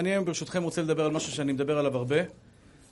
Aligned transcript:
אני 0.00 0.10
היום 0.10 0.24
ברשותכם 0.24 0.62
רוצה 0.62 0.82
לדבר 0.82 1.04
על 1.04 1.10
משהו 1.10 1.32
שאני 1.32 1.52
מדבר 1.52 1.78
עליו 1.78 1.96
הרבה, 1.96 2.16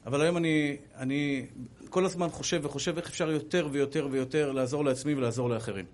אבל 0.07 0.21
היום 0.21 0.37
אני, 0.37 0.77
אני 0.96 1.46
כל 1.90 2.04
הזמן 2.04 2.29
חושב 2.29 2.61
וחושב 2.65 2.96
איך 2.96 3.08
אפשר 3.08 3.31
יותר 3.31 3.69
ויותר 3.72 4.08
ויותר 4.11 4.53
לעזור 4.53 4.85
לעצמי 4.85 5.15
ולעזור 5.15 5.51
לאחרים. 5.51 5.85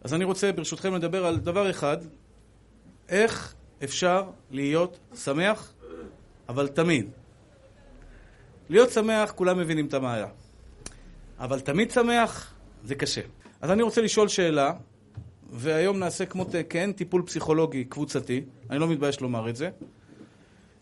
אז 0.00 0.14
אני 0.14 0.24
רוצה 0.24 0.52
ברשותכם 0.52 0.94
לדבר 0.94 1.26
על 1.26 1.36
דבר 1.36 1.70
אחד, 1.70 1.96
איך 3.08 3.54
אפשר 3.84 4.30
להיות 4.50 4.98
שמח, 5.24 5.72
אבל 6.48 6.68
תמיד. 6.68 7.10
להיות 8.68 8.90
שמח, 8.90 9.30
כולם 9.30 9.58
מבינים 9.58 9.86
את 9.86 9.94
המעיה. 9.94 10.28
אבל 11.38 11.60
תמיד 11.60 11.90
שמח, 11.90 12.54
זה 12.84 12.94
קשה. 12.94 13.20
אז 13.60 13.70
אני 13.70 13.82
רוצה 13.82 14.00
לשאול 14.00 14.28
שאלה, 14.28 14.72
והיום 15.50 15.98
נעשה 15.98 16.26
כמו 16.26 16.46
כן 16.68 16.92
טיפול 16.92 17.22
פסיכולוגי 17.26 17.84
קבוצתי, 17.84 18.44
אני 18.70 18.78
לא 18.78 18.88
מתבייש 18.88 19.20
לומר 19.20 19.48
את 19.48 19.56
זה, 19.56 19.70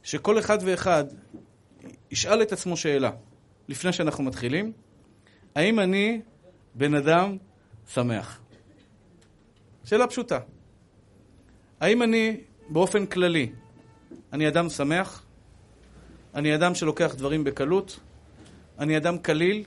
שכל 0.04 0.38
אחד 0.38 0.58
ואחד 0.64 1.04
ישאל 2.10 2.42
את 2.42 2.52
עצמו 2.52 2.76
שאלה, 2.76 3.10
לפני 3.68 3.92
שאנחנו 3.92 4.24
מתחילים, 4.24 4.72
האם 5.54 5.80
אני 5.80 6.20
בן 6.74 6.94
אדם 6.94 7.36
שמח? 7.92 8.40
שאלה 9.84 10.06
פשוטה. 10.06 10.38
האם 11.80 12.02
אני, 12.02 12.36
באופן 12.68 13.06
כללי, 13.06 13.52
אני 14.32 14.48
אדם 14.48 14.68
שמח? 14.68 15.24
אני 16.34 16.54
אדם 16.54 16.74
שלוקח 16.74 17.14
דברים 17.14 17.44
בקלות? 17.44 18.00
אני 18.78 18.96
אדם 18.96 19.18
קליל, 19.18 19.64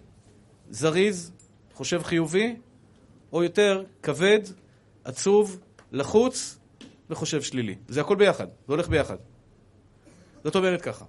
זריז, 0.70 1.32
חושב 1.74 2.04
חיובי? 2.04 2.55
או 3.34 3.44
יותר 3.44 3.84
כבד, 4.04 4.40
עצוב, 5.04 5.60
לחוץ 5.91 6.58
וחושב 7.10 7.41
שלילי? 7.41 7.76
זה 7.88 8.02
הכל 8.02 8.16
ביחד, 8.16 8.48
זה 8.68 8.74
הולך 8.74 8.90
ביחד. 8.90 9.18
זאת 10.48 10.55
אומרת 10.55 10.81
ככה. 10.81 11.05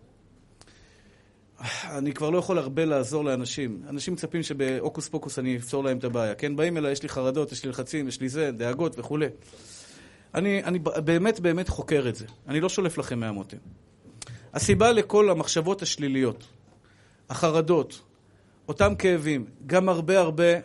אני 1.85 2.13
כבר 2.13 2.31
לא 2.31 2.39
יכול 2.39 2.59
הרבה 2.59 2.85
לעזור 2.85 3.25
לאנשים. 3.25 3.83
אנשים 3.89 4.15
מצפים 4.15 4.43
שבהוקוס 4.43 5.09
פוקוס 5.09 5.39
אני 5.39 5.57
אפתור 5.57 5.85
להם 5.85 5.99
את 5.99 6.05
הבעיה. 6.05 6.35
כן, 6.35 6.57
באים 6.57 6.77
אליי, 6.77 6.93
יש 6.93 7.03
לי 7.03 7.09
חרדות, 7.09 7.53
יש 7.53 7.65
לי 7.65 7.71
לחצים, 7.71 8.09
יש 8.09 8.21
לי 8.21 8.29
זה, 8.29 8.51
דאגות 8.53 8.99
וכולי. 8.99 9.27
אני, 10.35 10.65
אני 10.65 10.79
באמת 10.79 11.41
באמת 11.41 11.69
חוקר 11.69 12.09
את 12.09 12.15
זה. 12.15 12.27
אני 12.49 12.61
לא 12.61 12.69
שולף 12.69 12.99
לכם 12.99 13.21
מהמותן. 13.21 13.57
הסיבה 14.55 14.93
לכל 14.93 15.31
המחשבות 15.31 15.83
השליליות, 15.83 16.45
החרדות, 17.31 18.01
אותם 18.69 18.95
כאבים, 18.95 19.45
גם 19.67 19.89
הרבה 19.89 20.21
הרבה 20.21 20.59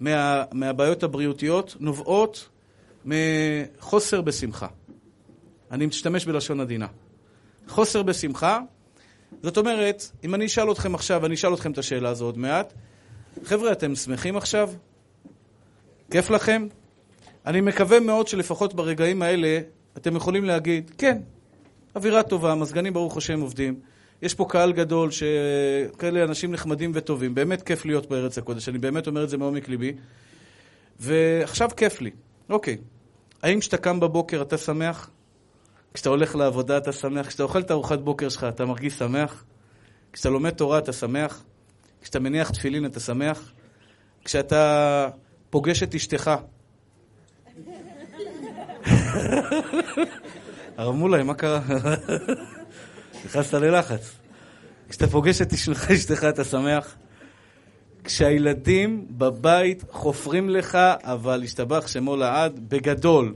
מה, 0.00 0.44
מהבעיות 0.52 1.02
הבריאותיות 1.02 1.76
נובעות 1.80 2.48
מחוסר 3.04 4.20
בשמחה. 4.20 4.66
אני 5.70 5.86
משתמש 5.86 6.26
בלשון 6.26 6.60
עדינה. 6.60 6.86
חוסר 7.68 8.02
בשמחה 8.02 8.60
זאת 9.42 9.56
אומרת, 9.56 10.10
אם 10.24 10.34
אני 10.34 10.46
אשאל 10.46 10.72
אתכם 10.72 10.94
עכשיו, 10.94 11.26
אני 11.26 11.34
אשאל 11.34 11.54
אתכם 11.54 11.72
את 11.72 11.78
השאלה 11.78 12.08
הזו 12.08 12.24
עוד 12.24 12.38
מעט, 12.38 12.72
חבר'ה, 13.44 13.72
אתם 13.72 13.94
שמחים 13.94 14.36
עכשיו? 14.36 14.70
כיף 16.10 16.30
לכם? 16.30 16.66
אני 17.46 17.60
מקווה 17.60 18.00
מאוד 18.00 18.28
שלפחות 18.28 18.74
ברגעים 18.74 19.22
האלה 19.22 19.60
אתם 19.96 20.16
יכולים 20.16 20.44
להגיד, 20.44 20.90
כן, 20.98 21.18
אווירה 21.96 22.22
טובה, 22.22 22.54
מזגנים 22.54 22.92
ברוך 22.92 23.16
השם 23.16 23.40
עובדים, 23.40 23.80
יש 24.22 24.34
פה 24.34 24.46
קהל 24.48 24.72
גדול, 24.72 25.10
כאלה 25.98 26.24
אנשים 26.24 26.52
נחמדים 26.52 26.90
וטובים, 26.94 27.34
באמת 27.34 27.62
כיף 27.62 27.84
להיות 27.84 28.08
בארץ 28.08 28.38
הקודש, 28.38 28.68
אני 28.68 28.78
באמת 28.78 29.06
אומר 29.06 29.24
את 29.24 29.28
זה 29.28 29.38
מעומק 29.38 29.68
ליבי, 29.68 29.92
ועכשיו 31.00 31.70
כיף 31.76 32.00
לי. 32.00 32.10
אוקיי, 32.50 32.76
האם 33.42 33.60
כשאתה 33.60 33.76
קם 33.76 34.00
בבוקר 34.00 34.42
אתה 34.42 34.58
שמח? 34.58 35.10
כשאתה 35.94 36.08
הולך 36.08 36.36
לעבודה 36.36 36.76
אתה 36.78 36.92
שמח, 36.92 37.26
כשאתה 37.26 37.42
אוכל 37.42 37.60
את 37.60 37.70
ארוחת 37.70 37.98
בוקר 37.98 38.28
שלך 38.28 38.46
אתה 38.48 38.64
מרגיש 38.64 38.94
שמח, 38.94 39.44
כשאתה 40.12 40.28
לומד 40.28 40.50
תורה 40.50 40.78
אתה 40.78 40.92
שמח, 40.92 41.42
כשאתה 42.02 42.18
מניח 42.18 42.50
תפילין 42.50 42.86
אתה 42.86 43.00
שמח, 43.00 43.52
כשאתה 44.24 45.08
פוגש 45.50 45.82
את 45.82 45.94
אשתך. 45.94 46.30
הרב 50.76 50.94
מולי, 50.94 51.22
מה 51.22 51.34
קרה? 51.34 51.60
נכנסת 53.24 53.54
ללחץ. 53.54 54.12
כשאתה 54.88 55.06
פוגש 55.06 55.42
את 55.42 55.52
אשתך 55.92 56.24
אתה 56.24 56.44
שמח. 56.44 56.96
כשהילדים 58.04 59.06
בבית 59.10 59.84
חופרים 59.90 60.50
לך, 60.50 60.78
אבל 61.02 61.42
השתבח 61.44 61.86
שמו 61.86 62.16
לעד, 62.16 62.60
בגדול. 62.68 63.34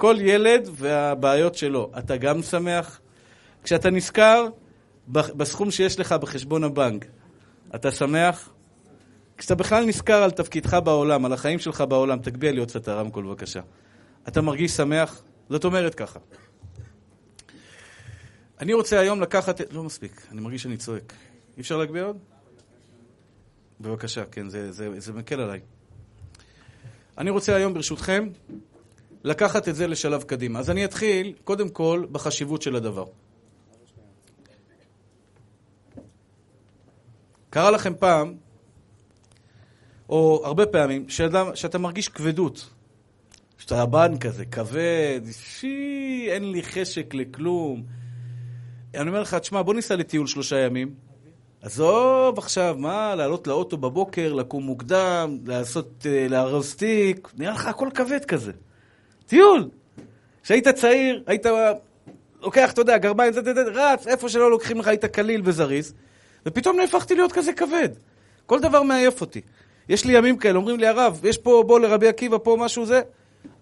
כל 0.00 0.16
ילד 0.20 0.68
והבעיות 0.72 1.54
שלו. 1.54 1.90
אתה 1.98 2.16
גם 2.16 2.42
שמח? 2.42 3.00
כשאתה 3.64 3.90
נזכר 3.90 4.46
בסכום 5.08 5.70
שיש 5.70 6.00
לך 6.00 6.12
בחשבון 6.12 6.64
הבנק, 6.64 7.06
אתה 7.74 7.90
שמח? 7.90 8.52
כשאתה 9.36 9.54
בכלל 9.54 9.84
נזכר 9.84 10.22
על 10.22 10.30
תפקידך 10.30 10.74
בעולם, 10.84 11.24
על 11.24 11.32
החיים 11.32 11.58
שלך 11.58 11.80
בעולם, 11.80 12.18
תגביה 12.18 12.52
לי 12.52 12.60
עוד 12.60 12.68
קצת 12.68 12.88
הרמקול 12.88 13.24
בבקשה. 13.24 13.60
אתה 14.28 14.40
מרגיש 14.40 14.72
שמח? 14.72 15.22
זאת 15.50 15.64
אומרת 15.64 15.94
ככה. 15.94 16.18
אני 18.60 18.72
רוצה 18.74 19.00
היום 19.00 19.20
לקחת... 19.20 19.60
לא 19.72 19.82
מספיק, 19.82 20.26
אני 20.32 20.40
מרגיש 20.40 20.62
שאני 20.62 20.76
צועק. 20.76 21.12
אי 21.56 21.62
אפשר 21.62 21.76
להגביה 21.76 22.04
עוד? 22.04 22.18
בבקשה, 23.80 24.24
כן, 24.24 24.48
זה, 24.48 24.72
זה, 24.72 25.00
זה 25.00 25.12
מקל 25.12 25.40
עליי. 25.40 25.60
אני 27.18 27.30
רוצה 27.30 27.56
היום, 27.56 27.74
ברשותכם, 27.74 28.28
לקחת 29.24 29.68
את 29.68 29.74
זה 29.76 29.86
לשלב 29.86 30.22
קדימה. 30.22 30.58
אז 30.58 30.70
אני 30.70 30.84
אתחיל, 30.84 31.32
קודם 31.44 31.68
כל, 31.68 32.04
בחשיבות 32.12 32.62
של 32.62 32.76
הדבר. 32.76 33.04
קרה 37.50 37.70
לכם 37.70 37.92
פעם, 37.98 38.34
או 40.08 40.42
הרבה 40.44 40.66
פעמים, 40.66 41.08
שאדם, 41.08 41.46
שאתה 41.54 41.78
מרגיש 41.78 42.08
כבדות. 42.08 42.70
שאתה 43.58 43.82
הבן 43.82 44.18
כזה, 44.18 44.44
כבד, 44.44 45.20
שי, 45.32 46.26
אין 46.30 46.52
לי 46.52 46.62
חשק 46.62 47.14
לכלום. 47.14 47.82
אני 48.94 49.08
אומר 49.08 49.22
לך, 49.22 49.34
תשמע, 49.34 49.62
בוא 49.62 49.74
ניסע 49.74 49.96
לטיול 49.96 50.26
שלושה 50.26 50.58
ימים. 50.58 50.94
עזוב 51.62 52.38
עכשיו, 52.38 52.76
מה, 52.78 53.14
לעלות 53.14 53.46
לאוטו 53.46 53.76
בבוקר, 53.76 54.32
לקום 54.32 54.64
מוקדם, 54.64 55.38
לעשות, 55.46 56.06
אה, 56.06 56.26
לארוז 56.28 56.74
תיק, 56.74 57.28
נראה 57.36 57.52
לך 57.52 57.66
הכל 57.66 57.88
כבד 57.94 58.24
כזה. 58.24 58.52
טיול. 59.30 59.68
כשהיית 60.42 60.68
צעיר, 60.68 61.22
היית 61.26 61.46
לוקח, 62.42 62.72
אתה 62.72 62.80
יודע, 62.80 62.98
גרביים, 62.98 63.32
רץ, 63.74 64.06
איפה 64.06 64.28
שלא 64.28 64.50
לוקחים 64.50 64.78
לך, 64.78 64.88
היית 64.88 65.04
קליל 65.04 65.42
וזריז, 65.44 65.94
ופתאום 66.46 66.76
נהפכתי 66.76 67.14
להיות 67.14 67.32
כזה 67.32 67.52
כבד. 67.52 67.88
כל 68.46 68.60
דבר 68.60 68.82
מעייף 68.82 69.20
אותי. 69.20 69.40
יש 69.88 70.04
לי 70.04 70.18
ימים 70.18 70.36
כאלה, 70.36 70.56
אומרים 70.56 70.80
לי, 70.80 70.86
הרב, 70.86 71.20
יש 71.24 71.38
פה, 71.38 71.64
בוא 71.66 71.80
לרבי 71.80 72.08
עקיבא, 72.08 72.38
פה 72.38 72.56
משהו 72.60 72.86
זה. 72.86 73.00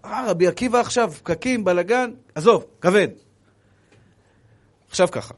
אה, 0.05 0.25
רבי 0.27 0.47
עקיבא 0.47 0.79
עכשיו, 0.79 1.11
פקקים, 1.11 1.63
בלאגן, 1.63 2.11
עזוב, 2.35 2.65
כבד. 2.81 3.07
עכשיו 4.89 5.07
ככה, 5.11 5.33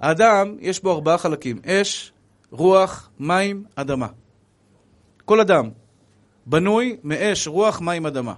האדם, 0.00 0.56
יש 0.60 0.82
בו 0.82 0.92
ארבעה 0.92 1.18
חלקים, 1.18 1.60
אש, 1.66 2.12
רוח, 2.50 3.10
מים, 3.18 3.64
אדמה. 3.76 4.06
כל 5.24 5.40
אדם 5.40 5.70
בנוי 6.46 6.96
מאש, 7.04 7.48
רוח, 7.48 7.80
מים, 7.80 8.06
אדמה. 8.06 8.34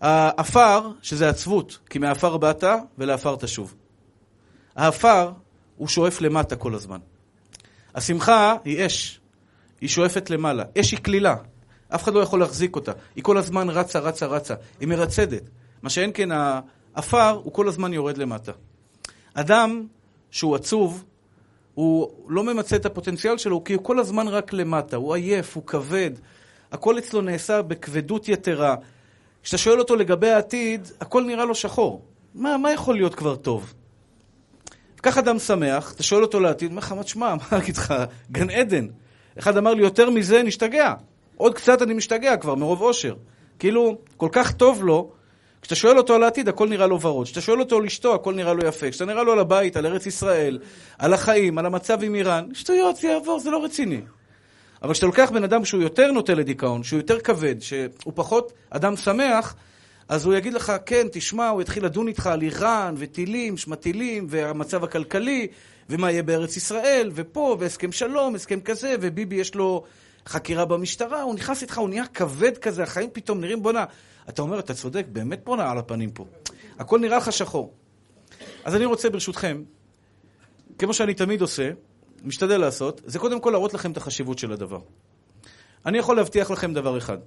העפר, 0.00 0.90
שזה 1.02 1.28
עצבות, 1.28 1.78
כי 1.90 1.98
מעפר 1.98 2.36
באת 2.36 2.64
ולעפר 2.98 3.36
תשוב. 3.36 3.74
העפר, 4.76 5.32
הוא 5.76 5.88
שואף 5.88 6.20
למטה 6.20 6.56
כל 6.56 6.74
הזמן. 6.74 6.98
השמחה 7.94 8.56
היא 8.64 8.86
אש, 8.86 9.20
היא 9.80 9.88
שואפת 9.88 10.30
למעלה. 10.30 10.64
אש 10.78 10.90
היא 10.90 11.00
כלילה, 11.04 11.36
אף 11.94 12.02
אחד 12.02 12.14
לא 12.14 12.20
יכול 12.20 12.40
להחזיק 12.40 12.76
אותה. 12.76 12.92
היא 13.16 13.24
כל 13.24 13.38
הזמן 13.38 13.70
רצה, 13.70 13.98
רצה, 13.98 14.26
רצה. 14.26 14.54
היא 14.80 14.88
מרצדת. 14.88 15.42
מה 15.82 15.90
שאין 15.90 16.10
כן, 16.14 16.28
העפר, 16.32 17.30
הוא 17.30 17.52
כל 17.52 17.68
הזמן 17.68 17.92
יורד 17.92 18.18
למטה. 18.18 18.52
אדם 19.34 19.86
שהוא 20.30 20.56
עצוב, 20.56 21.04
הוא 21.74 22.10
לא 22.28 22.44
ממצה 22.44 22.76
את 22.76 22.86
הפוטנציאל 22.86 23.38
שלו, 23.38 23.64
כי 23.64 23.74
הוא 23.74 23.84
כל 23.84 23.98
הזמן 23.98 24.28
רק 24.28 24.52
למטה. 24.52 24.96
הוא 24.96 25.14
עייף, 25.14 25.56
הוא 25.56 25.66
כבד. 25.66 26.10
הכל 26.72 26.98
אצלו 26.98 27.20
נעשה 27.20 27.62
בכבדות 27.62 28.28
יתרה. 28.28 28.74
כשאתה 29.42 29.58
שואל 29.58 29.78
אותו 29.78 29.96
לגבי 29.96 30.30
העתיד, 30.30 30.88
הכל 31.00 31.24
נראה 31.24 31.44
לו 31.44 31.54
שחור. 31.54 32.02
מה, 32.34 32.56
מה 32.56 32.72
יכול 32.72 32.94
להיות 32.94 33.14
כבר 33.14 33.36
טוב? 33.36 33.74
קח 34.96 35.18
אדם 35.18 35.38
שמח, 35.38 35.92
אתה 35.92 36.02
שואל 36.02 36.22
אותו 36.22 36.40
לעתיד, 36.40 36.70
אומר 36.70 36.78
לך, 36.78 36.92
מה 36.92 37.02
תשמע, 37.02 37.34
מה 37.40 37.58
אגיד 37.58 37.76
לך, 37.76 37.94
גן 38.32 38.50
עדן. 38.50 38.86
אחד 39.38 39.56
אמר 39.56 39.74
לי, 39.74 39.82
יותר 39.82 40.10
מזה 40.10 40.42
נשתגע. 40.42 40.94
עוד 41.36 41.54
קצת 41.54 41.82
אני 41.82 41.94
משתגע 41.94 42.36
כבר, 42.36 42.54
מרוב 42.54 42.82
אושר. 42.82 43.14
כאילו, 43.58 43.98
כל 44.16 44.28
כך 44.32 44.52
טוב 44.52 44.84
לו, 44.84 45.10
כשאתה 45.62 45.74
שואל 45.74 45.98
אותו 45.98 46.14
על 46.14 46.22
העתיד, 46.22 46.48
הכל 46.48 46.68
נראה 46.68 46.86
לו 46.86 47.00
ורוד. 47.00 47.26
כשאתה 47.26 47.40
שואל 47.40 47.60
אותו 47.60 47.76
על 47.76 47.84
אשתו, 47.84 48.14
הכל 48.14 48.34
נראה 48.34 48.52
לו 48.52 48.66
יפה. 48.66 48.90
כשאתה 48.90 49.04
נראה 49.04 49.22
לו 49.22 49.32
על 49.32 49.38
הבית, 49.38 49.76
על 49.76 49.86
ארץ 49.86 50.06
ישראל, 50.06 50.58
על 50.98 51.14
החיים, 51.14 51.58
על 51.58 51.66
המצב 51.66 52.02
עם 52.02 52.14
איראן, 52.14 52.48
שטויות, 52.54 52.96
זה 52.96 53.08
יעבור, 53.08 53.38
זה 53.40 53.50
לא 53.50 53.64
רציני. 53.64 54.00
אבל 54.82 54.92
כשאתה 54.92 55.06
לוקח 55.06 55.30
בן 55.34 55.44
אדם 55.44 55.64
שהוא 55.64 55.82
יותר 55.82 56.12
נוטה 56.12 56.34
לדיכאון, 56.34 56.82
שהוא 56.82 56.98
יותר 56.98 57.20
כבד, 57.20 57.60
שהוא 57.60 58.12
פחות 58.14 58.52
אדם 58.70 58.96
שמח, 58.96 59.54
אז 60.08 60.24
הוא 60.24 60.34
יגיד 60.34 60.54
לך, 60.54 60.72
כן, 60.86 61.06
תשמע, 61.12 61.48
הוא 61.48 61.62
יתחיל 61.62 61.84
לדון 61.84 62.08
איתך 62.08 62.26
על 62.26 62.42
איראן, 62.42 62.94
וטילים, 62.98 63.56
שמטילים, 63.56 64.26
והמצב 64.30 64.84
הכלכלי, 64.84 65.46
ומה 65.90 66.10
יהיה 66.10 66.22
בארץ 66.22 66.56
ישראל, 66.56 67.10
ופה, 67.14 67.56
והסכם 67.60 67.92
שלום, 67.92 68.34
הסכם 68.34 68.60
כזה, 68.60 68.94
וביבי 69.00 69.36
יש 69.36 69.54
לו 69.54 69.84
חקירה 70.26 70.64
במשטרה, 70.64 71.22
הוא 71.22 71.34
נכנס 71.34 71.62
איתך, 71.62 71.78
הוא 71.78 71.88
נהיה 71.88 72.06
כבד 72.06 72.58
כזה, 72.58 72.82
החיים 72.82 73.10
פתאום 73.12 73.40
נראים, 73.40 73.62
בואנה, 73.62 73.84
אתה 74.28 74.42
אומר, 74.42 74.58
אתה 74.58 74.74
צודק, 74.74 75.06
באמת 75.12 75.44
בואנה 75.44 75.70
על 75.70 75.78
הפנים 75.78 76.10
פה. 76.10 76.24
הכל 76.78 76.98
נראה 77.00 77.16
לך 77.16 77.32
שחור. 77.32 77.74
אז 78.64 78.76
אני 78.76 78.84
רוצה, 78.84 79.10
ברשותכם, 79.10 79.62
כמו 80.78 80.94
שאני 80.94 81.14
תמיד 81.14 81.40
עושה, 81.40 81.70
משתדל 82.24 82.60
לעשות, 82.60 83.00
זה 83.04 83.18
קודם 83.18 83.40
כל 83.40 83.50
להראות 83.50 83.74
לכם 83.74 83.92
את 83.92 83.96
החשיבות 83.96 84.38
של 84.38 84.52
הדבר. 84.52 84.80
אני 85.86 85.98
יכול 85.98 86.16
להבטיח 86.16 86.50
לכם 86.50 86.74
דבר 86.74 86.98
אחד. 86.98 87.18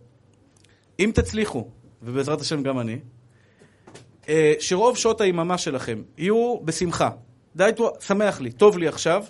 אם 1.00 1.12
תצליחו, 1.14 1.68
ובעזרת 2.02 2.42
השם 2.42 2.64
גם 2.64 2.80
אני, 2.80 3.00
אה, 4.30 4.54
שרוב 4.60 4.98
שעות 4.98 5.22
היממה 5.22 5.58
שלכם 5.58 6.02
יהיו 6.18 6.60
בשמחה. 6.64 7.10
די, 7.56 7.70
שמח 8.00 8.42
לי, 8.42 8.52
טוב 8.52 8.78
לי 8.78 8.88
עכשיו, 8.88 9.24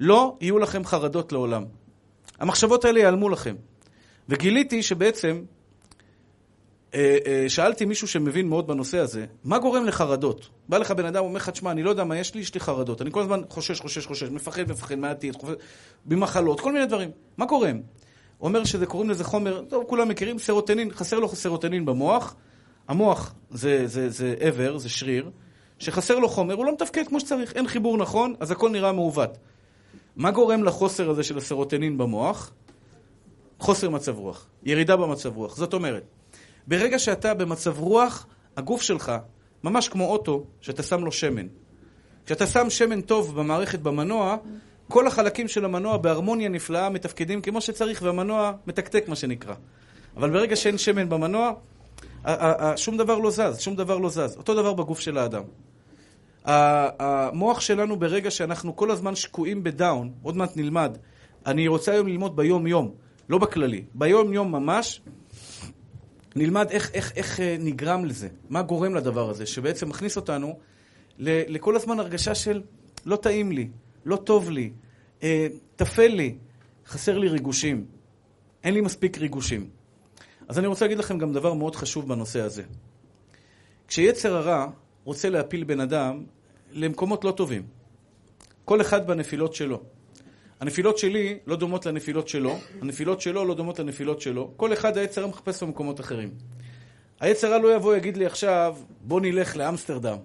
לא 0.00 0.36
יהיו 0.40 0.58
לכם 0.58 0.84
חרדות 0.84 1.32
לעולם. 1.32 1.64
המחשבות 2.38 2.84
האלה 2.84 3.00
ייעלמו 3.00 3.28
לכם. 3.28 3.56
וגיליתי 4.28 4.82
שבעצם, 4.82 5.42
שאלתי 7.48 7.84
מישהו 7.84 8.08
שמבין 8.08 8.48
מאוד 8.48 8.66
בנושא 8.66 8.98
הזה, 8.98 9.26
מה 9.44 9.58
גורם 9.58 9.84
לחרדות? 9.84 10.48
בא 10.68 10.78
לך 10.78 10.90
בן 10.90 11.06
אדם, 11.06 11.24
אומר 11.24 11.36
לך, 11.36 11.48
תשמע, 11.48 11.70
אני 11.70 11.82
לא 11.82 11.90
יודע 11.90 12.04
מה 12.04 12.18
יש 12.18 12.34
לי, 12.34 12.40
יש 12.40 12.54
לי 12.54 12.60
חרדות. 12.60 13.02
אני 13.02 13.10
כל 13.10 13.20
הזמן 13.20 13.40
חושש, 13.48 13.80
חושש, 13.80 14.06
חושש, 14.06 14.28
מפחד, 14.28 14.70
מפחד 14.70 14.94
מהעתיד, 14.94 15.36
במחלות, 16.06 16.60
כל 16.60 16.72
מיני 16.72 16.86
דברים. 16.86 17.10
מה 17.36 17.46
גורם? 17.46 17.80
אומר 18.40 18.64
שזה, 18.64 18.86
קוראים 18.86 19.10
לזה 19.10 19.24
חומר, 19.24 19.62
טוב, 19.68 19.84
כולם 19.88 20.08
מכירים, 20.08 20.38
סרוטנין, 20.38 20.90
חסר 20.90 21.18
לו 21.18 21.28
סרוטנין 21.28 21.84
במוח. 21.84 22.34
המוח 22.88 23.34
זה, 23.50 23.86
זה, 23.86 24.10
זה 24.10 24.34
עבר, 24.40 24.78
זה 24.78 24.88
שריר, 24.88 25.30
שחסר 25.78 26.18
לו 26.18 26.28
חומר, 26.28 26.54
הוא 26.54 26.66
לא 26.66 26.72
מתפקד 26.72 27.08
כמו 27.08 27.20
שצריך, 27.20 27.52
אין 27.52 27.68
חיבור 27.68 27.98
נכון, 27.98 28.34
אז 28.40 28.50
הכל 28.50 28.70
נראה 28.70 28.92
מעוות. 28.92 29.38
מה 30.16 30.30
גורם 30.30 30.64
לחוסר 30.64 31.10
הזה 31.10 31.22
של 31.22 31.38
הסרוטנין 31.38 31.98
במוח? 31.98 32.52
חוסר 33.58 33.90
מצב 33.90 34.18
רוח, 34.18 34.46
ירידה 34.62 34.96
במצב 34.96 35.36
רוח. 35.36 35.56
זאת 35.56 35.74
אומרת, 35.74 36.02
ברגע 36.66 36.98
שאתה 36.98 37.34
במצב 37.34 37.78
רוח, 37.78 38.26
הגוף 38.56 38.82
שלך, 38.82 39.12
ממש 39.64 39.88
כמו 39.88 40.06
אוטו, 40.06 40.44
שאתה 40.60 40.82
שם 40.82 41.04
לו 41.04 41.12
שמן. 41.12 41.46
כשאתה 42.26 42.46
שם 42.46 42.70
שמן 42.70 43.00
טוב 43.00 43.40
במערכת 43.40 43.78
במנוע, 43.78 44.36
כל 44.88 45.06
החלקים 45.06 45.48
של 45.48 45.64
המנוע 45.64 45.96
בהרמוניה 45.96 46.48
נפלאה 46.48 46.90
מתפקדים 46.90 47.40
כמו 47.40 47.60
שצריך, 47.60 48.02
והמנוע 48.02 48.52
מתקתק, 48.66 49.08
מה 49.08 49.16
שנקרא. 49.16 49.54
אבל 50.16 50.30
ברגע 50.30 50.56
שאין 50.56 50.78
שמן 50.78 51.08
במנוע, 51.08 51.52
שום 52.76 52.96
דבר 52.96 53.18
לא 53.18 53.30
זז, 53.30 53.58
שום 53.60 53.76
דבר 53.76 53.98
לא 53.98 54.08
זז. 54.08 54.36
אותו 54.36 54.54
דבר 54.54 54.74
בגוף 54.74 55.00
של 55.00 55.18
האדם. 55.18 55.42
המוח 56.44 57.60
שלנו, 57.60 57.98
ברגע 57.98 58.30
שאנחנו 58.30 58.76
כל 58.76 58.90
הזמן 58.90 59.14
שקועים 59.14 59.62
בדאון, 59.62 60.12
עוד 60.22 60.36
מעט 60.36 60.56
נלמד, 60.56 60.98
אני 61.46 61.68
רוצה 61.68 61.92
היום 61.92 62.06
ללמוד 62.06 62.36
ביום-יום, 62.36 62.94
לא 63.28 63.38
בכללי, 63.38 63.84
ביום-יום 63.94 64.52
ממש, 64.52 65.00
נלמד 66.36 66.70
איך, 66.70 66.90
איך, 66.94 67.12
איך 67.16 67.40
אה, 67.40 67.56
נגרם 67.60 68.04
לזה, 68.04 68.28
מה 68.48 68.62
גורם 68.62 68.94
לדבר 68.94 69.30
הזה, 69.30 69.46
שבעצם 69.46 69.88
מכניס 69.88 70.16
אותנו 70.16 70.58
לכל 71.18 71.76
הזמן 71.76 72.00
הרגשה 72.00 72.34
של 72.34 72.62
לא 73.06 73.16
טעים 73.16 73.52
לי, 73.52 73.68
לא 74.04 74.16
טוב 74.16 74.50
לי, 74.50 74.72
אה, 75.22 75.46
טפל 75.76 76.06
לי, 76.06 76.34
חסר 76.86 77.18
לי 77.18 77.28
ריגושים, 77.28 77.86
אין 78.64 78.74
לי 78.74 78.80
מספיק 78.80 79.18
ריגושים. 79.18 79.70
אז 80.48 80.58
אני 80.58 80.66
רוצה 80.66 80.84
להגיד 80.84 80.98
לכם 80.98 81.18
גם 81.18 81.32
דבר 81.32 81.54
מאוד 81.54 81.76
חשוב 81.76 82.08
בנושא 82.08 82.40
הזה. 82.40 82.62
כשיצר 83.88 84.36
הרע 84.36 84.66
רוצה 85.04 85.30
להפיל 85.30 85.64
בן 85.64 85.80
אדם 85.80 86.24
למקומות 86.72 87.24
לא 87.24 87.30
טובים, 87.30 87.62
כל 88.64 88.80
אחד 88.80 89.06
בנפילות 89.06 89.54
שלו. 89.54 89.82
הנפילות 90.62 90.98
שלי 90.98 91.38
לא 91.46 91.56
דומות 91.56 91.86
לנפילות 91.86 92.28
שלו, 92.28 92.58
הנפילות 92.82 93.20
שלו 93.20 93.44
לא 93.44 93.54
דומות 93.54 93.78
לנפילות 93.78 94.20
שלו. 94.20 94.50
כל 94.56 94.72
אחד 94.72 94.96
היצר 94.96 95.26
מחפש 95.26 95.62
במקומות 95.62 96.00
אחרים. 96.00 96.30
היצר 97.20 97.58
לא 97.58 97.74
יבוא, 97.74 97.96
יגיד 97.96 98.16
לי 98.16 98.26
עכשיו, 98.26 98.76
בוא 99.00 99.20
נלך 99.20 99.56
לאמסטרדם. 99.56 100.16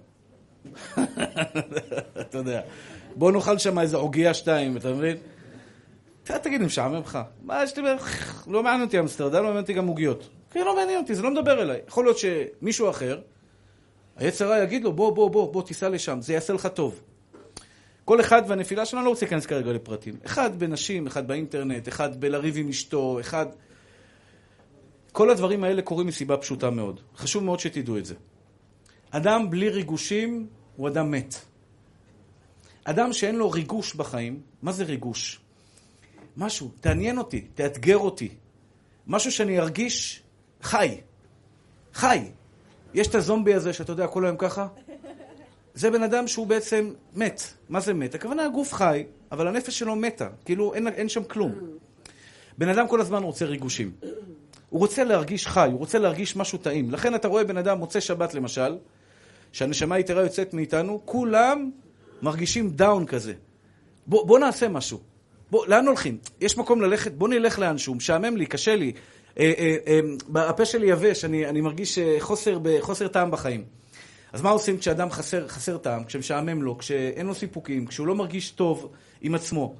אתה 2.20 2.38
יודע. 2.38 2.60
בוא 3.16 3.32
נאכל 3.32 3.58
שם 3.58 3.78
איזה 3.78 3.96
עוגיה 3.96 4.34
שתיים, 4.34 4.76
אתה 4.76 4.92
מבין? 4.92 5.16
תגיד, 6.24 6.62
משעמם 6.62 7.00
לך. 7.00 7.18
מה 7.42 7.62
יש 7.62 7.78
לי... 7.78 7.82
לא 8.46 8.62
מעניין 8.62 8.82
אותי 8.82 9.00
אמסטרדם, 9.00 9.34
לא 9.34 9.42
מעניין 9.42 9.62
אותי 9.62 9.72
גם 9.72 9.86
עוגיות. 9.86 10.28
כן, 10.50 10.64
לא 10.64 10.76
מעניין 10.76 11.00
אותי, 11.00 11.14
זה 11.14 11.22
לא 11.22 11.30
מדבר 11.30 11.62
אליי. 11.62 11.80
יכול 11.88 12.04
להיות 12.04 12.18
שמישהו 12.18 12.90
אחר, 12.90 13.20
היצרה 14.16 14.62
יגיד 14.62 14.84
לו, 14.84 14.92
בוא, 14.92 15.12
בוא, 15.12 15.30
בוא, 15.30 15.52
בוא, 15.52 15.62
תיסע 15.62 15.88
לשם, 15.88 16.20
זה 16.20 16.32
יעשה 16.32 16.52
לך 16.52 16.66
טוב. 16.66 17.00
כל 18.08 18.20
אחד 18.20 18.42
והנפילה 18.46 18.84
שלנו, 18.84 19.04
לא 19.04 19.10
רוצה 19.10 19.26
להיכנס 19.26 19.46
כרגע 19.46 19.72
לפרטים. 19.72 20.14
אחד 20.26 20.58
בנשים, 20.58 21.06
אחד 21.06 21.28
באינטרנט, 21.28 21.88
אחד 21.88 22.20
בלריב 22.20 22.56
עם 22.56 22.68
אשתו, 22.68 23.20
אחד... 23.20 23.46
כל 25.12 25.30
הדברים 25.30 25.64
האלה 25.64 25.82
קורים 25.82 26.06
מסיבה 26.06 26.36
פשוטה 26.36 26.70
מאוד. 26.70 27.00
חשוב 27.16 27.44
מאוד 27.44 27.60
שתדעו 27.60 27.98
את 27.98 28.04
זה. 28.04 28.14
אדם 29.10 29.50
בלי 29.50 29.68
ריגושים 29.68 30.46
הוא 30.76 30.88
אדם 30.88 31.10
מת. 31.10 31.34
אדם 32.84 33.12
שאין 33.12 33.36
לו 33.36 33.50
ריגוש 33.50 33.94
בחיים, 33.94 34.40
מה 34.62 34.72
זה 34.72 34.84
ריגוש? 34.84 35.40
משהו, 36.36 36.70
תעניין 36.80 37.18
אותי, 37.18 37.40
תאתגר 37.40 37.98
אותי. 37.98 38.28
משהו 39.06 39.32
שאני 39.32 39.58
ארגיש 39.58 40.22
חי. 40.62 41.00
חי. 41.94 42.20
יש 42.94 43.06
את 43.06 43.14
הזומבי 43.14 43.54
הזה 43.54 43.72
שאתה 43.72 43.92
יודע, 43.92 44.06
כל 44.06 44.24
היום 44.24 44.36
ככה? 44.36 44.66
זה 45.78 45.90
בן 45.90 46.02
אדם 46.02 46.28
שהוא 46.28 46.46
בעצם 46.46 46.92
מת. 47.16 47.42
מה 47.68 47.80
זה 47.80 47.94
מת? 47.94 48.14
הכוונה, 48.14 48.44
הגוף 48.44 48.72
חי, 48.72 49.04
אבל 49.32 49.48
הנפש 49.48 49.78
שלו 49.78 49.96
מתה. 49.96 50.28
כאילו, 50.44 50.74
אין, 50.74 50.88
אין 50.88 51.08
שם 51.08 51.24
כלום. 51.24 51.52
בן 52.58 52.68
אדם 52.68 52.88
כל 52.88 53.00
הזמן 53.00 53.22
רוצה 53.22 53.44
ריגושים. 53.44 53.92
הוא 54.68 54.80
רוצה 54.80 55.04
להרגיש 55.04 55.46
חי, 55.46 55.68
הוא 55.72 55.78
רוצה 55.78 55.98
להרגיש 55.98 56.36
משהו 56.36 56.58
טעים. 56.58 56.90
לכן 56.90 57.14
אתה 57.14 57.28
רואה 57.28 57.44
בן 57.44 57.56
אדם 57.56 57.78
מוצא 57.78 58.00
שבת 58.00 58.34
למשל, 58.34 58.76
שהנשמה 59.52 59.94
היתרה 59.94 60.22
יוצאת 60.22 60.54
מאיתנו, 60.54 61.00
כולם 61.04 61.70
מרגישים 62.22 62.70
דאון 62.70 63.06
כזה. 63.06 63.32
בוא, 64.06 64.26
בוא 64.26 64.38
נעשה 64.38 64.68
משהו. 64.68 64.98
בוא, 65.50 65.66
לאן 65.66 65.86
הולכים? 65.86 66.18
יש 66.40 66.58
מקום 66.58 66.80
ללכת? 66.80 67.12
בוא 67.12 67.28
נלך 67.28 67.58
לאנשהו, 67.58 67.94
משעמם 67.94 68.36
לי, 68.36 68.46
קשה 68.46 68.76
לי. 68.76 68.92
אה, 69.38 69.52
אה, 69.58 69.76
אה, 70.36 70.48
הפה 70.48 70.64
שלי 70.64 70.86
יבש, 70.86 71.24
אני, 71.24 71.46
אני 71.46 71.60
מרגיש 71.60 71.98
אה, 71.98 72.16
חוסר, 72.18 72.58
חוסר 72.80 73.08
טעם 73.08 73.30
בחיים. 73.30 73.64
אז 74.32 74.42
מה 74.42 74.50
עושים 74.50 74.78
כשאדם 74.78 75.10
חסר, 75.10 75.48
חסר 75.48 75.78
טעם, 75.78 76.04
כשמשעמם 76.04 76.62
לו, 76.62 76.78
כשאין 76.78 77.26
לו 77.26 77.34
סיפוקים, 77.34 77.86
כשהוא 77.86 78.06
לא 78.06 78.14
מרגיש 78.14 78.50
טוב 78.50 78.92
עם 79.20 79.34
עצמו, 79.34 79.76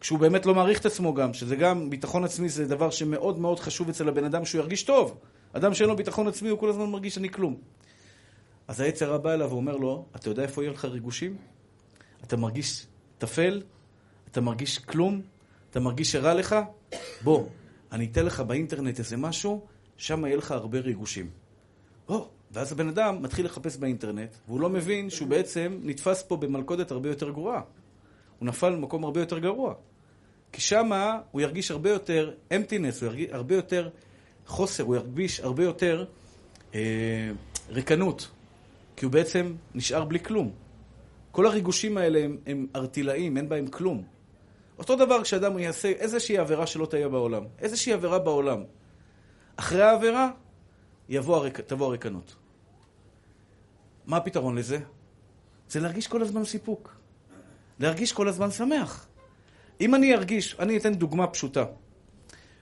כשהוא 0.00 0.18
באמת 0.18 0.46
לא 0.46 0.54
מעריך 0.54 0.80
את 0.80 0.86
עצמו 0.86 1.14
גם, 1.14 1.34
שזה 1.34 1.56
גם, 1.56 1.90
ביטחון 1.90 2.24
עצמי 2.24 2.48
זה 2.48 2.68
דבר 2.68 2.90
שמאוד 2.90 3.38
מאוד 3.38 3.60
חשוב 3.60 3.88
אצל 3.88 4.08
הבן 4.08 4.24
אדם 4.24 4.44
שהוא 4.44 4.60
ירגיש 4.60 4.82
טוב. 4.82 5.18
אדם 5.52 5.74
שאין 5.74 5.88
לו 5.88 5.96
ביטחון 5.96 6.28
עצמי, 6.28 6.48
הוא 6.48 6.58
כל 6.58 6.68
הזמן 6.68 6.90
מרגיש 6.90 7.18
אני 7.18 7.28
כלום. 7.28 7.56
אז 8.68 8.80
היצר 8.80 9.14
הבא 9.14 9.34
אליו 9.34 9.50
ואומר 9.50 9.76
לו, 9.76 10.06
אתה 10.16 10.28
יודע 10.28 10.42
איפה 10.42 10.62
יהיו 10.62 10.72
לך 10.72 10.84
ריגושים? 10.84 11.36
אתה 12.24 12.36
מרגיש 12.36 12.86
טפל? 13.18 13.62
אתה 14.30 14.40
מרגיש 14.40 14.78
כלום? 14.78 15.22
אתה 15.70 15.80
מרגיש 15.80 16.12
שרע 16.12 16.34
לך? 16.34 16.56
בוא, 17.22 17.46
אני 17.92 18.08
אתן 18.12 18.26
לך 18.26 18.40
באינטרנט 18.40 18.98
איזה 18.98 19.16
משהו, 19.16 19.66
שם 19.96 20.24
יהיה 20.24 20.36
לך 20.36 20.50
הרבה 20.50 20.78
ריגושים. 20.78 21.30
או, 22.08 22.28
ואז 22.54 22.72
הבן 22.72 22.88
אדם 22.88 23.22
מתחיל 23.22 23.46
לחפש 23.46 23.76
באינטרנט, 23.76 24.36
והוא 24.48 24.60
לא 24.60 24.68
מבין 24.68 25.10
שהוא 25.10 25.28
בעצם 25.28 25.78
נתפס 25.82 26.22
פה 26.22 26.36
במלכודת 26.36 26.90
הרבה 26.90 27.08
יותר 27.08 27.30
גרועה. 27.30 27.60
הוא 28.38 28.46
נפל 28.48 28.72
במקום 28.72 29.04
הרבה 29.04 29.20
יותר 29.20 29.38
גרוע. 29.38 29.74
כי 30.52 30.60
שמה 30.60 31.20
הוא 31.30 31.40
ירגיש 31.40 31.70
הרבה 31.70 31.90
יותר 31.90 32.34
אמפטינס, 32.56 33.02
הוא 33.02 33.06
ירגיש 33.06 33.28
הרבה 33.32 33.54
יותר 33.54 33.88
חוסר, 34.46 34.82
הוא 34.82 34.96
ירגיש 34.96 35.40
הרבה 35.40 35.64
יותר 35.64 36.04
אה, 36.74 36.80
ריקנות. 37.68 38.30
כי 38.96 39.04
הוא 39.04 39.12
בעצם 39.12 39.54
נשאר 39.74 40.04
בלי 40.04 40.20
כלום. 40.20 40.50
כל 41.30 41.46
הריגושים 41.46 41.96
האלה 41.98 42.24
הם, 42.24 42.36
הם 42.46 42.66
ארטילאים, 42.76 43.36
אין 43.36 43.48
בהם 43.48 43.66
כלום. 43.66 44.02
אותו 44.78 44.96
דבר 44.96 45.22
כשאדם 45.22 45.58
יעשה 45.58 45.88
איזושהי 45.88 46.38
עבירה 46.38 46.66
שלא 46.66 46.86
תהיה 46.86 47.08
בעולם, 47.08 47.44
איזושהי 47.58 47.92
עבירה 47.92 48.18
בעולם. 48.18 48.62
אחרי 49.56 49.82
העבירה 49.82 50.30
יבוא 51.08 51.48
תבוא 51.48 51.86
הריקנות. 51.86 52.43
מה 54.06 54.16
הפתרון 54.16 54.58
לזה? 54.58 54.78
זה 55.68 55.80
להרגיש 55.80 56.06
כל 56.06 56.22
הזמן 56.22 56.44
סיפוק. 56.44 56.94
להרגיש 57.80 58.12
כל 58.12 58.28
הזמן 58.28 58.50
שמח. 58.50 59.06
אם 59.80 59.94
אני 59.94 60.14
ארגיש, 60.14 60.56
אני 60.58 60.76
אתן 60.76 60.94
דוגמה 60.94 61.26
פשוטה. 61.26 61.64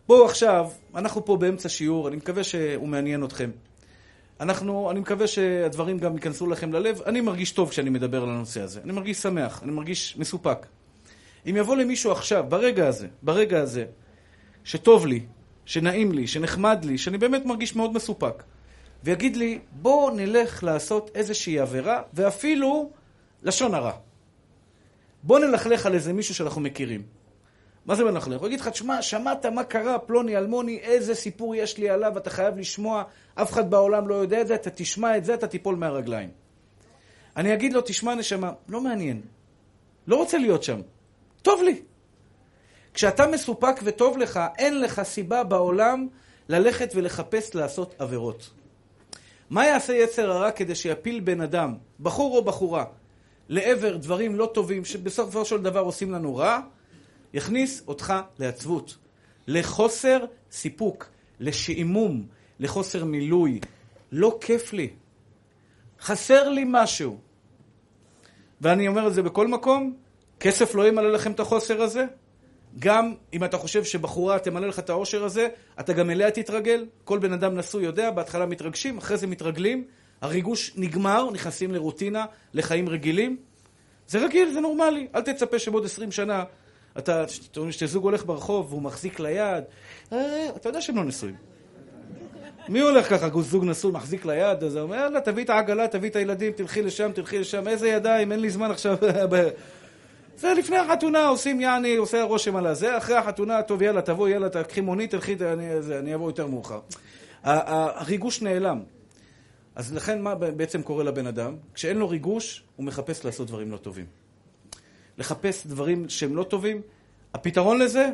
בואו 0.07 0.25
עכשיו, 0.25 0.71
אנחנו 0.95 1.25
פה 1.25 1.37
באמצע 1.37 1.69
שיעור, 1.69 2.09
אני 2.09 2.17
מקווה 2.17 2.45
שהוא 2.45 2.89
מעניין 2.89 3.25
אתכם. 3.25 3.51
אנחנו, 4.41 4.91
אני 4.91 5.01
מקווה 5.01 5.27
שהדברים 5.27 5.99
גם 5.99 6.15
ייכנסו 6.15 6.47
לכם 6.47 6.73
ללב. 6.73 7.03
אני 7.03 7.21
מרגיש 7.21 7.53
טוב 7.53 7.71
כשאני 7.71 7.91
מדבר 7.91 8.23
על 8.23 8.29
הנושא 8.29 8.61
הזה. 8.61 8.81
אני 8.85 8.93
מרגיש 8.93 9.17
שמח, 9.17 9.63
אני 9.63 9.73
מרגיש 9.73 10.17
מסופק. 10.19 10.67
אם 11.47 11.57
יבוא 11.57 11.77
למישהו 11.77 12.13
עכשיו, 12.13 12.45
ברגע 12.49 12.89
הזה, 12.89 13.09
ברגע 13.23 13.61
הזה, 13.61 13.85
שטוב 14.65 15.07
לי, 15.07 15.27
שנעים 15.65 16.13
לי, 16.13 16.27
שנחמד 16.27 16.85
לי, 16.85 16.99
שאני 16.99 17.19
באמת 17.19 17.47
מרגיש 17.47 17.77
מאוד 17.77 17.93
מסופק, 17.93 18.43
ויגיד 19.05 19.37
לי, 19.37 19.59
בוא 19.73 20.11
נלך 20.11 20.65
לעשות 20.65 21.11
איזושהי 21.15 21.59
עבירה, 21.59 22.03
ואפילו 22.15 22.91
לשון 23.43 23.75
הרע. 23.75 23.93
בוא 25.23 25.39
נלכלך 25.39 25.87
על 25.87 25.95
איזה 25.95 26.13
מישהו 26.13 26.35
שאנחנו 26.35 26.61
מכירים. 26.61 27.03
מה 27.87 27.95
זה 27.95 28.05
מלכלך? 28.05 28.41
הוא 28.41 28.47
יגיד 28.47 28.61
לך, 28.61 28.69
תשמע, 28.69 29.03
שמעת 29.03 29.47
מה 29.47 29.65
קרה, 29.65 29.99
פלוני 29.99 30.37
אלמוני, 30.37 30.79
איזה 30.79 31.15
סיפור 31.15 31.55
יש 31.55 31.79
לי 31.79 31.91
עליו, 31.91 32.19
אתה 32.19 32.31
חייב 32.31 32.59
לשמוע, 32.59 33.03
אף 33.35 33.53
אחד 33.53 33.71
בעולם 33.71 34.09
לא 34.09 34.15
יודע 34.15 34.41
את 34.41 34.47
זה, 34.47 34.55
אתה 34.55 34.71
תשמע 34.71 35.17
את 35.17 35.25
זה, 35.25 35.35
אתה 35.35 35.47
תיפול 35.47 35.77
מהרגליים. 35.77 36.31
אני 37.37 37.55
אגיד 37.55 37.73
לו, 37.73 37.81
תשמע 37.81 38.15
נשמה, 38.15 38.53
לא 38.69 38.81
מעניין. 38.81 39.21
לא 40.07 40.17
רוצה 40.17 40.39
להיות 40.39 40.63
שם. 40.63 40.81
טוב 41.43 41.63
לי. 41.63 41.83
כשאתה 42.95 43.27
מסופק 43.27 43.81
וטוב 43.85 44.19
לך, 44.19 44.41
אין 44.59 44.81
לך 44.81 45.03
סיבה 45.03 45.45
בעולם 45.45 46.09
ללכת 46.49 46.93
ולחפש 46.95 47.55
לעשות 47.55 47.95
עבירות. 47.99 48.51
מה 49.53 49.67
יעשה 49.67 49.93
יצר 49.93 50.31
הרע 50.31 50.51
כדי 50.51 50.75
שיפיל 50.75 51.21
בן 51.21 51.41
אדם, 51.41 51.75
בחור 52.01 52.37
או 52.37 52.45
בחורה, 52.45 52.85
לעבר 53.49 53.97
דברים 53.97 54.37
לא 54.37 54.51
טובים 54.55 54.85
שבסופו 54.85 55.45
של 55.45 55.63
דבר 55.63 55.81
עושים 55.81 56.11
לנו 56.11 56.37
רע? 56.37 56.61
יכניס 57.35 57.83
אותך 57.89 58.15
לעצבות, 58.39 58.97
לחוסר 59.47 60.19
סיפוק, 60.51 61.07
לשעמום, 61.41 62.27
לחוסר 62.61 63.05
מילוי. 63.05 63.61
לא 64.13 64.39
כיף 64.41 64.73
לי. 64.73 64.91
חסר 66.01 66.49
לי 66.49 66.65
משהו. 66.67 67.19
ואני 68.61 68.89
אומר 68.89 69.09
את 69.09 69.15
זה 69.15 69.23
בכל 69.23 69.49
מקום, 69.49 69.97
כסף 70.41 70.75
לא 70.75 70.89
ימלא 70.89 71.13
לכם 71.13 71.33
את 71.33 71.41
החוסר 71.41 71.83
הזה. 71.83 72.05
גם 72.79 73.15
אם 73.33 73.45
אתה 73.45 73.59
חושב 73.59 73.85
שבחורה 73.85 74.39
תמלא 74.39 74.69
לך 74.69 74.79
את 74.79 74.91
העושר 74.91 75.25
הזה, 75.25 75.49
אתה 75.81 75.93
גם 75.93 76.11
אליה 76.11 76.31
תתרגל. 76.31 76.87
כל 77.05 77.19
בן 77.19 77.33
אדם 77.33 77.59
נשוי 77.59 77.85
יודע, 77.85 78.11
בהתחלה 78.11 78.47
מתרגשים, 78.47 78.99
אחרי 78.99 79.17
זה 79.17 79.27
מתרגלים. 79.27 79.85
הריגוש 80.21 80.73
נגמר, 80.77 81.31
נכנסים 81.31 81.75
לרוטינה, 81.75 82.25
לחיים 82.55 82.89
רגילים. 82.89 83.37
זה 84.09 84.25
רגיל, 84.25 84.53
זה 84.53 84.61
נורמלי. 84.61 85.07
אל 85.15 85.21
תצפה 85.21 85.59
שבעוד 85.59 85.85
עשרים 85.85 86.13
שנה 86.13 86.45
אתה, 86.99 87.25
כשזוג 87.69 88.05
הולך 88.05 88.27
ברחוב 88.27 88.67
והוא 88.73 88.83
מחזיק 88.83 89.21
ליד, 89.21 89.65
אה, 90.13 90.49
אתה 90.57 90.69
יודע 90.69 90.81
שהם 90.81 90.97
לא 90.97 91.05
נשואים. 91.05 91.35
מי 92.69 92.81
הולך 92.81 93.11
ככה, 93.11 93.29
זוג 93.41 93.65
נשוי, 93.65 93.93
מחזיק 93.93 94.27
ליד, 94.27 94.65
אז 94.65 94.77
הוא 94.77 94.83
אומר, 94.83 94.97
יאללה, 94.97 95.21
תביא 95.21 95.45
את 95.45 95.51
העגלה, 95.51 95.89
תביא 95.89 96.11
את 96.11 96.17
הילדים, 96.17 96.53
תלכי 96.53 96.83
לשם, 96.83 97.11
תלכי 97.15 97.39
לשם, 97.39 97.69
איזה 97.69 97.89
ידיים, 97.89 98.33
אין 98.33 98.41
לי 98.41 98.51
זמן 98.51 98.71
עכשיו. 98.71 98.97
זה 100.43 100.55
לפני 100.55 100.77
החתונה, 100.77 101.27
עושים 101.27 101.61
יעני, 101.61 101.97
עושה 101.97 102.23
רושם 102.23 102.57
על 102.57 102.67
הזה, 102.67 102.97
אחרי 102.99 103.17
החתונה, 103.17 103.63
טוב, 103.63 103.83
יאללה, 103.83 104.03
תבוא, 104.03 104.29
יאללה, 104.29 104.49
תקחי 104.49 104.81
מונית, 104.81 105.11
תלכי, 105.11 105.37
אני, 105.53 105.67
אני 105.99 106.15
אבוא 106.15 106.31
יותר 106.31 106.47
מאוחר. 106.47 106.81
הריגוש 107.45 108.43
נעלם. 108.43 108.83
אז 109.75 109.95
לכן 109.95 110.23
מה 110.23 110.35
בעצם 110.35 110.83
קורה 110.83 111.05
לבן 111.05 111.27
אדם? 111.27 111.57
כשאין 111.75 111.97
לו 111.97 112.09
ריגוש, 112.09 112.63
הוא 112.77 112.87
מחפש 112.87 113.25
לעשות 113.25 113.49
דברים 113.49 113.71
לא 113.71 113.77
טובים. 113.77 114.07
לחפש 115.19 115.67
דברים 115.67 116.09
שהם 116.09 116.37
לא 116.37 116.43
טובים. 116.43 116.81
הפתרון 117.35 117.79
לזה, 117.79 118.11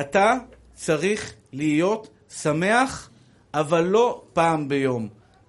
אתה 0.00 0.34
צריך 0.74 1.34
להיות 1.52 2.08
שמח, 2.28 3.10
אבל 3.54 3.84
לא 3.84 4.22
פעם 4.32 4.68
ביום, 4.68 5.08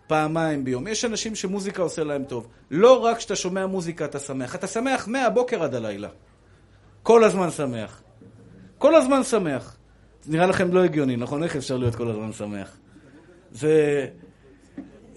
פעמיים 0.09 0.63
ביום. 0.63 0.87
יש 0.87 1.05
אנשים 1.05 1.35
שמוזיקה 1.35 1.81
עושה 1.81 2.03
להם 2.03 2.23
טוב. 2.23 2.47
לא 2.71 2.93
רק 2.93 3.17
כשאתה 3.17 3.35
שומע 3.35 3.65
מוזיקה 3.65 4.05
אתה 4.05 4.19
שמח, 4.19 4.55
אתה 4.55 4.67
שמח 4.67 5.07
מהבוקר 5.07 5.63
עד 5.63 5.75
הלילה. 5.75 6.09
כל 7.03 7.23
הזמן 7.23 7.51
שמח. 7.51 8.01
כל 8.77 8.95
הזמן 8.95 9.23
שמח. 9.23 9.77
זה 10.23 10.31
נראה 10.31 10.45
לכם 10.45 10.73
לא 10.73 10.83
הגיוני, 10.83 11.15
נכון? 11.15 11.43
איך 11.43 11.55
אפשר 11.55 11.77
להיות 11.77 11.95
כל 11.95 12.09
הזמן 12.09 12.33
שמח? 12.33 12.77
זה... 13.51 14.07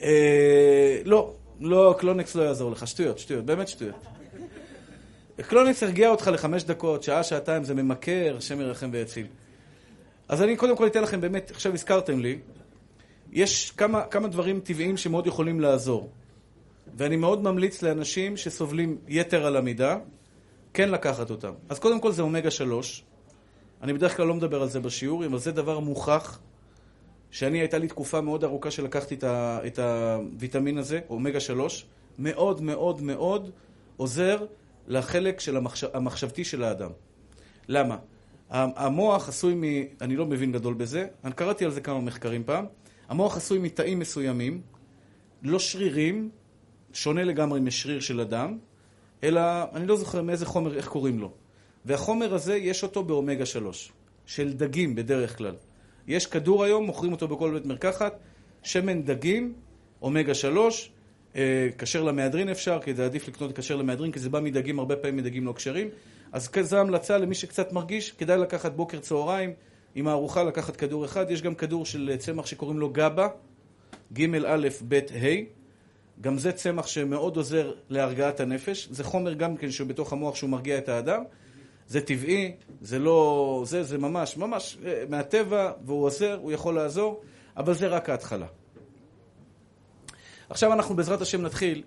אה, 0.02 1.00
לא, 1.04 1.34
לא, 1.60 1.94
קלונקס 1.98 2.34
לא 2.34 2.42
יעזור 2.42 2.70
לך. 2.70 2.86
שטויות, 2.86 3.18
שטויות, 3.18 3.44
באמת 3.44 3.68
שטויות. 3.68 4.06
קלונקס 5.48 5.82
הרגיע 5.82 6.08
אותך 6.08 6.30
לחמש 6.32 6.64
דקות, 6.64 7.02
שעה, 7.02 7.22
שעתיים, 7.22 7.64
זה 7.64 7.74
ממכר, 7.74 8.34
השם 8.38 8.60
ירחם 8.60 8.90
ויציל. 8.92 9.26
אז 10.28 10.42
אני 10.42 10.56
קודם 10.56 10.76
כל 10.76 10.86
אתן 10.86 11.02
לכם 11.02 11.20
באמת, 11.20 11.50
עכשיו 11.50 11.74
הזכרתם 11.74 12.20
לי, 12.20 12.38
יש 13.32 13.70
כמה, 13.70 14.02
כמה 14.04 14.28
דברים 14.28 14.60
טבעיים 14.60 14.96
שמאוד 14.96 15.26
יכולים 15.26 15.60
לעזור. 15.60 16.10
ואני 16.96 17.16
מאוד 17.16 17.42
ממליץ 17.42 17.82
לאנשים 17.82 18.36
שסובלים 18.36 18.98
יתר 19.08 19.46
על 19.46 19.56
המידה, 19.56 19.98
כן 20.74 20.90
לקחת 20.90 21.30
אותם. 21.30 21.52
אז 21.68 21.78
קודם 21.78 22.00
כל 22.00 22.12
זה 22.12 22.22
אומגה 22.22 22.50
3. 22.50 23.04
אני 23.82 23.92
בדרך 23.92 24.16
כלל 24.16 24.26
לא 24.26 24.34
מדבר 24.34 24.62
על 24.62 24.68
זה 24.68 24.80
בשיעור, 24.80 25.26
אבל 25.26 25.38
זה 25.38 25.52
דבר 25.52 25.78
מוכח, 25.78 26.38
שאני, 27.30 27.58
הייתה 27.58 27.78
לי 27.78 27.88
תקופה 27.88 28.20
מאוד 28.20 28.44
ארוכה 28.44 28.70
שלקחתי 28.70 29.14
את, 29.14 29.24
ה, 29.24 29.60
את 29.66 29.78
הוויטמין 29.78 30.78
הזה, 30.78 31.00
אומגה 31.10 31.40
3, 31.40 31.86
מאוד 32.18 32.62
מאוד 32.62 33.02
מאוד 33.02 33.50
עוזר 33.96 34.44
לחלק 34.86 35.40
של 35.40 35.56
המחשב, 35.56 35.88
המחשבתי 35.94 36.44
של 36.44 36.64
האדם. 36.64 36.90
למה? 37.68 37.96
המוח 38.50 39.28
עשוי 39.28 39.54
מ... 39.54 39.62
אני 40.00 40.16
לא 40.16 40.26
מבין 40.26 40.52
גדול 40.52 40.74
בזה, 40.74 41.06
אני 41.24 41.32
קראתי 41.32 41.64
על 41.64 41.70
זה 41.70 41.80
כמה 41.80 42.00
מחקרים 42.00 42.44
פעם. 42.44 42.66
המוח 43.12 43.36
עשוי 43.36 43.58
מתאים 43.58 43.98
מסוימים, 43.98 44.60
לא 45.42 45.58
שרירים, 45.58 46.30
שונה 46.92 47.24
לגמרי 47.24 47.60
משריר 47.60 48.00
של 48.00 48.20
אדם, 48.20 48.58
אלא 49.24 49.40
אני 49.74 49.86
לא 49.86 49.96
זוכר 49.96 50.22
מאיזה 50.22 50.46
חומר, 50.46 50.76
איך 50.76 50.88
קוראים 50.88 51.18
לו. 51.18 51.32
והחומר 51.84 52.34
הזה, 52.34 52.56
יש 52.56 52.82
אותו 52.82 53.04
באומגה 53.04 53.46
3, 53.46 53.92
של 54.26 54.52
דגים 54.52 54.94
בדרך 54.94 55.38
כלל. 55.38 55.54
יש 56.08 56.26
כדור 56.26 56.64
היום, 56.64 56.84
מוכרים 56.84 57.12
אותו 57.12 57.28
בכל 57.28 57.50
בית 57.50 57.66
מרקחת, 57.66 58.18
שמן 58.62 59.02
דגים, 59.02 59.52
אומגה 60.02 60.34
3, 60.34 60.90
אה, 61.36 61.68
כשר 61.78 62.02
למהדרין 62.02 62.48
אפשר, 62.48 62.78
כי 62.82 62.94
זה 62.94 63.04
עדיף 63.04 63.28
לקנות 63.28 63.58
כשר 63.58 63.76
למהדרין, 63.76 64.12
כי 64.12 64.18
זה 64.18 64.30
בא 64.30 64.40
מדגים, 64.40 64.78
הרבה 64.78 64.96
פעמים 64.96 65.16
מדגים 65.16 65.46
לא 65.46 65.52
כשרים. 65.52 65.88
אז 66.32 66.50
זו 66.62 66.78
המלצה 66.78 67.18
למי 67.18 67.34
שקצת 67.34 67.72
מרגיש, 67.72 68.12
כדאי 68.12 68.38
לקחת 68.38 68.72
בוקר 68.72 68.98
צהריים, 68.98 69.52
עם 69.94 70.08
הארוחה 70.08 70.42
לקחת 70.42 70.76
כדור 70.76 71.04
אחד. 71.04 71.30
יש 71.30 71.42
גם 71.42 71.54
כדור 71.54 71.86
של 71.86 72.16
צמח 72.18 72.46
שקוראים 72.46 72.78
לו 72.78 72.90
גבה, 72.90 73.28
ג' 74.12 74.34
א' 74.46 74.68
ב' 74.88 74.94
ה'. 74.94 75.62
גם 76.20 76.38
זה 76.38 76.52
צמח 76.52 76.86
שמאוד 76.86 77.36
עוזר 77.36 77.74
להרגעת 77.88 78.40
הנפש. 78.40 78.88
זה 78.90 79.04
חומר 79.04 79.32
גם 79.32 79.56
כן 79.56 79.70
שבתוך 79.70 80.12
המוח 80.12 80.34
שהוא 80.34 80.50
מרגיע 80.50 80.78
את 80.78 80.88
האדם. 80.88 81.22
זה 81.88 82.00
טבעי, 82.00 82.56
זה 82.80 82.98
לא... 82.98 83.62
זה, 83.66 83.82
זה 83.82 83.98
ממש, 83.98 84.36
ממש 84.36 84.78
אה, 84.84 85.04
מהטבע, 85.08 85.72
והוא 85.84 86.04
עוזר, 86.04 86.38
הוא 86.42 86.52
יכול 86.52 86.74
לעזור, 86.74 87.22
אבל 87.56 87.74
זה 87.74 87.86
רק 87.86 88.10
ההתחלה. 88.10 88.46
עכשיו 90.48 90.72
אנחנו 90.72 90.96
בעזרת 90.96 91.20
השם 91.20 91.42
נתחיל. 91.42 91.82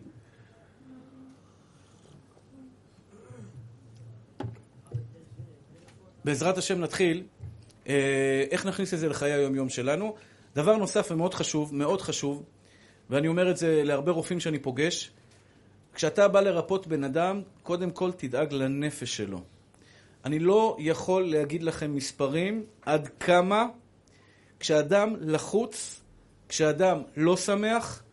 בעזרת 6.25 6.57
השם 6.57 6.79
נתחיל 6.81 7.23
איך 8.51 8.65
נכניס 8.65 8.93
את 8.93 8.99
זה 8.99 9.09
לחיי 9.09 9.31
היום-יום 9.31 9.69
שלנו. 9.69 10.15
דבר 10.55 10.77
נוסף 10.77 11.07
ומאוד 11.11 11.33
חשוב, 11.33 11.75
מאוד 11.75 12.01
חשוב, 12.01 12.43
ואני 13.09 13.27
אומר 13.27 13.51
את 13.51 13.57
זה 13.57 13.83
להרבה 13.83 14.11
רופאים 14.11 14.39
שאני 14.39 14.59
פוגש, 14.59 15.11
כשאתה 15.93 16.27
בא 16.27 16.41
לרפות 16.41 16.87
בן 16.87 17.03
אדם, 17.03 17.41
קודם 17.63 17.91
כל 17.91 18.11
תדאג 18.11 18.53
לנפש 18.53 19.17
שלו. 19.17 19.41
אני 20.25 20.39
לא 20.39 20.77
יכול 20.79 21.31
להגיד 21.31 21.63
לכם 21.63 21.95
מספרים 21.95 22.65
עד 22.85 23.09
כמה 23.19 23.65
כשאדם 24.59 25.15
לחוץ, 25.19 26.01
כשאדם 26.49 27.01
לא 27.17 27.37
שמח, 27.37 28.03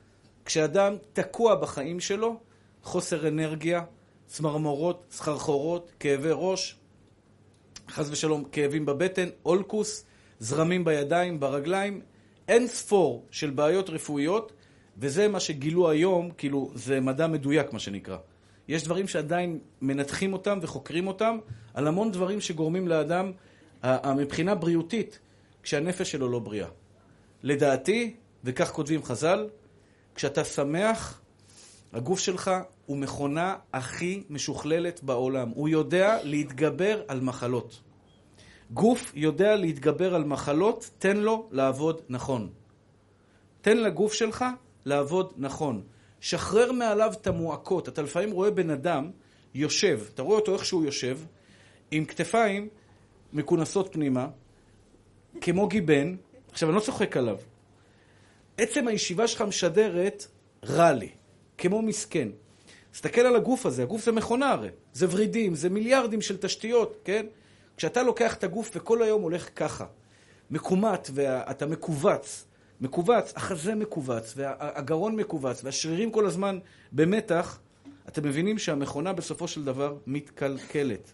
כשאדם 0.44 0.96
תקוע 1.12 1.54
בחיים 1.54 2.00
שלו, 2.00 2.36
חוסר 2.82 3.28
אנרגיה, 3.28 3.82
צמרמורות, 4.26 5.04
סחרחורות, 5.10 5.92
כאבי 6.00 6.28
ראש, 6.32 6.76
חס 7.92 8.08
ושלום 8.10 8.44
כאבים 8.52 8.86
בבטן, 8.86 9.28
אולקוס, 9.44 10.04
זרמים 10.38 10.84
בידיים, 10.84 11.40
ברגליים, 11.40 12.00
אין 12.48 12.66
ספור 12.66 13.26
של 13.30 13.50
בעיות 13.50 13.90
רפואיות, 13.90 14.52
וזה 14.98 15.28
מה 15.28 15.40
שגילו 15.40 15.90
היום, 15.90 16.30
כאילו, 16.38 16.70
זה 16.74 17.00
מדע 17.00 17.26
מדויק 17.26 17.72
מה 17.72 17.78
שנקרא. 17.78 18.16
יש 18.68 18.84
דברים 18.84 19.08
שעדיין 19.08 19.58
מנתחים 19.80 20.32
אותם 20.32 20.58
וחוקרים 20.62 21.06
אותם, 21.06 21.38
על 21.74 21.86
המון 21.86 22.12
דברים 22.12 22.40
שגורמים 22.40 22.88
לאדם, 22.88 23.32
מבחינה 24.16 24.54
בריאותית, 24.54 25.18
כשהנפש 25.62 26.12
שלו 26.12 26.28
לא 26.28 26.38
בריאה. 26.38 26.68
לדעתי, 27.42 28.14
וכך 28.44 28.70
כותבים 28.70 29.02
חז"ל, 29.02 29.48
כשאתה 30.14 30.44
שמח, 30.44 31.20
הגוף 31.92 32.18
שלך 32.18 32.50
הוא 32.86 32.96
מכונה 32.96 33.56
הכי 33.72 34.22
משוכללת 34.30 35.02
בעולם. 35.02 35.48
הוא 35.48 35.68
יודע 35.68 36.18
להתגבר 36.24 37.02
על 37.08 37.20
מחלות. 37.20 37.80
גוף 38.70 39.12
יודע 39.14 39.56
להתגבר 39.56 40.14
על 40.14 40.24
מחלות, 40.24 40.90
תן 40.98 41.16
לו 41.16 41.48
לעבוד 41.50 42.00
נכון. 42.08 42.50
תן 43.60 43.76
לגוף 43.76 44.12
שלך 44.12 44.44
לעבוד 44.84 45.32
נכון. 45.36 45.82
שחרר 46.20 46.72
מעליו 46.72 47.12
את 47.20 47.26
המועקות. 47.26 47.88
אתה 47.88 48.02
לפעמים 48.02 48.30
רואה 48.30 48.50
בן 48.50 48.70
אדם 48.70 49.10
יושב, 49.54 50.00
אתה 50.14 50.22
רואה 50.22 50.38
אותו 50.38 50.54
איך 50.54 50.64
שהוא 50.64 50.84
יושב, 50.84 51.18
עם 51.90 52.04
כתפיים 52.04 52.68
מכונסות 53.32 53.92
פנימה, 53.92 54.28
כמו 55.40 55.68
גיבן, 55.68 56.16
עכשיו 56.50 56.68
אני 56.68 56.76
לא 56.76 56.80
צוחק 56.80 57.16
עליו, 57.16 57.36
עצם 58.58 58.88
הישיבה 58.88 59.26
שלך 59.26 59.42
משדרת 59.42 60.26
רע 60.64 60.92
לי, 60.92 61.08
כמו 61.58 61.82
מסכן. 61.82 62.28
תסתכל 62.92 63.20
על 63.20 63.36
הגוף 63.36 63.66
הזה, 63.66 63.82
הגוף 63.82 64.04
זה 64.04 64.12
מכונה 64.12 64.50
הרי. 64.50 64.68
זה 64.92 65.06
ורידים, 65.10 65.54
זה 65.54 65.70
מיליארדים 65.70 66.20
של 66.20 66.36
תשתיות, 66.36 67.00
כן? 67.04 67.26
כשאתה 67.76 68.02
לוקח 68.02 68.34
את 68.34 68.44
הגוף 68.44 68.70
וכל 68.74 69.02
היום 69.02 69.22
הולך 69.22 69.48
ככה, 69.56 69.86
מקומט 70.50 71.10
ואתה 71.14 71.66
מכווץ, 71.66 72.44
מכווץ, 72.80 73.32
החזה 73.36 73.74
מכווץ, 73.74 74.32
והגרון 74.36 75.16
מכווץ, 75.16 75.64
והשרירים 75.64 76.10
כל 76.10 76.26
הזמן 76.26 76.58
במתח, 76.92 77.58
אתם 78.08 78.28
מבינים 78.28 78.58
שהמכונה 78.58 79.12
בסופו 79.12 79.48
של 79.48 79.64
דבר 79.64 79.96
מתקלקלת. 80.06 81.12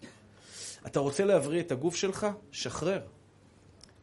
אתה 0.85 0.99
רוצה 0.99 1.25
להבריא 1.25 1.61
את 1.61 1.71
הגוף 1.71 1.95
שלך? 1.95 2.27
שחרר. 2.51 3.01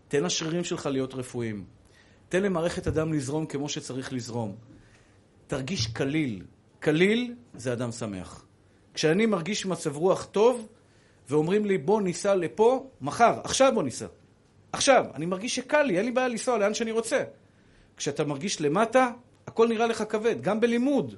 תן 0.08 0.24
לשרירים 0.24 0.64
שלך 0.64 0.86
להיות 0.86 1.14
רפואיים. 1.14 1.64
תן 2.28 2.42
למערכת 2.42 2.86
הדם 2.86 3.12
לזרום 3.12 3.46
כמו 3.46 3.68
שצריך 3.68 4.12
לזרום. 4.12 4.56
תרגיש 5.46 5.86
קליל. 5.86 6.42
קליל 6.80 7.34
זה 7.54 7.72
אדם 7.72 7.92
שמח. 7.92 8.44
כשאני 8.94 9.26
מרגיש 9.26 9.66
מצב 9.66 9.96
רוח 9.96 10.24
טוב, 10.24 10.68
ואומרים 11.28 11.64
לי 11.64 11.78
בוא 11.78 12.02
ניסע 12.02 12.34
לפה, 12.34 12.90
מחר, 13.00 13.40
עכשיו 13.44 13.72
בוא 13.74 13.82
ניסע. 13.82 14.06
עכשיו, 14.72 15.04
אני 15.14 15.26
מרגיש 15.26 15.56
שקל 15.56 15.82
לי, 15.82 15.98
אין 15.98 16.04
לי 16.04 16.10
בעיה 16.10 16.28
לנסוע 16.28 16.58
לאן 16.58 16.74
שאני 16.74 16.90
רוצה. 16.90 17.22
כשאתה 17.96 18.24
מרגיש 18.24 18.60
למטה, 18.60 19.10
הכל 19.46 19.68
נראה 19.68 19.86
לך 19.86 20.04
כבד, 20.08 20.42
גם 20.42 20.60
בלימוד. 20.60 21.14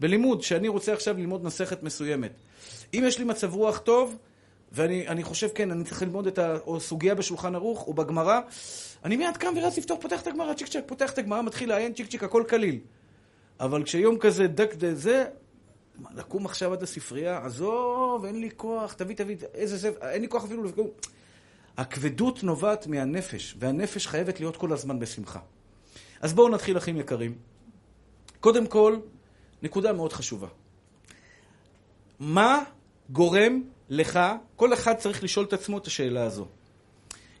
בלימוד, 0.00 0.42
שאני 0.42 0.68
רוצה 0.68 0.92
עכשיו 0.92 1.16
ללמוד 1.18 1.44
מסכת 1.44 1.82
מסוימת. 1.82 2.32
אם 2.94 3.04
יש 3.06 3.18
לי 3.18 3.24
מצב 3.24 3.54
רוח 3.54 3.78
טוב, 3.78 4.16
ואני 4.72 5.22
חושב, 5.22 5.48
כן, 5.54 5.70
אני 5.70 5.84
צריך 5.84 6.02
ללמוד 6.02 6.26
את 6.26 6.38
הסוגיה 6.38 7.14
בשולחן 7.14 7.54
ערוך 7.54 7.86
או 7.86 7.94
בגמרא, 7.94 8.40
אני 9.04 9.16
מיד 9.16 9.36
קם 9.36 9.54
ורץ 9.56 9.78
לפתוח, 9.78 9.98
פותח 10.00 10.22
את 10.22 10.26
הגמרא, 10.26 10.54
צ'יק 10.54 10.68
צ'ק, 10.68 10.82
פותח 10.86 11.12
את 11.12 11.18
הגמרא, 11.18 11.42
מתחיל 11.42 11.68
לעיין, 11.68 11.92
צ'יק 11.92 12.08
צ'יק, 12.08 12.22
הכל 12.22 12.44
קליל. 12.48 12.78
אבל 13.60 13.82
כשיום 13.84 14.18
כזה 14.18 14.46
דק 14.46 14.74
זה, 14.92 15.24
לקום 16.14 16.46
עכשיו 16.46 16.72
עד 16.72 16.82
הספרייה, 16.82 17.44
עזוב, 17.44 18.24
אין 18.24 18.40
לי 18.40 18.50
כוח, 18.56 18.92
תביא, 18.92 19.16
תביא, 19.16 19.36
איזה 19.54 19.76
זה, 19.76 19.90
אין 20.10 20.22
לי 20.22 20.28
כוח 20.28 20.44
אפילו 20.44 20.64
לפגום. 20.64 20.88
הכבדות 21.76 22.42
נובעת 22.42 22.86
מהנפש, 22.86 23.56
והנפש 23.58 24.06
חייבת 24.06 24.40
להיות 24.40 24.56
כל 24.56 24.72
הזמן 24.72 24.98
בשמחה. 24.98 25.40
אז 26.20 26.32
בואו 26.32 26.48
נתחיל, 26.48 26.78
אחים 26.78 26.96
יקרים. 26.96 27.34
קודם 28.40 28.66
כל, 28.66 28.96
נקודה 29.62 29.92
מאוד 29.92 30.12
חשובה. 30.12 30.48
מה 32.20 32.62
גורם 33.10 33.62
לך, 33.88 34.20
כל 34.56 34.72
אחד 34.72 34.96
צריך 34.96 35.24
לשאול 35.24 35.46
את 35.46 35.52
עצמו 35.52 35.78
את 35.78 35.86
השאלה 35.86 36.22
הזו. 36.22 36.46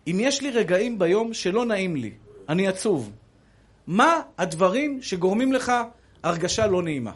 אם 0.06 0.16
יש 0.20 0.42
לי 0.42 0.50
רגעים 0.50 0.98
ביום 0.98 1.34
שלא 1.34 1.64
נעים 1.64 1.96
לי, 1.96 2.12
אני 2.48 2.68
עצוב, 2.68 3.12
מה 3.86 4.20
הדברים 4.38 5.02
שגורמים 5.02 5.52
לך 5.52 5.72
הרגשה 6.26 6.66
לא 6.66 6.82
נעימה? 6.82 7.12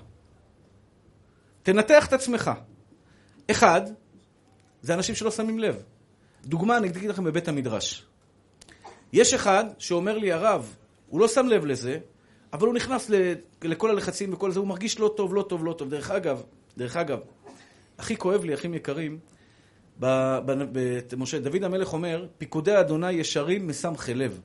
תנתח 1.63 2.07
את 2.07 2.13
עצמך. 2.13 2.51
אחד, 3.51 3.81
זה 4.83 4.95
אנשים 4.95 5.15
שלא 5.15 5.31
שמים 5.31 5.59
לב. 5.59 5.83
דוגמה, 6.45 6.77
אני 6.77 6.89
אגיד 6.89 7.11
לכם 7.11 7.25
בבית 7.25 7.49
המדרש. 7.49 8.07
יש 9.13 9.35
אחד 9.35 9.65
שאומר 9.79 10.19
לי, 10.19 10.33
הרב, 10.33 10.77
הוא 11.09 11.21
לא 11.21 11.29
שם 11.29 11.47
לב 11.47 11.65
לזה, 11.65 11.99
אבל 12.53 12.67
הוא 12.67 12.75
נכנס 12.75 13.11
לכל 13.63 13.91
הלחצים 13.91 14.33
וכל 14.33 14.51
זה, 14.51 14.59
הוא 14.59 14.69
מרגיש 14.69 14.99
לא 14.99 15.15
טוב, 15.17 15.35
לא 15.35 15.43
טוב, 15.43 15.65
לא 15.65 15.73
טוב. 15.73 15.91
דרך 15.91 16.11
אגב, 16.11 16.43
דרך 16.77 16.97
אגב, 16.97 17.19
הכי 17.99 18.17
כואב 18.17 18.45
לי, 18.45 18.55
אחים 18.55 18.75
יקרים, 18.75 19.19
משה, 21.17 21.39
דוד 21.39 21.65
המלך 21.65 21.93
אומר, 21.93 22.27
פיקודי 22.39 22.81
אדוני 22.81 23.13
ישרים 23.13 23.67
מסמכי 23.67 24.15
לב. 24.15 24.41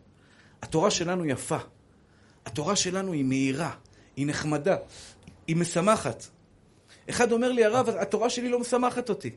התורה 0.62 0.92
שלנו 0.92 1.26
יפה. 1.26 1.58
התורה 2.46 2.76
שלנו 2.76 3.14
היא 3.14 3.24
מהירה, 3.24 3.76
היא 4.16 4.28
נחמדה, 4.28 4.76
היא 5.48 5.56
משמחת. 5.56 6.24
אחד 7.10 7.32
אומר 7.32 7.52
לי, 7.52 7.66
הרב, 7.66 7.90
התורה 7.90 8.30
שלי 8.30 8.50
לא 8.50 8.60
משמחת 8.60 9.10
אותי. 9.10 9.30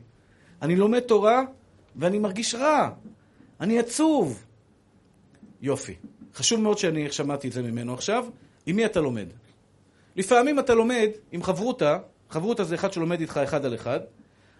אני 0.61 0.75
לומד 0.75 0.99
תורה 0.99 1.41
ואני 1.95 2.19
מרגיש 2.19 2.55
רע. 2.55 2.89
אני 3.59 3.79
עצוב. 3.79 4.43
יופי. 5.61 5.95
חשוב 6.35 6.61
מאוד 6.61 6.77
שאני 6.77 7.11
שמעתי 7.11 7.47
את 7.47 7.53
זה 7.53 7.61
ממנו 7.61 7.93
עכשיו. 7.93 8.25
עם 8.65 8.75
מי 8.75 8.85
אתה 8.85 9.01
לומד? 9.01 9.27
לפעמים 10.15 10.59
אתה 10.59 10.73
לומד 10.73 11.09
עם 11.31 11.43
חברותה, 11.43 11.97
חברותה 12.29 12.63
זה 12.63 12.75
אחד 12.75 12.93
שלומד 12.93 13.19
איתך 13.19 13.37
אחד 13.37 13.65
על 13.65 13.75
אחד. 13.75 13.99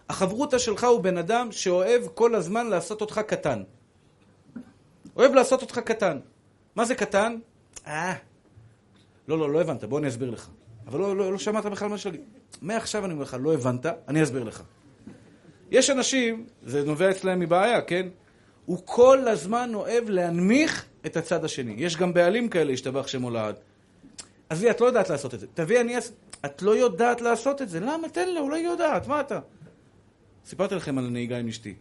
החברותה 0.08 0.58
שלך 0.58 0.84
הוא 0.84 1.00
בן 1.00 1.18
אדם 1.18 1.52
שאוהב 1.52 2.02
כל 2.14 2.34
הזמן 2.34 2.66
לעשות 2.66 3.00
אותך 3.00 3.20
קטן. 3.26 3.62
אוהב 5.16 5.34
לעשות 5.34 5.62
אותך 5.62 5.78
קטן. 5.78 6.18
מה 6.76 6.84
זה 6.84 6.94
קטן? 6.94 7.36
אה, 7.86 8.14
לא, 9.30 9.38
לא, 9.38 9.52
לא 9.52 9.60
הבנת, 9.60 9.84
בוא 9.84 9.98
אני 9.98 10.08
אסביר 10.08 10.30
לך. 10.30 10.48
אבל 10.86 11.00
לא, 11.00 11.16
לא, 11.16 11.32
לא 11.32 11.38
שמעת 11.38 11.66
בכלל 11.66 11.88
מה 11.88 11.98
שלי. 11.98 12.18
מעכשיו 12.62 13.04
אני 13.04 13.12
אומר 13.12 13.22
לך, 13.22 13.36
לא 13.40 13.54
הבנת, 13.54 13.86
אני 14.08 14.22
אסביר 14.22 14.44
לך. 14.44 14.62
יש 15.70 15.90
אנשים, 15.90 16.46
זה 16.62 16.84
נובע 16.84 17.10
אצלם 17.10 17.40
מבעיה, 17.40 17.82
כן? 17.82 18.08
הוא 18.66 18.78
כל 18.84 19.28
הזמן 19.28 19.70
אוהב 19.74 20.10
להנמיך 20.10 20.84
את 21.06 21.16
הצד 21.16 21.44
השני. 21.44 21.74
יש 21.76 21.96
גם 21.96 22.14
בעלים 22.14 22.48
כאלה, 22.48 22.72
השתבח 22.72 23.06
שמו 23.06 23.30
לעד. 23.30 23.54
עזבי, 24.48 24.70
את 24.70 24.80
לא 24.80 24.86
יודעת 24.86 25.10
לעשות 25.10 25.34
את 25.34 25.40
זה. 25.40 25.46
תביא, 25.54 25.80
אני 25.80 25.96
אעשה... 25.96 26.12
את 26.44 26.62
לא 26.62 26.76
יודעת 26.76 27.20
לעשות 27.20 27.62
את 27.62 27.68
זה. 27.68 27.80
למה? 27.80 28.08
תן 28.08 28.28
לה, 28.28 28.40
אולי 28.40 28.60
היא 28.60 28.66
יודעת, 28.66 29.06
מה 29.06 29.20
אתה? 29.20 29.40
סיפרתי 30.46 30.74
לכם 30.74 30.98
על 30.98 31.06
הנהיגה 31.06 31.38
עם 31.38 31.48
אשתי. 31.48 31.74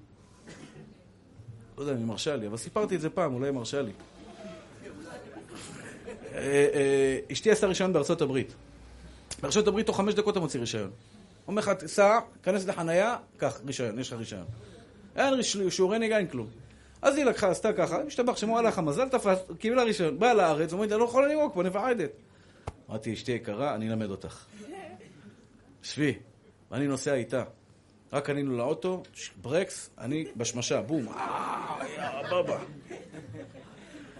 לא 1.77 1.83
יודע 1.83 1.93
אם 1.93 1.97
היא 1.97 2.05
מרשה 2.05 2.35
לי, 2.35 2.47
אבל 2.47 2.57
סיפרתי 2.57 2.95
את 2.95 3.01
זה 3.01 3.09
פעם, 3.09 3.33
אולי 3.33 3.47
היא 3.47 3.53
מרשה 3.53 3.81
לי. 3.81 3.91
אשתי 7.31 7.51
עשתה 7.51 7.67
רישיון 7.67 7.93
בארצות 7.93 8.21
הברית. 8.21 8.53
בארצות 9.41 9.67
הברית 9.67 9.85
תוך 9.85 9.97
חמש 9.97 10.13
דקות 10.13 10.31
אתה 10.31 10.39
מוציא 10.39 10.59
רישיון. 10.59 10.91
אומר 11.47 11.61
לך, 11.61 11.71
סע, 11.85 12.19
כנס 12.43 12.65
לחנייה, 12.65 13.17
קח 13.37 13.61
רישיון, 13.65 13.99
יש 13.99 14.07
לך 14.13 14.19
רישיון. 14.19 14.45
אין 15.15 15.43
שיעורי 15.69 15.99
נהיגה, 15.99 16.17
אין 16.17 16.27
כלום. 16.27 16.47
אז 17.01 17.17
היא 17.17 17.25
לקחה, 17.25 17.49
עשתה 17.49 17.73
ככה, 17.73 18.03
משתבח 18.03 18.37
שמו 18.37 18.57
עליך 18.57 18.79
מזל, 18.79 19.09
תפס, 19.09 19.37
קיבלה 19.59 19.83
רישיון, 19.83 20.19
באה 20.19 20.33
לארץ, 20.33 20.73
אומרת, 20.73 20.91
אני 20.91 20.99
לא 20.99 21.05
יכולה 21.05 21.27
לנהוג 21.27 21.53
פה, 21.53 21.63
נפחדת. 21.63 22.11
אמרתי, 22.89 23.13
אשתי 23.13 23.31
יקרה, 23.31 23.75
אני 23.75 23.89
אלמד 23.89 24.09
אותך. 24.09 24.45
שבי, 25.83 26.13
ואני 26.71 26.87
נוסע 26.87 27.13
איתה. 27.13 27.43
רק 28.13 28.29
ענינו 28.29 28.57
לאוטו, 28.57 29.03
ברקס, 29.41 29.89
אני 29.97 30.25
בשמשה, 30.37 30.81
בום, 30.81 31.07
אה, 31.07 31.77
יא 31.97 32.29
בבא. 32.31 32.57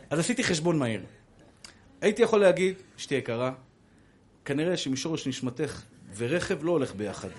אז 0.09 0.19
עשיתי 0.19 0.43
חשבון 0.43 0.79
מהיר. 0.79 1.01
הייתי 2.01 2.21
יכול 2.21 2.39
להגיד, 2.39 2.75
אשתי 2.97 3.15
יקרה, 3.15 3.51
כנראה 4.45 4.77
שמשורש 4.77 5.27
נשמתך 5.27 5.81
ורכב 6.17 6.63
לא 6.63 6.71
הולך 6.71 6.95
ביחד. 6.95 7.29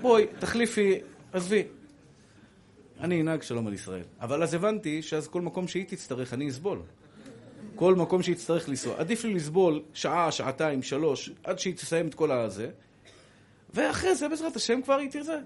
בואי, 0.00 0.26
תחליפי, 0.38 0.98
עזבי. 1.32 1.62
אני 3.00 3.20
אנהג 3.20 3.42
שלום 3.42 3.66
על 3.66 3.74
ישראל. 3.74 4.02
אבל 4.20 4.42
אז 4.42 4.54
הבנתי 4.54 5.02
שאז 5.02 5.28
כל 5.28 5.40
מקום 5.40 5.68
שהיא 5.68 5.84
תצטרך, 5.88 6.34
אני 6.34 6.48
אסבול. 6.48 6.78
כל 7.74 7.94
מקום 7.94 8.22
שהיא 8.22 8.34
תצטרך 8.34 8.68
לנסוע. 8.68 8.94
עדיף 8.98 9.24
לי 9.24 9.34
לסבול 9.34 9.82
שעה, 9.94 10.32
שעתיים, 10.32 10.82
שלוש, 10.82 11.30
עד 11.44 11.58
שהיא 11.58 11.74
תסיים 11.74 12.08
את 12.08 12.14
כל 12.14 12.30
הזה, 12.30 12.70
ואחרי 13.74 14.14
זה, 14.14 14.28
בעזרת 14.28 14.56
השם, 14.56 14.82
כבר 14.82 14.94
היא 14.94 15.10
תרצה. 15.10 15.38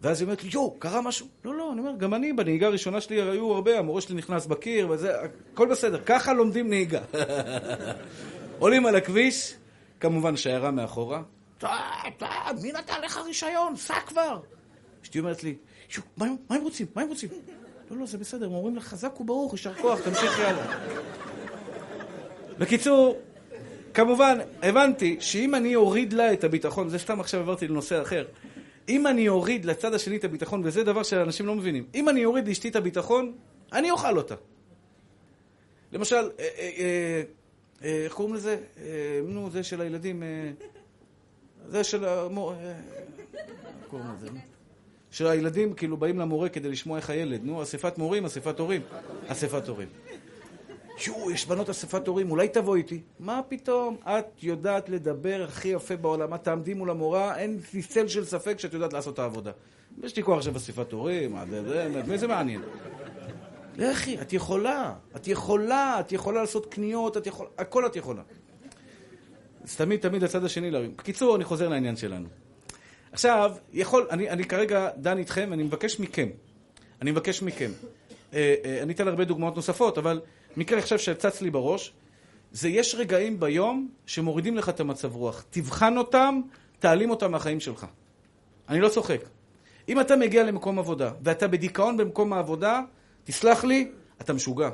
ואז 0.00 0.20
היא 0.20 0.26
אומרת 0.26 0.44
לי, 0.44 0.50
יואו, 0.52 0.76
קרה 0.78 1.00
משהו? 1.00 1.26
לא, 1.44 1.54
לא, 1.54 1.72
אני 1.72 1.80
אומר, 1.80 1.92
גם 1.98 2.14
אני, 2.14 2.32
בנהיגה 2.32 2.66
הראשונה 2.66 3.00
שלי 3.00 3.22
היו 3.22 3.52
הרבה, 3.52 3.78
המורה 3.78 4.00
שלי 4.00 4.16
נכנס 4.16 4.46
בקיר, 4.46 4.90
וזה, 4.90 5.12
הכל 5.54 5.68
בסדר, 5.68 6.00
ככה 6.06 6.32
לומדים 6.32 6.68
נהיגה. 6.68 7.00
עולים 8.58 8.86
על 8.86 8.96
הכביש, 8.96 9.54
כמובן 10.00 10.36
שיירה 10.36 10.70
מאחורה, 10.70 11.22
מי 12.62 12.72
נתן 12.72 13.00
לך 13.04 13.16
רישיון? 13.16 13.76
סע 13.76 14.00
כבר! 14.06 14.40
אשתי 15.04 15.18
אומרת 15.18 15.44
לי, 15.44 15.54
מה 16.18 16.26
הם 16.50 16.62
רוצים? 16.62 16.86
מה 16.94 17.02
הם 17.02 17.08
רוצים? 17.08 17.28
לא, 17.90 17.96
לא, 17.96 18.06
זה 18.06 18.18
בסדר, 18.18 18.46
הם 18.46 18.52
אומרים 18.52 18.76
לך, 18.76 18.84
חזק 18.84 19.20
וברוך, 19.20 19.52
יישר 19.52 19.74
כוח, 19.74 20.00
תמשיך 20.00 20.38
יאללה. 20.38 20.78
בקיצור, 22.58 23.18
כמובן, 23.94 24.38
הבנתי 24.62 25.16
שאם 25.20 25.54
אני 25.54 25.76
אוריד 25.76 26.12
לה 26.12 26.32
את 26.32 26.44
הביטחון, 26.44 26.88
זה 26.88 26.98
סתם 26.98 27.20
עכשיו 27.20 27.40
עברתי 27.40 27.68
לנושא 27.68 28.02
אחר, 28.02 28.24
אם 28.88 29.06
אני 29.06 29.28
אוריד 29.28 29.64
לצד 29.64 29.94
השני 29.94 30.16
את 30.16 30.24
הביטחון, 30.24 30.60
וזה 30.64 30.84
דבר 30.84 31.02
שאנשים 31.02 31.46
לא 31.46 31.54
מבינים, 31.54 31.86
אם 31.94 32.08
אני 32.08 32.24
אוריד 32.24 32.48
לאשתי 32.48 32.68
את 32.68 32.76
הביטחון, 32.76 33.32
אני 33.72 33.90
אוכל 33.90 34.16
אותה. 34.16 34.34
למשל, 35.92 36.16
אה, 36.16 36.48
אה, 36.58 37.22
אה, 37.84 38.04
איך 38.04 38.12
קוראים 38.12 38.34
לזה? 38.34 38.58
נו, 39.28 39.50
זה 39.50 39.62
של 39.62 39.80
הילדים, 39.80 40.22
זה 41.68 41.84
של 41.84 42.04
המור... 42.04 42.54
קוראים 43.90 44.08
לזה? 44.16 44.28
שהילדים 45.10 45.74
כאילו 45.74 45.96
באים 45.96 46.18
למורה 46.18 46.48
כדי 46.48 46.68
לשמוע 46.68 46.98
איך 46.98 47.10
הילד. 47.10 47.40
נו, 47.44 47.62
אספת 47.62 47.98
מורים, 47.98 48.24
אספת 48.24 48.58
הורים. 48.58 48.82
אספת 49.26 49.68
הורים. 49.68 49.88
שו, 50.98 51.30
יש 51.30 51.46
בנות 51.46 51.68
אספת 51.68 52.06
הורים, 52.06 52.30
אולי 52.30 52.48
תבוא 52.48 52.76
איתי. 52.76 53.00
מה 53.20 53.40
פתאום? 53.48 53.96
את 54.04 54.42
יודעת 54.42 54.88
לדבר 54.88 55.44
הכי 55.48 55.68
יפה 55.68 55.96
בעולם. 55.96 56.34
את 56.34 56.42
תעמדי 56.42 56.74
מול 56.74 56.90
המורה, 56.90 57.38
אין 57.38 57.60
לי 57.74 57.82
צל 57.82 58.08
של 58.08 58.24
ספק 58.24 58.58
שאת 58.58 58.74
יודעת 58.74 58.92
לעשות 58.92 59.14
את 59.14 59.18
העבודה. 59.18 59.50
יש 60.02 60.16
לי 60.16 60.22
כוח 60.22 60.36
עכשיו 60.38 60.56
אספת 60.56 60.92
הורים, 60.92 61.36
מי 62.06 62.18
זה 62.18 62.26
מעניין? 62.26 62.60
לכי, 63.76 64.20
את 64.20 64.32
יכולה, 64.32 64.94
את 65.16 65.28
יכולה, 65.28 66.00
את 66.00 66.12
יכולה 66.12 66.40
לעשות 66.40 66.66
קניות, 66.66 67.16
את 67.16 67.26
יכולה, 67.26 67.48
הכל 67.58 67.86
את 67.86 67.96
יכולה. 67.96 68.22
אז 69.64 69.76
תמיד, 69.76 70.00
תמיד 70.00 70.24
הצד 70.24 70.44
השני 70.44 70.70
להרים. 70.70 70.92
בקיצור, 70.96 71.36
אני 71.36 71.44
חוזר 71.44 71.68
לעניין 71.68 71.96
שלנו. 71.96 72.28
עכשיו, 73.12 73.52
יכול, 73.72 74.06
אני, 74.10 74.30
אני 74.30 74.44
כרגע 74.44 74.88
דן 74.96 75.18
איתכם, 75.18 75.52
אני 75.52 75.62
מבקש 75.62 76.00
מכם, 76.00 76.28
אני 77.02 77.10
מבקש 77.10 77.42
מכם, 77.42 77.70
אה, 78.34 78.54
אה, 78.64 78.82
אני 78.82 78.92
אתן 78.92 79.08
הרבה 79.08 79.24
דוגמאות 79.24 79.56
נוספות, 79.56 79.98
אבל 79.98 80.20
מקרה 80.58 80.78
עכשיו 80.78 80.98
שצץ 80.98 81.40
לי 81.42 81.50
בראש, 81.50 81.92
זה 82.52 82.68
יש 82.68 82.94
רגעים 82.94 83.40
ביום 83.40 83.88
שמורידים 84.06 84.56
לך 84.56 84.68
את 84.68 84.80
המצב 84.80 85.14
רוח. 85.14 85.44
תבחן 85.50 85.96
אותם, 85.96 86.40
תעלים 86.78 87.10
אותם 87.10 87.32
מהחיים 87.32 87.60
שלך. 87.60 87.86
אני 88.68 88.80
לא 88.80 88.88
צוחק. 88.88 89.20
אם 89.88 90.00
אתה 90.00 90.16
מגיע 90.16 90.42
למקום 90.42 90.78
עבודה, 90.78 91.10
ואתה 91.22 91.48
בדיכאון 91.48 91.96
במקום 91.96 92.32
העבודה, 92.32 92.80
תסלח 93.24 93.64
לי, 93.64 93.90
אתה 94.20 94.32
משוגע. 94.32 94.70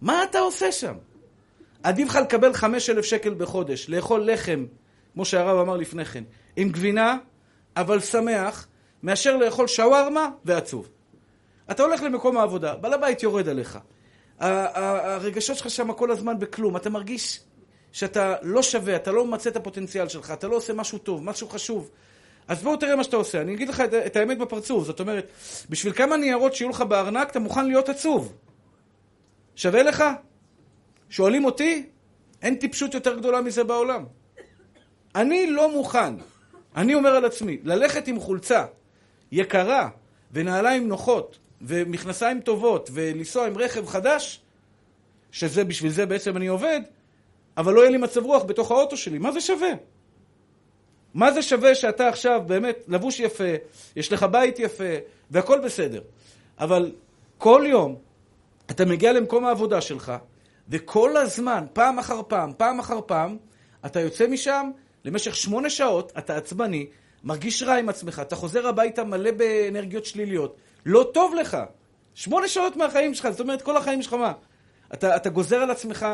מה 0.00 0.24
אתה 0.24 0.38
עושה 0.38 0.72
שם? 0.72 0.94
עדיף 1.82 2.08
לך 2.08 2.16
לקבל 2.16 2.52
5,000 2.52 3.04
שקל 3.04 3.34
בחודש, 3.34 3.88
לאכול 3.88 4.30
לחם, 4.30 4.66
כמו 5.14 5.24
שהרב 5.24 5.58
אמר 5.58 5.76
לפני 5.76 6.04
כן, 6.04 6.24
עם 6.56 6.68
גבינה, 6.68 7.18
אבל 7.76 8.00
שמח, 8.00 8.66
מאשר 9.02 9.36
לאכול 9.36 9.66
שווארמה 9.66 10.28
ועצוב. 10.44 10.88
אתה 11.70 11.82
הולך 11.82 12.02
למקום 12.02 12.36
העבודה, 12.36 12.76
בעל 12.76 12.92
הבית 12.92 13.22
יורד 13.22 13.48
עליך. 13.48 13.78
הרגשות 14.40 15.56
שלך 15.56 15.70
שם 15.70 15.92
כל 15.92 16.10
הזמן 16.10 16.38
בכלום. 16.38 16.76
אתה 16.76 16.90
מרגיש 16.90 17.40
שאתה 17.92 18.34
לא 18.42 18.62
שווה, 18.62 18.96
אתה 18.96 19.12
לא 19.12 19.26
ממצה 19.26 19.50
את 19.50 19.56
הפוטנציאל 19.56 20.08
שלך, 20.08 20.30
אתה 20.30 20.48
לא 20.48 20.56
עושה 20.56 20.72
משהו 20.72 20.98
טוב, 20.98 21.24
משהו 21.24 21.48
חשוב. 21.48 21.90
אז 22.48 22.62
בואו 22.62 22.76
תראה 22.76 22.96
מה 22.96 23.04
שאתה 23.04 23.16
עושה. 23.16 23.40
אני 23.40 23.54
אגיד 23.54 23.68
לך 23.68 23.80
את, 23.80 23.94
את 23.94 24.16
האמת 24.16 24.38
בפרצוף. 24.38 24.84
זאת 24.84 25.00
אומרת, 25.00 25.28
בשביל 25.70 25.92
כמה 25.92 26.16
ניירות 26.16 26.54
שיהיו 26.54 26.70
לך 26.70 26.80
בארנק, 26.80 27.30
אתה 27.30 27.38
מוכן 27.38 27.66
להיות 27.66 27.88
עצוב. 27.88 28.32
שווה 29.56 29.82
לך? 29.82 30.04
שואלים 31.10 31.44
אותי? 31.44 31.86
אין 32.42 32.54
טיפשות 32.54 32.94
יותר 32.94 33.18
גדולה 33.18 33.40
מזה 33.40 33.64
בעולם. 33.64 34.04
אני 35.14 35.50
לא 35.50 35.72
מוכן, 35.72 36.14
אני 36.76 36.94
אומר 36.94 37.10
על 37.10 37.24
עצמי, 37.24 37.58
ללכת 37.64 38.08
עם 38.08 38.20
חולצה 38.20 38.64
יקרה 39.32 39.88
ונעליים 40.32 40.88
נוחות 40.88 41.38
ומכנסיים 41.62 42.40
טובות 42.40 42.90
ולנסוע 42.92 43.46
עם 43.46 43.58
רכב 43.58 43.86
חדש, 43.86 44.40
שזה 45.32 45.64
בשביל 45.64 45.92
זה 45.92 46.06
בעצם 46.06 46.36
אני 46.36 46.46
עובד, 46.46 46.80
אבל 47.56 47.72
לא 47.74 47.80
יהיה 47.80 47.90
לי 47.90 47.98
מצב 47.98 48.24
רוח 48.24 48.42
בתוך 48.42 48.70
האוטו 48.70 48.96
שלי. 48.96 49.18
מה 49.18 49.32
זה 49.32 49.40
שווה? 49.40 49.70
מה 51.14 51.32
זה 51.32 51.42
שווה 51.42 51.74
שאתה 51.74 52.08
עכשיו 52.08 52.42
באמת 52.46 52.76
לבוש 52.88 53.20
יפה, 53.20 53.54
יש 53.96 54.12
לך 54.12 54.22
בית 54.22 54.58
יפה, 54.58 54.94
והכל 55.30 55.60
בסדר. 55.60 56.00
אבל 56.58 56.92
כל 57.38 57.64
יום 57.66 57.96
אתה 58.70 58.84
מגיע 58.84 59.12
למקום 59.12 59.44
העבודה 59.44 59.80
שלך, 59.80 60.12
וכל 60.68 61.16
הזמן, 61.16 61.64
פעם 61.72 61.98
אחר 61.98 62.20
פעם, 62.28 62.52
פעם 62.56 62.78
אחר 62.78 63.00
פעם, 63.06 63.36
אתה 63.86 64.00
יוצא 64.00 64.26
משם 64.26 64.70
למשך 65.04 65.36
שמונה 65.36 65.70
שעות, 65.70 66.12
אתה 66.18 66.36
עצבני, 66.36 66.86
מרגיש 67.24 67.62
רע 67.62 67.74
עם 67.74 67.88
עצמך, 67.88 68.22
אתה 68.26 68.36
חוזר 68.36 68.66
הביתה 68.66 69.04
מלא 69.04 69.30
באנרגיות 69.30 70.04
שליליות, 70.04 70.56
לא 70.86 71.10
טוב 71.14 71.34
לך. 71.34 71.56
שמונה 72.14 72.48
שעות 72.48 72.76
מהחיים 72.76 73.14
שלך, 73.14 73.28
זאת 73.30 73.40
אומרת, 73.40 73.62
כל 73.62 73.76
החיים 73.76 74.02
שלך 74.02 74.12
מה? 74.12 74.32
אתה, 74.94 75.16
אתה 75.16 75.28
גוזר 75.28 75.56
על 75.56 75.70
עצמך 75.70 76.06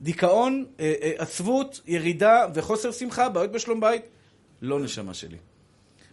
דיכאון, 0.00 0.64
אה, 0.80 0.94
אה, 1.02 1.12
עצבות, 1.18 1.80
ירידה 1.86 2.46
וחוסר 2.54 2.92
שמחה, 2.92 3.28
בעיות 3.28 3.52
בשלום 3.52 3.80
בית. 3.80 4.02
לא 4.62 4.80
נשמה 4.80 5.14
שלי. 5.14 5.36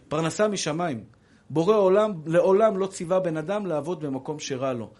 פרנסה 0.08 0.48
משמיים. 0.48 1.04
בורא 1.50 1.76
עולם 1.76 2.12
לעולם 2.26 2.78
לא 2.78 2.86
ציווה 2.86 3.20
בן 3.20 3.36
אדם 3.36 3.66
לעבוד 3.66 4.00
במקום 4.04 4.38
שרע 4.38 4.72
לו. 4.72 4.90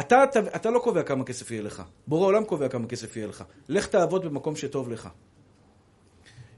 אתה, 0.00 0.24
אתה, 0.24 0.40
אתה 0.40 0.70
לא 0.70 0.78
קובע 0.78 1.02
כמה 1.02 1.24
כסף 1.24 1.50
יהיה 1.50 1.62
לך. 1.62 1.82
בורא 2.06 2.26
עולם 2.26 2.44
קובע 2.44 2.68
כמה 2.68 2.86
כסף 2.86 3.16
יהיה 3.16 3.26
לך. 3.26 3.44
לך 3.68 3.86
תעבוד 3.86 4.24
במקום 4.24 4.56
שטוב 4.56 4.90
לך. 4.90 5.08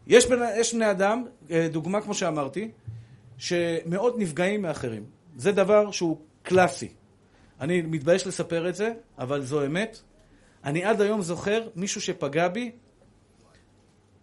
יש, 0.07 0.27
בני, 0.73 0.91
אדם, 0.91 1.25
אה, 1.51 1.69
דוגמה 1.71 2.01
כמו 2.01 2.15
שאמרתי, 2.15 2.71
שמאוד 3.39 4.15
נפגעים 4.19 4.63
מאחרים. 4.63 5.05
זה 5.37 5.53
דבר 5.53 5.91
שהוא 5.91 6.19
קלאסי. 6.43 6.89
אני 7.61 7.83
מתבייש 7.83 8.27
לספר 8.27 8.69
את 8.69 8.75
זה, 8.75 8.93
אבל 9.19 9.43
זו 9.43 9.67
אמת. 9.67 10.01
אני 10.65 10.85
עד 10.85 11.01
היום 11.01 11.23
זוכר 11.23 11.69
מישהו 11.77 12.01
שפגע 12.01 12.49
בי, 12.49 12.73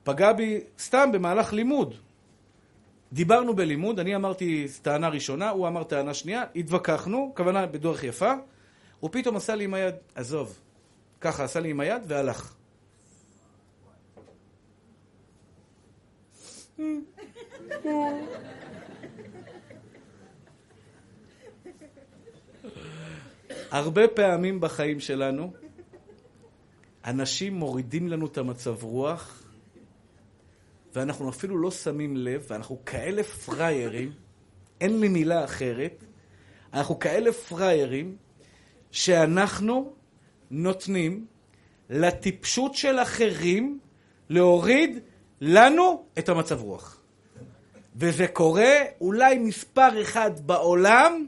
פגע 0.03 0.33
בי 0.33 0.59
סתם 0.79 1.09
במהלך 1.13 1.53
לימוד. 1.53 1.95
דיברנו 3.13 3.55
בלימוד, 3.55 3.99
אני 3.99 4.15
אמרתי 4.15 4.67
טענה 4.81 5.09
ראשונה, 5.09 5.49
הוא 5.49 5.67
אמר 5.67 5.83
טענה 5.83 6.13
שנייה, 6.13 6.43
התווכחנו, 6.55 7.33
כוונה 7.35 7.65
בדרך 7.65 8.03
יפה, 8.03 8.33
הוא 8.99 9.09
פתאום 9.13 9.35
עשה 9.35 9.55
לי 9.55 9.63
עם 9.63 9.73
היד, 9.73 9.95
עזוב, 10.15 10.59
ככה 11.21 11.43
עשה 11.43 11.59
לי 11.59 11.69
עם 11.69 11.79
היד 11.79 12.01
והלך. 12.07 12.53
הרבה 23.71 24.07
פעמים 24.07 24.59
בחיים 24.59 24.99
שלנו, 24.99 25.53
אנשים 27.05 27.53
מורידים 27.53 28.07
לנו 28.07 28.25
את 28.25 28.37
המצב 28.37 28.83
רוח, 28.83 29.43
ואנחנו 30.93 31.29
אפילו 31.29 31.57
לא 31.57 31.71
שמים 31.71 32.17
לב, 32.17 32.45
ואנחנו 32.49 32.79
כאלה 32.85 33.23
פראיירים, 33.23 34.11
אין 34.81 34.99
לי 34.99 35.07
מילה 35.07 35.43
אחרת, 35.43 36.03
אנחנו 36.73 36.99
כאלה 36.99 37.31
פראיירים, 37.31 38.15
שאנחנו 38.91 39.93
נותנים 40.51 41.25
לטיפשות 41.89 42.75
של 42.75 42.99
אחרים 42.99 43.79
להוריד 44.29 44.99
לנו 45.41 46.05
את 46.19 46.29
המצב 46.29 46.61
רוח. 46.61 47.01
וזה 47.95 48.27
קורה 48.27 48.73
אולי 49.01 49.37
מספר 49.37 50.01
אחד 50.01 50.31
בעולם 50.45 51.27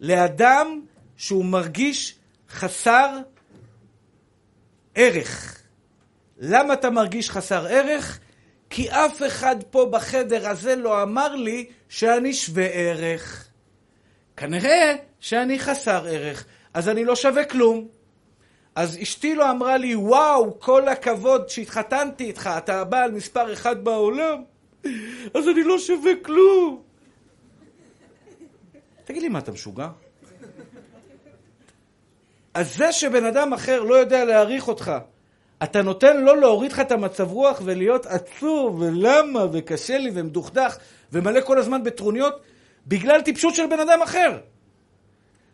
לאדם 0.00 0.80
שהוא 1.16 1.44
מרגיש 1.44 2.14
חסר 2.50 3.18
ערך. 4.94 5.62
למה 6.38 6.74
אתה 6.74 6.90
מרגיש 6.90 7.30
חסר 7.30 7.66
ערך? 7.66 8.18
כי 8.70 8.90
אף 8.90 9.22
אחד 9.26 9.56
פה 9.70 9.88
בחדר 9.90 10.48
הזה 10.48 10.76
לא 10.76 11.02
אמר 11.02 11.34
לי 11.34 11.66
שאני 11.88 12.32
שווה 12.34 12.66
ערך. 12.66 13.48
כנראה 14.36 14.94
שאני 15.20 15.58
חסר 15.58 16.06
ערך, 16.06 16.44
אז 16.74 16.88
אני 16.88 17.04
לא 17.04 17.16
שווה 17.16 17.44
כלום. 17.44 17.88
אז 18.74 18.98
אשתי 19.02 19.34
לא 19.34 19.50
אמרה 19.50 19.76
לי, 19.76 19.94
וואו, 19.94 20.60
כל 20.60 20.88
הכבוד 20.88 21.48
שהתחתנתי 21.48 22.24
איתך, 22.24 22.50
אתה 22.58 22.80
הבעל 22.80 23.10
מספר 23.10 23.52
אחד 23.52 23.84
בעולם, 23.84 24.42
אז 25.34 25.48
אני 25.48 25.62
לא 25.64 25.78
שווה 25.78 26.12
כלום. 26.22 26.82
תגיד 29.04 29.22
לי, 29.22 29.28
מה, 29.28 29.38
אתה 29.38 29.52
משוגע? 29.52 29.88
אז 32.54 32.76
זה 32.76 32.92
שבן 32.92 33.24
אדם 33.24 33.52
אחר 33.52 33.82
לא 33.82 33.94
יודע 33.94 34.24
להעריך 34.24 34.68
אותך, 34.68 34.92
אתה 35.62 35.82
נותן 35.82 36.20
לו 36.20 36.34
להוריד 36.34 36.72
לך 36.72 36.80
את 36.80 36.92
המצב 36.92 37.30
רוח 37.30 37.60
ולהיות 37.64 38.06
עצוב, 38.06 38.80
ולמה, 38.80 39.46
וקשה 39.52 39.98
לי, 39.98 40.10
ומדוכדך, 40.14 40.76
ומלא 41.12 41.40
כל 41.40 41.58
הזמן 41.58 41.84
בטרוניות, 41.84 42.42
בגלל 42.86 43.20
טיפשות 43.20 43.54
של 43.54 43.66
בן 43.66 43.80
אדם 43.80 44.02
אחר. 44.02 44.38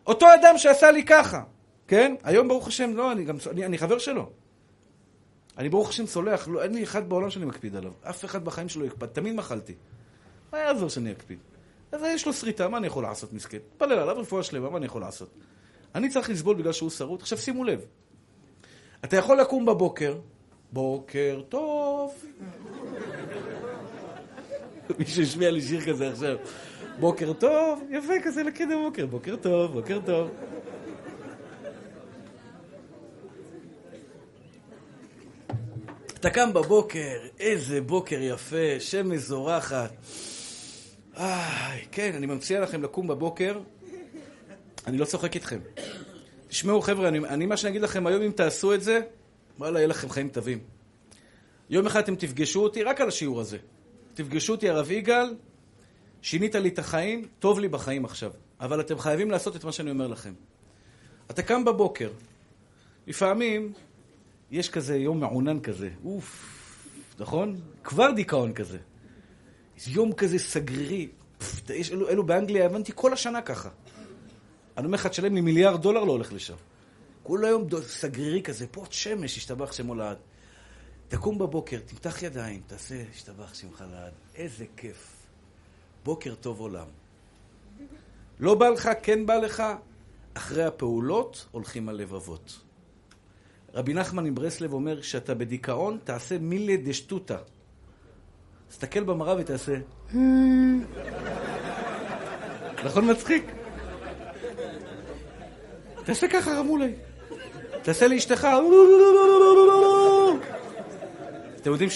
אותו 0.07 0.25
אדם 0.33 0.57
שעשה 0.57 0.91
לי 0.91 1.05
ככה, 1.05 1.41
כן? 1.87 2.15
היום 2.23 2.47
ברוך 2.47 2.67
השם, 2.67 2.95
לא, 2.95 3.11
אני 3.11 3.23
גם, 3.23 3.37
אני, 3.51 3.65
אני 3.65 3.77
חבר 3.77 3.97
שלו. 3.97 4.29
אני 5.57 5.69
ברוך 5.69 5.89
השם 5.89 6.05
סולח, 6.05 6.47
לא, 6.47 6.63
אין 6.63 6.73
לי 6.73 6.83
אחד 6.83 7.09
בעולם 7.09 7.29
שאני 7.29 7.45
מקפיד 7.45 7.75
עליו. 7.75 7.91
אף 8.09 8.25
אחד 8.25 8.45
בחיים 8.45 8.69
שלו 8.69 8.85
יקפד, 8.85 9.05
תמיד 9.05 9.35
מחלתי. 9.35 9.73
מה 10.53 10.59
יעזור 10.59 10.89
שאני 10.89 11.11
אקפיד? 11.11 11.39
אז 11.91 12.01
יש 12.03 12.25
לו 12.25 12.33
שריטה, 12.33 12.67
מה 12.67 12.77
אני 12.77 12.87
יכול 12.87 13.03
לעשות 13.03 13.33
מסכן? 13.33 13.57
פלל 13.77 13.91
עליו 13.91 14.17
רפואה 14.19 14.43
שלמה, 14.43 14.69
מה 14.69 14.77
אני 14.77 14.85
יכול 14.85 15.01
לעשות? 15.01 15.29
אני 15.95 16.09
צריך 16.09 16.29
לסבול 16.29 16.55
בגלל 16.55 16.73
שהוא 16.73 16.89
שרוט. 16.89 17.21
עכשיו 17.21 17.37
שימו 17.37 17.63
לב, 17.63 17.85
אתה 19.03 19.17
יכול 19.17 19.41
לקום 19.41 19.65
בבוקר, 19.65 20.17
בוקר 20.71 21.41
טוב. 21.49 22.25
מישהו 24.99 25.23
השמיע 25.23 25.51
לי 25.51 25.61
שיר 25.61 25.81
כזה 25.81 26.09
עכשיו. 26.09 26.37
בוקר 26.99 27.33
טוב, 27.33 27.83
יפה 27.89 28.13
כזה 28.23 28.43
לקד 28.43 28.71
הבוקר, 28.71 29.05
בוקר 29.05 29.35
טוב, 29.35 29.71
בוקר 29.71 29.99
טוב. 30.05 30.29
אתה 36.19 36.29
קם 36.29 36.53
בבוקר, 36.53 37.17
איזה 37.39 37.81
בוקר 37.81 38.17
יפה, 38.21 38.79
שמש 38.79 39.19
זורחת. 39.19 39.91
איי, 41.17 41.85
כן, 41.91 42.11
אני 42.15 42.25
מציע 42.25 42.59
לכם 42.59 42.83
לקום 42.83 43.07
בבוקר, 43.07 43.59
אני 44.87 44.97
לא 44.97 45.05
צוחק 45.05 45.35
איתכם. 45.35 45.59
תשמעו, 46.47 46.81
חבר'ה, 46.81 47.07
אני, 47.07 47.19
אני 47.19 47.45
מה 47.45 47.57
שאני 47.57 47.71
אגיד 47.71 47.81
לכם 47.81 48.07
היום, 48.07 48.21
אם 48.21 48.31
תעשו 48.31 48.73
את 48.73 48.81
זה, 48.81 48.99
וואלה, 49.59 49.79
יהיה 49.79 49.87
לכם 49.87 50.09
חיים 50.09 50.29
טובים. 50.29 50.59
יום 51.69 51.85
אחד 51.85 51.99
אתם 51.99 52.15
תפגשו 52.15 52.63
אותי 52.63 52.83
רק 52.83 53.01
על 53.01 53.07
השיעור 53.07 53.41
הזה. 53.41 53.57
תפגשו 54.13 54.53
אותי, 54.53 54.69
הרב 54.69 54.91
יגאל, 54.91 55.35
שינית 56.21 56.55
לי 56.55 56.69
את 56.69 56.79
החיים, 56.79 57.27
טוב 57.39 57.59
לי 57.59 57.67
בחיים 57.67 58.05
עכשיו. 58.05 58.31
אבל 58.59 58.79
אתם 58.79 58.99
חייבים 58.99 59.31
לעשות 59.31 59.55
את 59.55 59.63
מה 59.63 59.71
שאני 59.71 59.91
אומר 59.91 60.07
לכם. 60.07 60.33
אתה 61.31 61.41
קם 61.41 61.65
בבוקר, 61.65 62.09
לפעמים 63.07 63.73
יש 64.51 64.69
כזה 64.69 64.97
יום 64.97 65.19
מעונן 65.19 65.59
כזה, 65.59 65.89
אוף, 66.05 66.55
נכון? 67.19 67.59
כבר 67.83 68.11
דיכאון 68.11 68.53
כזה. 68.53 68.77
יום 69.87 70.13
כזה 70.13 70.39
סגרירי. 70.39 71.07
אלו, 71.91 72.09
אלו 72.09 72.23
באנגליה, 72.23 72.65
הבנתי 72.65 72.91
כל 72.95 73.13
השנה 73.13 73.41
ככה. 73.41 73.69
אני 74.79 74.85
אומר 74.85 74.95
לך, 74.95 75.07
תשלם 75.07 75.35
לי 75.35 75.41
מיליארד 75.41 75.81
דולר, 75.81 76.03
לא 76.03 76.11
הולך 76.11 76.33
לשם. 76.33 76.53
כל 77.23 77.45
היום 77.45 77.67
סגרירי 77.87 78.41
כזה, 78.41 78.67
פה 78.67 78.81
עוד 78.81 78.93
שמש, 78.93 79.37
השתבח 79.37 79.71
שמו 79.71 79.95
לעד. 79.95 80.17
תקום 81.07 81.37
בבוקר, 81.37 81.79
תמתח 81.85 82.23
ידיים, 82.23 82.61
תעשה 82.67 83.03
השתבח 83.13 83.53
שמך 83.53 83.83
לעד. 83.91 84.13
איזה 84.35 84.65
כיף. 84.77 85.15
בוקר 86.03 86.35
טוב 86.35 86.59
עולם. 86.59 86.85
לא 88.39 88.55
בא 88.55 88.69
לך, 88.69 88.89
כן 89.03 89.25
בא 89.25 89.35
לך, 89.35 89.63
אחרי 90.33 90.63
הפעולות 90.63 91.45
הולכים 91.51 91.89
הלבבות. 91.89 92.59
רבי 93.73 93.93
נחמן 93.93 94.23
מברסלב 94.23 94.73
אומר, 94.73 95.01
כשאתה 95.01 95.35
בדיכאון, 95.35 95.97
תעשה 96.03 96.37
מילי 96.37 96.77
דשטוטה. 96.77 97.37
תסתכל 98.69 99.03
במראה 99.03 99.35
ותעשה... 99.39 99.75
נכון 102.85 103.11
מצחיק? 103.11 103.58
תעשה 106.05 106.27
ככה 106.27 106.51
רמולי. 106.51 106.91
תעשה 107.81 108.07
לאשתך... 108.07 108.47
אתם 111.61 111.71
יודעים 111.71 111.89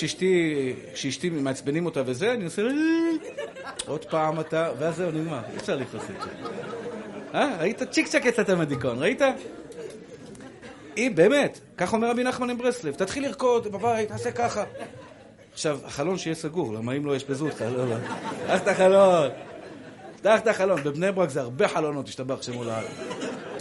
שאשתי, 0.95 1.29
מעצבנים 1.31 1.85
אותה 1.85 2.01
וזה, 2.05 2.33
אני 2.33 2.45
עושה... 2.45 2.61
עוד 3.87 4.05
פעם 4.05 4.39
אתה, 4.39 4.71
ואז 4.79 4.95
זהו, 4.95 5.11
נגמר. 5.11 5.39
אי 5.51 5.57
אפשר 5.57 5.75
לכעוס 5.75 6.03
את 6.03 6.21
זה. 6.23 6.29
אה? 7.33 7.57
ראית? 7.59 7.83
צ'יק 7.83 8.07
צ'ק 8.07 8.25
יצאת 8.25 8.49
מהדיכאון, 8.49 8.99
ראית? 8.99 9.21
היא, 10.95 11.11
באמת, 11.11 11.59
כך 11.77 11.93
אומר 11.93 12.09
רבי 12.09 12.23
נחמן 12.23 12.49
עם 12.49 12.57
ברסלב, 12.57 12.93
תתחיל 12.93 13.23
לרקוד 13.23 13.67
בבית, 13.67 14.09
תעשה 14.09 14.31
ככה. 14.31 14.63
עכשיו, 15.53 15.79
החלון 15.85 16.17
שיהיה 16.17 16.35
סגור, 16.35 16.73
למה 16.73 16.93
אם 16.93 17.05
לא 17.05 17.15
ישפזו 17.15 17.45
אותך, 17.45 17.61
לא, 17.61 17.89
לא. 17.89 17.95
פתח 18.45 18.61
את 18.61 18.67
החלון. 18.67 19.29
פתח 20.17 20.39
את 20.39 20.47
החלון. 20.47 20.83
בבני 20.83 21.11
ברק 21.11 21.29
זה 21.29 21.41
הרבה 21.41 21.67
חלונות, 21.67 22.07
השתבח 22.07 22.41
שמו 22.41 22.63
לעד. 22.63 22.85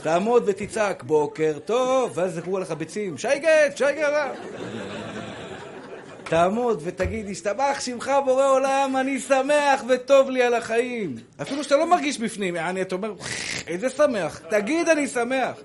תעמוד 0.03 0.43
ותצעק, 0.47 1.03
בוקר 1.03 1.59
טוב, 1.65 2.13
ואז 2.15 2.37
יזכרו 2.37 2.59
לך 2.59 2.73
ביצים, 2.73 3.19
שייגט, 3.19 3.77
שייגט. 3.77 4.39
תעמוד 6.25 6.81
ותגיד, 6.85 7.31
השתבח 7.31 7.81
שמך 7.81 8.13
בורא 8.25 8.49
עולם, 8.49 8.97
אני 9.01 9.19
שמח 9.19 9.83
וטוב 9.89 10.31
לי 10.31 10.43
על 10.43 10.55
החיים. 10.55 11.17
אפילו 11.43 11.65
שאתה 11.65 11.77
לא 11.77 11.91
מרגיש 11.91 12.19
בפנים, 12.19 12.57
יעני, 12.57 12.83
אתה 12.83 12.95
אומר, 12.95 13.15
איזה 13.67 13.91
שמח. 13.91 14.39
תגיד, 14.51 14.89
אני 14.89 15.09
שמח. 15.09 15.57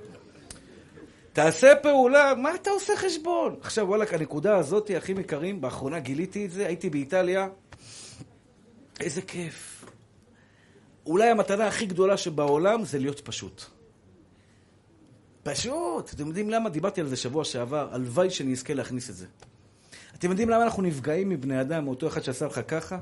תעשה 1.34 1.76
פעולה, 1.76 2.34
מה 2.36 2.56
אתה 2.56 2.70
עושה 2.70 2.94
חשבון? 2.96 3.56
עכשיו, 3.62 3.88
וואלכ, 3.88 4.14
הנקודה 4.14 4.58
הזאת, 4.58 4.92
אחים 4.98 5.20
יקרים, 5.20 5.62
באחרונה 5.62 6.00
גיליתי 6.00 6.46
את 6.46 6.52
זה, 6.52 6.68
הייתי 6.68 6.90
באיטליה, 6.90 7.48
איזה 9.00 9.22
כיף. 9.22 9.86
אולי 11.06 11.30
המתנה 11.30 11.68
הכי 11.68 11.86
גדולה 11.86 12.18
שבעולם 12.18 12.86
זה 12.86 13.00
להיות 13.00 13.20
פשוט. 13.20 13.77
פשוט. 15.52 16.14
אתם 16.14 16.28
יודעים 16.28 16.50
למה? 16.50 16.70
דיברתי 16.70 17.02
על 17.02 17.08
זה 17.08 17.16
שבוע 17.16 17.44
שעבר, 17.44 17.90
הלוואי 17.92 18.30
שאני 18.30 18.54
אזכה 18.54 18.74
להכניס 18.74 19.10
את 19.10 19.16
זה. 19.16 19.26
אתם 20.16 20.30
יודעים 20.30 20.50
למה 20.50 20.64
אנחנו 20.64 20.84
נפגעים 20.84 21.30
מבני 21.30 21.62
אדם, 21.62 21.86
מאותו 21.86 22.08
אחד 22.08 22.22
שעשה 22.22 22.46
לך 22.46 22.62
ככה? 22.68 23.00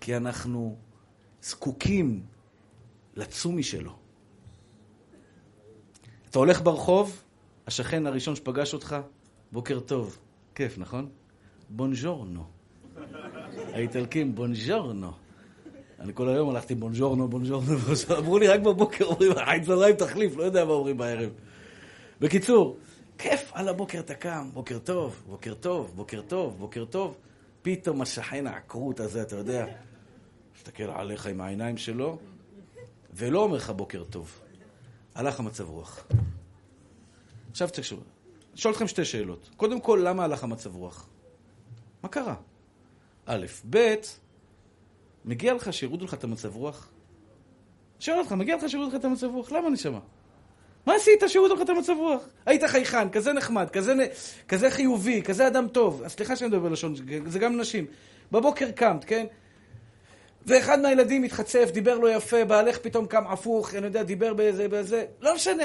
כי 0.00 0.16
אנחנו 0.16 0.76
זקוקים 1.42 2.22
לצומי 3.16 3.62
שלו. 3.62 3.96
אתה 6.30 6.38
הולך 6.38 6.62
ברחוב, 6.62 7.22
השכן 7.66 8.06
הראשון 8.06 8.36
שפגש 8.36 8.74
אותך, 8.74 8.96
בוקר 9.52 9.80
טוב. 9.80 10.18
כיף, 10.54 10.78
נכון? 10.78 11.08
בונז'ורנו. 11.70 12.44
האיטלקים, 13.74 14.34
בונז'ורנו. 14.34 15.12
אני 16.02 16.14
כל 16.14 16.28
היום 16.28 16.50
הלכתי 16.50 16.74
בונז'ורנו, 16.74 17.28
בונז'ורנו, 17.28 17.72
אמרו 18.18 18.38
לי 18.38 18.48
רק 18.48 18.60
בבוקר, 18.60 19.04
אומרים, 19.04 19.32
חיים 19.34 19.62
צהריים 19.62 19.96
תחליף, 19.96 20.36
לא 20.36 20.42
יודע 20.42 20.64
מה 20.64 20.72
אומרים 20.72 20.96
בערב. 20.96 21.30
בקיצור, 22.20 22.76
כיף, 23.18 23.50
על 23.52 23.68
הבוקר 23.68 23.98
אתה 23.98 24.14
קם, 24.14 24.50
בוקר 24.54 24.78
טוב, 24.78 25.22
בוקר 25.28 25.54
טוב, 25.54 25.92
בוקר 25.94 26.22
טוב, 26.22 26.58
בוקר 26.58 26.84
טוב. 26.84 27.16
פתאום 27.62 28.02
השכן 28.02 28.46
העקרות 28.46 29.00
הזה, 29.00 29.22
אתה 29.22 29.36
יודע, 29.36 29.66
מסתכל 30.56 30.82
עליך 30.82 31.26
עם 31.26 31.40
העיניים 31.40 31.76
שלו, 31.76 32.18
ולא 33.14 33.42
אומר 33.42 33.56
לך 33.56 33.70
בוקר 33.70 34.04
טוב. 34.04 34.40
הלך 35.14 35.40
המצב 35.40 35.70
רוח. 35.70 36.06
עכשיו 37.50 37.68
תקשיבו, 37.68 38.02
אני 38.50 38.60
שואל 38.60 38.72
אתכם 38.74 38.88
שתי 38.88 39.04
שאלות. 39.04 39.50
קודם 39.56 39.80
כל, 39.80 40.00
למה 40.04 40.24
הלך 40.24 40.44
המצב 40.44 40.76
רוח? 40.76 41.08
מה 42.02 42.08
קרה? 42.08 42.34
א', 43.26 43.46
ב', 43.70 43.94
מגיע 45.24 45.54
לך 45.54 45.72
שיורידו 45.72 46.04
לך 46.04 46.14
את 46.14 46.24
המצב 46.24 46.56
רוח? 46.56 46.88
שואל 48.00 48.18
אותך, 48.18 48.32
מגיע 48.32 48.56
לך 48.56 48.68
שיורידו 48.68 48.90
לך 48.90 49.00
את 49.00 49.04
המצב 49.04 49.26
רוח? 49.26 49.52
למה 49.52 49.70
נשמה? 49.70 49.98
מה 50.86 50.94
עשית 50.94 51.22
שיורידו 51.26 51.54
לך 51.54 51.60
את 51.60 51.68
המצב 51.68 51.92
רוח? 51.98 52.22
היית 52.46 52.64
חייכן, 52.64 53.08
כזה 53.08 53.32
נחמד, 53.32 53.70
כזה, 53.70 53.94
כזה 54.48 54.70
חיובי, 54.70 55.22
כזה 55.22 55.46
אדם 55.46 55.68
טוב. 55.68 56.02
סליחה 56.08 56.36
שאני 56.36 56.48
מדבר 56.48 56.68
בלשון, 56.68 56.94
זה 57.26 57.38
גם 57.38 57.60
נשים. 57.60 57.86
בבוקר 58.32 58.70
קמת, 58.70 59.04
כן? 59.04 59.26
ואחד 60.46 60.80
מהילדים 60.80 61.22
התחצף, 61.22 61.70
דיבר 61.72 61.98
לו 61.98 62.08
יפה, 62.08 62.44
בעלך 62.44 62.78
פתאום 62.78 63.06
קם 63.06 63.26
הפוך, 63.26 63.74
אני 63.74 63.86
יודע, 63.86 64.02
דיבר 64.02 64.34
באיזה, 64.34 64.68
באיזה, 64.68 65.04
לא 65.20 65.34
משנה. 65.34 65.64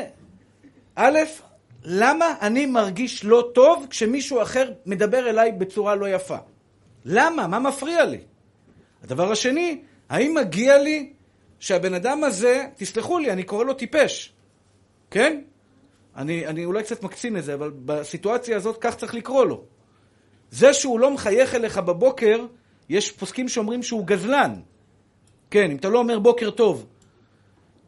א', 0.95 1.19
למה 1.83 2.35
אני 2.41 2.65
מרגיש 2.65 3.25
לא 3.25 3.49
טוב 3.53 3.87
כשמישהו 3.89 4.41
אחר 4.41 4.71
מדבר 4.85 5.29
אליי 5.29 5.51
בצורה 5.51 5.95
לא 5.95 6.09
יפה? 6.09 6.37
למה? 7.05 7.47
מה 7.47 7.59
מפריע 7.59 8.05
לי? 8.05 8.19
הדבר 9.03 9.31
השני, 9.31 9.81
האם 10.09 10.33
מגיע 10.33 10.77
לי 10.77 11.13
שהבן 11.59 11.93
אדם 11.93 12.23
הזה, 12.23 12.65
תסלחו 12.75 13.19
לי, 13.19 13.31
אני 13.31 13.43
קורא 13.43 13.63
לו 13.63 13.73
טיפש, 13.73 14.33
כן? 15.11 15.41
אני, 16.15 16.47
אני 16.47 16.65
אולי 16.65 16.83
קצת 16.83 17.03
מקצין 17.03 17.37
את 17.37 17.43
זה, 17.43 17.53
אבל 17.53 17.71
בסיטואציה 17.85 18.57
הזאת 18.57 18.77
כך 18.81 18.95
צריך 18.95 19.15
לקרוא 19.15 19.45
לו. 19.45 19.63
זה 20.51 20.73
שהוא 20.73 20.99
לא 20.99 21.11
מחייך 21.11 21.55
אליך 21.55 21.77
בבוקר, 21.77 22.45
יש 22.89 23.11
פוסקים 23.11 23.49
שאומרים 23.49 23.83
שהוא 23.83 24.05
גזלן. 24.05 24.53
כן, 25.51 25.71
אם 25.71 25.77
אתה 25.77 25.89
לא 25.89 25.99
אומר 25.99 26.19
בוקר 26.19 26.51
טוב, 26.51 26.85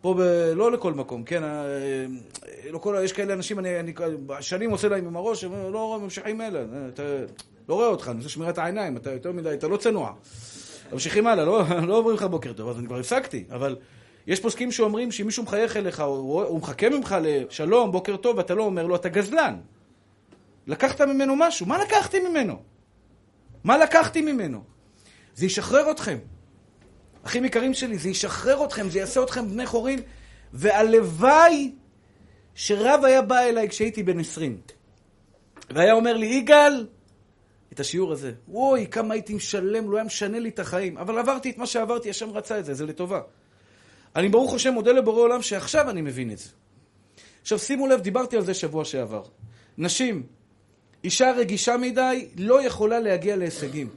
פה 0.01 0.13
ב... 0.17 0.21
לא 0.55 0.71
לכל 0.71 0.93
מקום, 0.93 1.23
כן, 1.23 1.43
אה, 1.43 2.05
לא 2.69 2.77
כל... 2.77 3.01
יש 3.03 3.13
כאלה 3.13 3.33
אנשים, 3.33 3.59
אני, 3.59 3.79
אני 3.79 3.93
שנים 4.39 4.71
עושה 4.71 4.89
להם 4.89 5.07
עם 5.07 5.15
הראש, 5.15 5.43
הם 5.43 5.73
לא 5.73 5.99
ממשיכים 6.01 6.41
אלה, 6.41 6.63
אתה 6.93 7.03
לא 7.69 7.73
רואה 7.73 7.87
אותך, 7.87 8.07
אני 8.07 8.17
עושה 8.17 8.29
שמירת 8.29 8.57
העיניים, 8.57 8.97
אתה 8.97 9.11
יותר 9.11 9.31
מדי, 9.31 9.53
אתה 9.53 9.67
לא 9.67 9.77
צנוע. 9.77 10.13
ממשיכים 10.91 11.27
הלאה, 11.27 11.45
לא, 11.45 11.63
לא 11.87 11.97
אומרים 11.97 12.15
לך 12.15 12.23
בוקר 12.23 12.53
טוב, 12.53 12.69
אז 12.69 12.79
אני 12.79 12.87
כבר 12.87 12.99
הפסקתי, 12.99 13.43
אבל 13.51 13.75
יש 14.27 14.39
פוסקים 14.39 14.71
שאומרים 14.71 15.11
שאם 15.11 15.25
מישהו 15.25 15.43
מחייך 15.43 15.77
אליך, 15.77 15.99
הוא, 15.99 16.43
הוא 16.43 16.59
מחכה 16.59 16.89
ממך 16.89 17.15
לשלום, 17.21 17.91
בוקר 17.91 18.17
טוב, 18.17 18.37
ואתה 18.37 18.55
לא 18.55 18.63
אומר 18.63 18.85
לו, 18.85 18.95
אתה 18.95 19.09
גזלן. 19.09 19.55
לקחת 20.67 21.01
ממנו 21.01 21.35
משהו, 21.35 21.65
מה 21.65 21.77
לקחתי 21.77 22.19
ממנו? 22.19 22.61
מה 23.63 23.77
לקחתי 23.77 24.21
ממנו? 24.21 24.63
זה 25.35 25.45
ישחרר 25.45 25.91
אתכם. 25.91 26.17
אחים 27.23 27.45
יקרים 27.45 27.73
שלי, 27.73 27.97
זה 27.97 28.09
ישחרר 28.09 28.65
אתכם, 28.65 28.89
זה 28.89 28.99
יעשה 28.99 29.23
אתכם 29.23 29.49
בני 29.49 29.65
חורין, 29.65 29.99
והלוואי 30.53 31.71
שרב 32.55 33.05
היה 33.05 33.21
בא 33.21 33.39
אליי 33.39 33.69
כשהייתי 33.69 34.03
בן 34.03 34.19
עשרים, 34.19 34.57
והיה 35.69 35.93
אומר 35.93 36.17
לי, 36.17 36.25
יגאל, 36.25 36.87
את 37.73 37.79
השיעור 37.79 38.11
הזה, 38.11 38.31
וואי, 38.47 38.87
כמה 38.91 39.13
הייתי 39.13 39.33
משלם, 39.33 39.91
לא 39.91 39.97
היה 39.97 40.03
משנה 40.03 40.39
לי 40.39 40.49
את 40.49 40.59
החיים, 40.59 40.97
אבל 40.97 41.17
עברתי 41.17 41.49
את 41.49 41.57
מה 41.57 41.65
שעברתי, 41.65 42.09
השם 42.09 42.29
רצה 42.29 42.59
את 42.59 42.65
זה, 42.65 42.73
זה 42.73 42.85
לטובה. 42.85 43.21
אני 44.15 44.29
ברוך 44.29 44.53
השם 44.53 44.73
מודה 44.73 44.91
לבורא 44.91 45.21
עולם 45.21 45.41
שעכשיו 45.41 45.89
אני 45.89 46.01
מבין 46.01 46.31
את 46.31 46.37
זה. 46.37 46.49
עכשיו 47.41 47.59
שימו 47.59 47.87
לב, 47.87 48.01
דיברתי 48.01 48.37
על 48.37 48.45
זה 48.45 48.53
שבוע 48.53 48.85
שעבר. 48.85 49.23
נשים, 49.77 50.23
אישה 51.03 51.31
רגישה 51.31 51.77
מדי 51.77 52.27
לא 52.37 52.63
יכולה 52.63 52.99
להגיע 52.99 53.35
להישגים. 53.35 53.89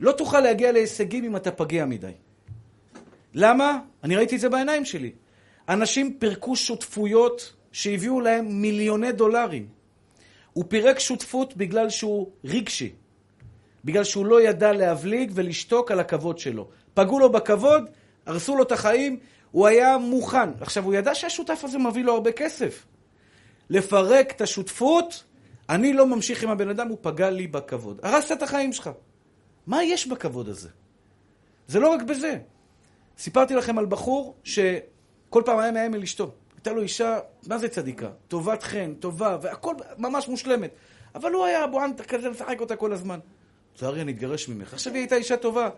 לא 0.00 0.12
תוכל 0.12 0.40
להגיע 0.40 0.72
להישגים 0.72 1.24
אם 1.24 1.36
אתה 1.36 1.50
פגיע 1.50 1.84
מדי. 1.84 2.12
למה? 3.34 3.78
אני 4.04 4.16
ראיתי 4.16 4.36
את 4.36 4.40
זה 4.40 4.48
בעיניים 4.48 4.84
שלי. 4.84 5.12
אנשים 5.68 6.16
פירקו 6.18 6.56
שותפויות 6.56 7.52
שהביאו 7.72 8.20
להם 8.20 8.62
מיליוני 8.62 9.12
דולרים. 9.12 9.75
הוא 10.56 10.64
פירק 10.68 10.98
שותפות 10.98 11.56
בגלל 11.56 11.90
שהוא 11.90 12.30
רגשי. 12.44 12.92
בגלל 13.84 14.04
שהוא 14.04 14.26
לא 14.26 14.42
ידע 14.42 14.72
להבליג 14.72 15.32
ולשתוק 15.34 15.90
על 15.90 16.00
הכבוד 16.00 16.38
שלו. 16.38 16.68
פגעו 16.94 17.18
לו 17.18 17.32
בכבוד, 17.32 17.84
הרסו 18.26 18.56
לו 18.56 18.62
את 18.62 18.72
החיים, 18.72 19.18
הוא 19.50 19.66
היה 19.66 19.98
מוכן. 19.98 20.48
עכשיו, 20.60 20.84
הוא 20.84 20.94
ידע 20.94 21.14
שהשותף 21.14 21.60
הזה 21.64 21.78
מביא 21.78 22.04
לו 22.04 22.14
הרבה 22.14 22.32
כסף. 22.32 22.86
לפרק 23.70 24.30
את 24.30 24.40
השותפות, 24.40 25.24
אני 25.68 25.92
לא 25.92 26.06
ממשיך 26.06 26.42
עם 26.42 26.50
הבן 26.50 26.68
אדם, 26.68 26.88
הוא 26.88 26.98
פגע 27.00 27.30
לי 27.30 27.46
בכבוד. 27.46 28.00
הרסת 28.02 28.32
את 28.32 28.42
החיים 28.42 28.72
שלך. 28.72 28.90
מה 29.66 29.84
יש 29.84 30.06
בכבוד 30.06 30.48
הזה? 30.48 30.68
זה 31.68 31.80
לא 31.80 31.88
רק 31.88 32.02
בזה. 32.02 32.38
סיפרתי 33.18 33.54
לכם 33.54 33.78
על 33.78 33.86
בחור 33.86 34.34
שכל 34.44 35.42
פעם 35.44 35.58
היה 35.58 35.72
מאיים 35.72 35.94
אל 35.94 36.02
אשתו. 36.02 36.34
הייתה 36.66 36.76
לו 36.76 36.82
אישה, 36.82 37.18
מה 37.46 37.58
זה 37.58 37.68
צדיקה? 37.68 38.08
טובת 38.28 38.62
חן, 38.62 38.94
טובה, 38.94 39.38
והכל 39.42 39.74
ממש 39.98 40.28
מושלמת. 40.28 40.70
אבל 41.14 41.32
הוא 41.32 41.44
היה 41.44 41.66
בוענטה 41.66 42.04
כזה, 42.04 42.30
משחק 42.30 42.60
אותה 42.60 42.76
כל 42.76 42.92
הזמן. 42.92 43.18
תיזהרי, 43.72 44.02
אני 44.02 44.12
אתגרש 44.12 44.48
ממך. 44.48 44.72
עכשיו 44.72 44.92
היא 44.92 45.00
הייתה 45.00 45.16
אישה 45.16 45.36
טובה. 45.36 45.70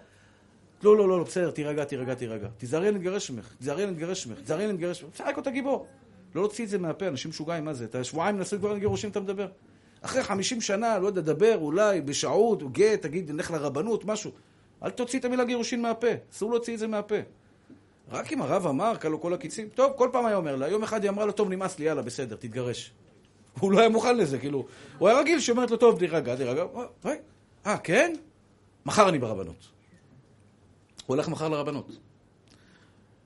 לא, 0.82 0.96
לא, 0.96 1.08
לא, 1.08 1.24
בסדר, 1.24 1.50
תירגע, 1.50 1.84
תירגע, 1.84 2.14
תירגע. 2.14 2.48
תיזהרי, 2.58 2.88
אני 2.88 2.96
אתגרש 2.96 3.30
ממך. 3.30 3.54
תיזהרי, 3.58 3.84
אני 3.84 3.92
אתגרש 3.92 4.26
ממך. 4.26 4.38
תיזהרי, 4.38 4.64
אני 4.64 4.72
אתגרש 4.72 5.02
ממך. 5.02 5.14
משחק 5.14 5.36
אותה 5.36 5.50
גיבור. 5.50 5.86
לא 6.34 6.42
להוציא 6.42 6.64
את 6.64 6.70
זה 6.70 6.78
מהפה, 6.78 7.08
אנשים 7.08 7.30
משוגעים, 7.30 7.64
מה 7.64 7.74
זה? 7.74 7.84
אתה 7.84 8.04
שבועיים 8.04 8.38
נשוי 8.38 8.58
כבר 8.58 8.78
גירושים, 8.78 9.10
אתה 9.10 9.20
מדבר. 9.20 9.48
אחרי 10.00 10.22
חמישים 10.22 10.60
שנה, 10.60 10.98
לא 10.98 11.06
יודע, 11.06 11.20
דבר, 11.20 11.58
אולי, 11.60 12.00
בשעות, 12.00 12.72
גט, 12.72 13.02
תגיד, 13.02 13.30
נלך 13.30 13.50
לרבנות, 13.50 14.04
משהו. 14.04 14.30
אל 14.82 14.90
תוציא 14.90 15.18
את 15.18 15.24
המילה 15.24 15.44
גירושין 15.44 15.82
מהפה. 15.82 16.08
אסור 16.32 16.50
להוציא 16.50 16.74
את 16.74 16.78
זה 16.78 16.86
מהפה. 16.86 17.16
רק 18.10 18.32
אם 18.32 18.42
הרב 18.42 18.66
אמר, 18.66 18.96
כלו 19.00 19.20
כל 19.20 19.34
הקיצים, 19.34 19.68
טוב, 19.68 19.92
כל 19.96 20.08
פעם 20.12 20.26
היה 20.26 20.36
אומר 20.36 20.56
לה. 20.56 20.68
יום 20.68 20.82
אחד 20.82 21.02
היא 21.02 21.10
אמרה 21.10 21.26
לו, 21.26 21.32
טוב, 21.32 21.48
נמאס 21.48 21.78
לי, 21.78 21.84
יאללה, 21.84 22.02
בסדר, 22.02 22.36
תתגרש. 22.36 22.92
הוא 23.60 23.72
לא 23.72 23.80
היה 23.80 23.88
מוכן 23.88 24.16
לזה, 24.16 24.38
כאילו. 24.38 24.66
הוא 24.98 25.08
היה 25.08 25.18
רגיל 25.18 25.40
שאומרת 25.40 25.70
לו, 25.70 25.76
טוב, 25.76 25.98
תירגע, 25.98 26.36
תירגע. 26.36 26.64
אה, 27.66 27.78
כן? 27.78 28.14
מחר 28.86 29.08
אני 29.08 29.18
ברבנות. 29.18 29.68
הוא 31.06 31.14
הולך 31.14 31.28
מחר 31.28 31.48
לרבנות. 31.48 31.98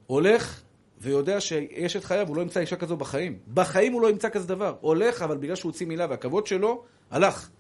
הולך 0.07 0.63
ויודע 1.01 1.41
שיש 1.41 1.97
את 1.97 2.05
חייו, 2.05 2.29
הוא 2.29 2.37
לא 2.37 2.43
ימצא 2.43 2.61
אישה 2.61 2.77
כזו 2.77 2.97
בחיים. 2.97 3.39
בחיים 3.55 3.93
הוא 3.93 4.03
לא 4.03 4.11
ימצא 4.11 4.29
כזה 4.29 4.49
דבר. 4.49 4.75
הולך, 4.81 5.23
אבל 5.23 5.37
בגלל 5.37 5.57
שהוא 5.57 5.71
הוציא 5.71 5.87
מילה 5.87 6.07
והכבוד 6.11 6.47
שלו, 6.47 6.85
הלך. 7.11 7.51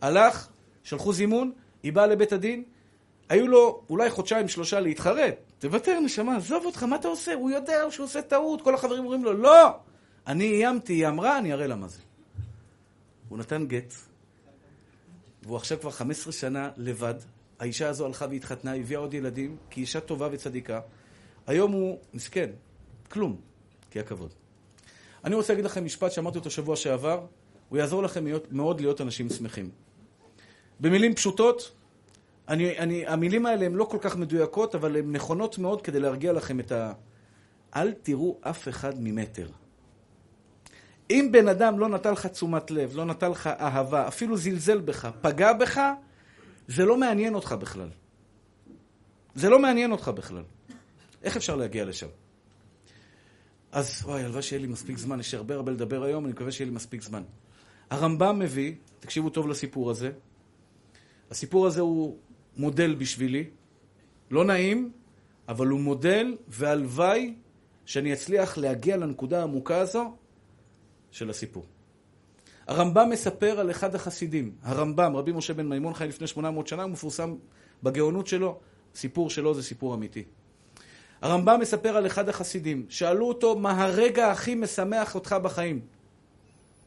הלך, 0.00 0.48
שלחו 0.82 1.12
זימון, 1.12 1.52
היא 1.82 1.92
באה 1.92 2.06
לבית 2.06 2.32
הדין, 2.32 2.64
היו 3.28 3.48
לו 3.48 3.82
אולי 3.90 4.10
חודשיים, 4.10 4.48
שלושה 4.48 4.80
להתחרט. 4.80 5.45
תוותר, 5.58 6.00
נשמה, 6.00 6.36
עזוב 6.36 6.66
אותך, 6.66 6.82
מה 6.82 6.96
אתה 6.96 7.08
עושה? 7.08 7.34
הוא 7.34 7.50
יודע 7.50 7.90
שהוא 7.90 8.04
עושה 8.04 8.22
טעות, 8.22 8.62
כל 8.62 8.74
החברים 8.74 9.04
אומרים 9.04 9.24
לו, 9.24 9.32
לא! 9.32 9.68
אני 10.26 10.44
איימתי, 10.44 10.92
היא 10.92 11.08
אמרה, 11.08 11.38
אני 11.38 11.52
אראה 11.52 11.66
לה 11.66 11.76
מה 11.76 11.88
זה. 11.88 12.00
הוא 13.28 13.38
נתן 13.38 13.66
גט, 13.66 13.94
והוא 15.42 15.56
עכשיו 15.56 15.80
כבר 15.80 15.90
15 15.90 16.32
שנה 16.32 16.70
לבד. 16.76 17.14
האישה 17.58 17.88
הזו 17.88 18.06
הלכה 18.06 18.26
והתחתנה, 18.30 18.74
הביאה 18.74 19.00
עוד 19.00 19.14
ילדים, 19.14 19.56
כי 19.70 19.80
אישה 19.80 20.00
טובה 20.00 20.28
וצדיקה. 20.32 20.80
היום 21.46 21.72
הוא 21.72 21.98
מסכן, 22.14 22.50
כלום, 23.10 23.36
כי 23.90 24.00
הכבוד. 24.00 24.34
אני 25.24 25.34
רוצה 25.34 25.52
להגיד 25.52 25.64
לכם 25.64 25.84
משפט 25.84 26.12
שאמרתי 26.12 26.38
אותו 26.38 26.50
שבוע 26.50 26.76
שעבר, 26.76 27.26
הוא 27.68 27.78
יעזור 27.78 28.02
לכם 28.02 28.24
מאוד 28.50 28.80
להיות 28.80 29.00
אנשים 29.00 29.28
שמחים. 29.28 29.70
במילים 30.80 31.14
פשוטות, 31.14 31.72
אני, 32.48 32.78
אני, 32.78 33.06
המילים 33.06 33.46
האלה 33.46 33.66
הן 33.66 33.74
לא 33.74 33.84
כל 33.84 33.98
כך 34.00 34.16
מדויקות, 34.16 34.74
אבל 34.74 34.96
הן 34.96 35.12
נכונות 35.12 35.58
מאוד 35.58 35.82
כדי 35.82 36.00
להרגיע 36.00 36.32
לכם 36.32 36.60
את 36.60 36.72
ה... 36.72 36.92
אל 37.76 37.92
תראו 37.92 38.38
אף 38.40 38.68
אחד 38.68 38.92
ממטר. 38.98 39.48
אם 41.10 41.28
בן 41.32 41.48
אדם 41.48 41.78
לא 41.78 41.88
נתן 41.88 42.12
לך 42.12 42.26
תשומת 42.26 42.70
לב, 42.70 42.96
לא 42.96 43.04
נתן 43.04 43.30
לך 43.30 43.46
אהבה, 43.46 44.08
אפילו 44.08 44.36
זלזל 44.36 44.80
בך, 44.80 45.08
פגע 45.20 45.52
בך, 45.52 45.80
זה 46.68 46.84
לא 46.84 46.96
מעניין 46.96 47.34
אותך 47.34 47.52
בכלל. 47.52 47.88
זה 49.34 49.48
לא 49.48 49.58
מעניין 49.58 49.92
אותך 49.92 50.08
בכלל. 50.08 50.42
איך 51.22 51.36
אפשר 51.36 51.56
להגיע 51.56 51.84
לשם? 51.84 52.06
אז 53.72 54.02
וואי, 54.04 54.22
הלוואי 54.22 54.42
שיהיה 54.42 54.62
לי 54.62 54.68
מספיק 54.68 54.98
זמן, 54.98 55.20
יש 55.20 55.34
הרבה 55.34 55.54
הרבה 55.54 55.72
לדבר 55.72 56.02
היום, 56.02 56.24
אני 56.24 56.32
מקווה 56.32 56.52
שיהיה 56.52 56.70
לי 56.70 56.74
מספיק 56.74 57.02
זמן. 57.02 57.22
הרמב"ם 57.90 58.38
מביא, 58.38 58.74
תקשיבו 59.00 59.30
טוב 59.30 59.48
לסיפור 59.48 59.90
הזה, 59.90 60.10
הסיפור 61.30 61.66
הזה 61.66 61.80
הוא 61.80 62.18
מודל 62.56 62.94
בשבילי, 62.94 63.44
לא 64.30 64.44
נעים, 64.44 64.92
אבל 65.48 65.66
הוא 65.66 65.80
מודל, 65.80 66.36
והלוואי 66.48 67.34
שאני 67.84 68.12
אצליח 68.12 68.58
להגיע 68.58 68.96
לנקודה 68.96 69.40
העמוקה 69.40 69.78
הזו 69.78 70.16
של 71.10 71.30
הסיפור. 71.30 71.66
הרמב"ם 72.66 73.10
מספר 73.10 73.60
על 73.60 73.70
אחד 73.70 73.94
החסידים, 73.94 74.52
הרמב"ם, 74.62 75.16
רבי 75.16 75.32
משה 75.32 75.54
בן 75.54 75.68
מימון 75.68 75.94
חי 75.94 76.08
לפני 76.08 76.26
800 76.26 76.66
שנה, 76.66 76.82
הוא 76.82 76.90
מפורסם 76.90 77.34
בגאונות 77.82 78.26
שלו, 78.26 78.58
סיפור 78.94 79.30
שלו 79.30 79.54
זה 79.54 79.62
סיפור 79.62 79.94
אמיתי. 79.94 80.24
הרמב"ם 81.22 81.60
מספר 81.60 81.96
על 81.96 82.06
אחד 82.06 82.28
החסידים, 82.28 82.86
שאלו 82.88 83.28
אותו, 83.28 83.58
מה 83.58 83.84
הרגע 83.84 84.30
הכי 84.30 84.54
משמח 84.54 85.14
אותך 85.14 85.36
בחיים? 85.42 85.80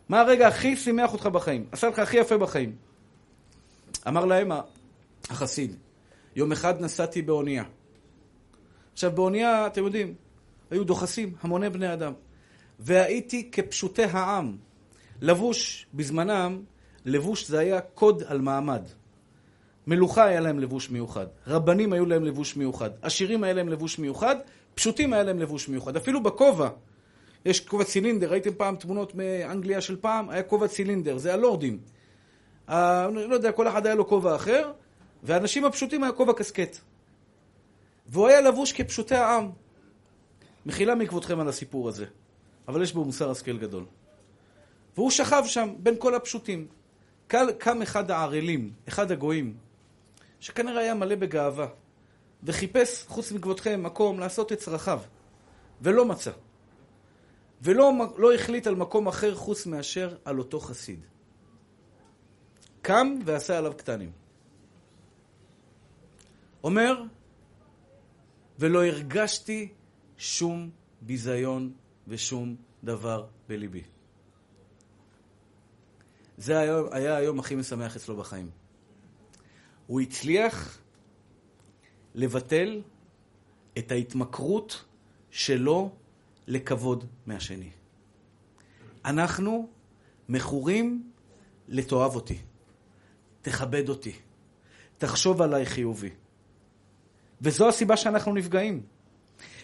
מה 0.09 0.21
הרגע 0.21 0.47
הכי 0.47 0.75
שימח 0.75 1.13
אותך 1.13 1.25
בחיים? 1.25 1.65
עשה 1.71 1.89
לך 1.89 1.99
הכי 1.99 2.17
יפה 2.17 2.37
בחיים? 2.37 2.75
אמר 4.07 4.25
להם 4.25 4.51
החסיד, 5.29 5.75
יום 6.35 6.51
אחד 6.51 6.81
נסעתי 6.81 7.21
באונייה. 7.21 7.63
עכשיו, 8.93 9.11
באונייה, 9.11 9.67
אתם 9.67 9.83
יודעים, 9.83 10.13
היו 10.71 10.83
דוחסים 10.83 11.33
המוני 11.41 11.69
בני 11.69 11.93
אדם. 11.93 12.13
והייתי 12.79 13.51
כפשוטי 13.51 14.03
העם, 14.03 14.57
לבוש 15.21 15.85
בזמנם, 15.93 16.61
לבוש 17.05 17.47
זה 17.47 17.59
היה 17.59 17.81
קוד 17.81 18.23
על 18.27 18.41
מעמד. 18.41 18.81
מלוכה 19.87 20.25
היה 20.25 20.39
להם 20.39 20.59
לבוש 20.59 20.89
מיוחד, 20.89 21.25
רבנים 21.47 21.93
היו 21.93 22.05
להם 22.05 22.23
לבוש 22.23 22.55
מיוחד, 22.55 22.89
עשירים 23.01 23.43
היה 23.43 23.53
להם 23.53 23.69
לבוש 23.69 23.99
מיוחד, 23.99 24.35
פשוטים 24.75 25.13
היה 25.13 25.23
להם 25.23 25.39
לבוש 25.39 25.69
מיוחד. 25.69 25.95
אפילו 25.95 26.23
בכובע, 26.23 26.69
יש 27.45 27.59
כובע 27.59 27.83
צילינדר, 27.83 28.31
ראיתם 28.31 28.53
פעם 28.57 28.75
תמונות 28.75 29.15
מאנגליה 29.15 29.81
של 29.81 29.95
פעם? 29.95 30.29
היה 30.29 30.43
כובע 30.43 30.67
צילינדר, 30.67 31.17
זה 31.17 31.33
הלורדים. 31.33 31.79
אני 32.67 33.27
לא 33.27 33.35
יודע, 33.35 33.51
כל 33.51 33.67
אחד 33.67 33.85
היה 33.85 33.95
לו 33.95 34.07
כובע 34.07 34.35
אחר, 34.35 34.71
והאנשים 35.23 35.65
הפשוטים 35.65 36.03
היה 36.03 36.11
כובע 36.11 36.33
קסקט. 36.33 36.77
והוא 38.07 38.27
היה 38.27 38.41
לבוש 38.41 38.73
כפשוטי 38.73 39.15
העם. 39.15 39.51
מחילה 40.65 40.95
מכבודכם 40.95 41.39
על 41.39 41.47
הסיפור 41.47 41.89
הזה, 41.89 42.05
אבל 42.67 42.81
יש 42.83 42.93
בו 42.93 43.05
מוסר 43.05 43.31
השכל 43.31 43.57
גדול. 43.57 43.85
והוא 44.95 45.11
שכב 45.11 45.43
שם 45.45 45.69
בין 45.77 45.95
כל 45.99 46.15
הפשוטים. 46.15 46.67
קם 47.57 47.81
אחד 47.81 48.11
הערלים, 48.11 48.73
אחד 48.87 49.11
הגויים, 49.11 49.57
שכנראה 50.39 50.81
היה 50.81 50.93
מלא 50.93 51.15
בגאווה, 51.15 51.67
וחיפש, 52.43 53.05
חוץ 53.07 53.31
מכבודכם, 53.31 53.83
מקום 53.83 54.19
לעשות 54.19 54.51
את 54.51 54.57
צרכיו, 54.57 54.99
ולא 55.81 56.05
מצא. 56.05 56.31
ולא 57.61 57.91
לא 58.17 58.33
החליט 58.33 58.67
על 58.67 58.75
מקום 58.75 59.07
אחר 59.07 59.35
חוץ 59.35 59.65
מאשר 59.65 60.15
על 60.25 60.39
אותו 60.39 60.59
חסיד. 60.59 61.05
קם 62.81 63.15
ועשה 63.25 63.57
עליו 63.57 63.73
קטנים. 63.77 64.11
אומר, 66.63 67.03
ולא 68.59 68.85
הרגשתי 68.85 69.69
שום 70.17 70.69
ביזיון 71.01 71.73
ושום 72.07 72.55
דבר 72.83 73.25
בליבי. 73.47 73.83
זה 76.37 76.59
היה, 76.59 76.81
היה 76.91 77.15
היום 77.15 77.39
הכי 77.39 77.55
משמח 77.55 77.95
אצלו 77.95 78.17
בחיים. 78.17 78.49
הוא 79.87 80.01
הצליח 80.01 80.77
לבטל 82.15 82.81
את 83.77 83.91
ההתמכרות 83.91 84.85
שלו 85.31 85.91
לכבוד 86.47 87.05
מהשני. 87.25 87.69
אנחנו 89.05 89.69
מכורים 90.29 91.11
לתאהב 91.67 92.15
אותי, 92.15 92.37
תכבד 93.41 93.89
אותי, 93.89 94.13
תחשוב 94.97 95.41
עליי 95.41 95.65
חיובי. 95.65 96.09
וזו 97.41 97.69
הסיבה 97.69 97.97
שאנחנו 97.97 98.33
נפגעים. 98.33 98.81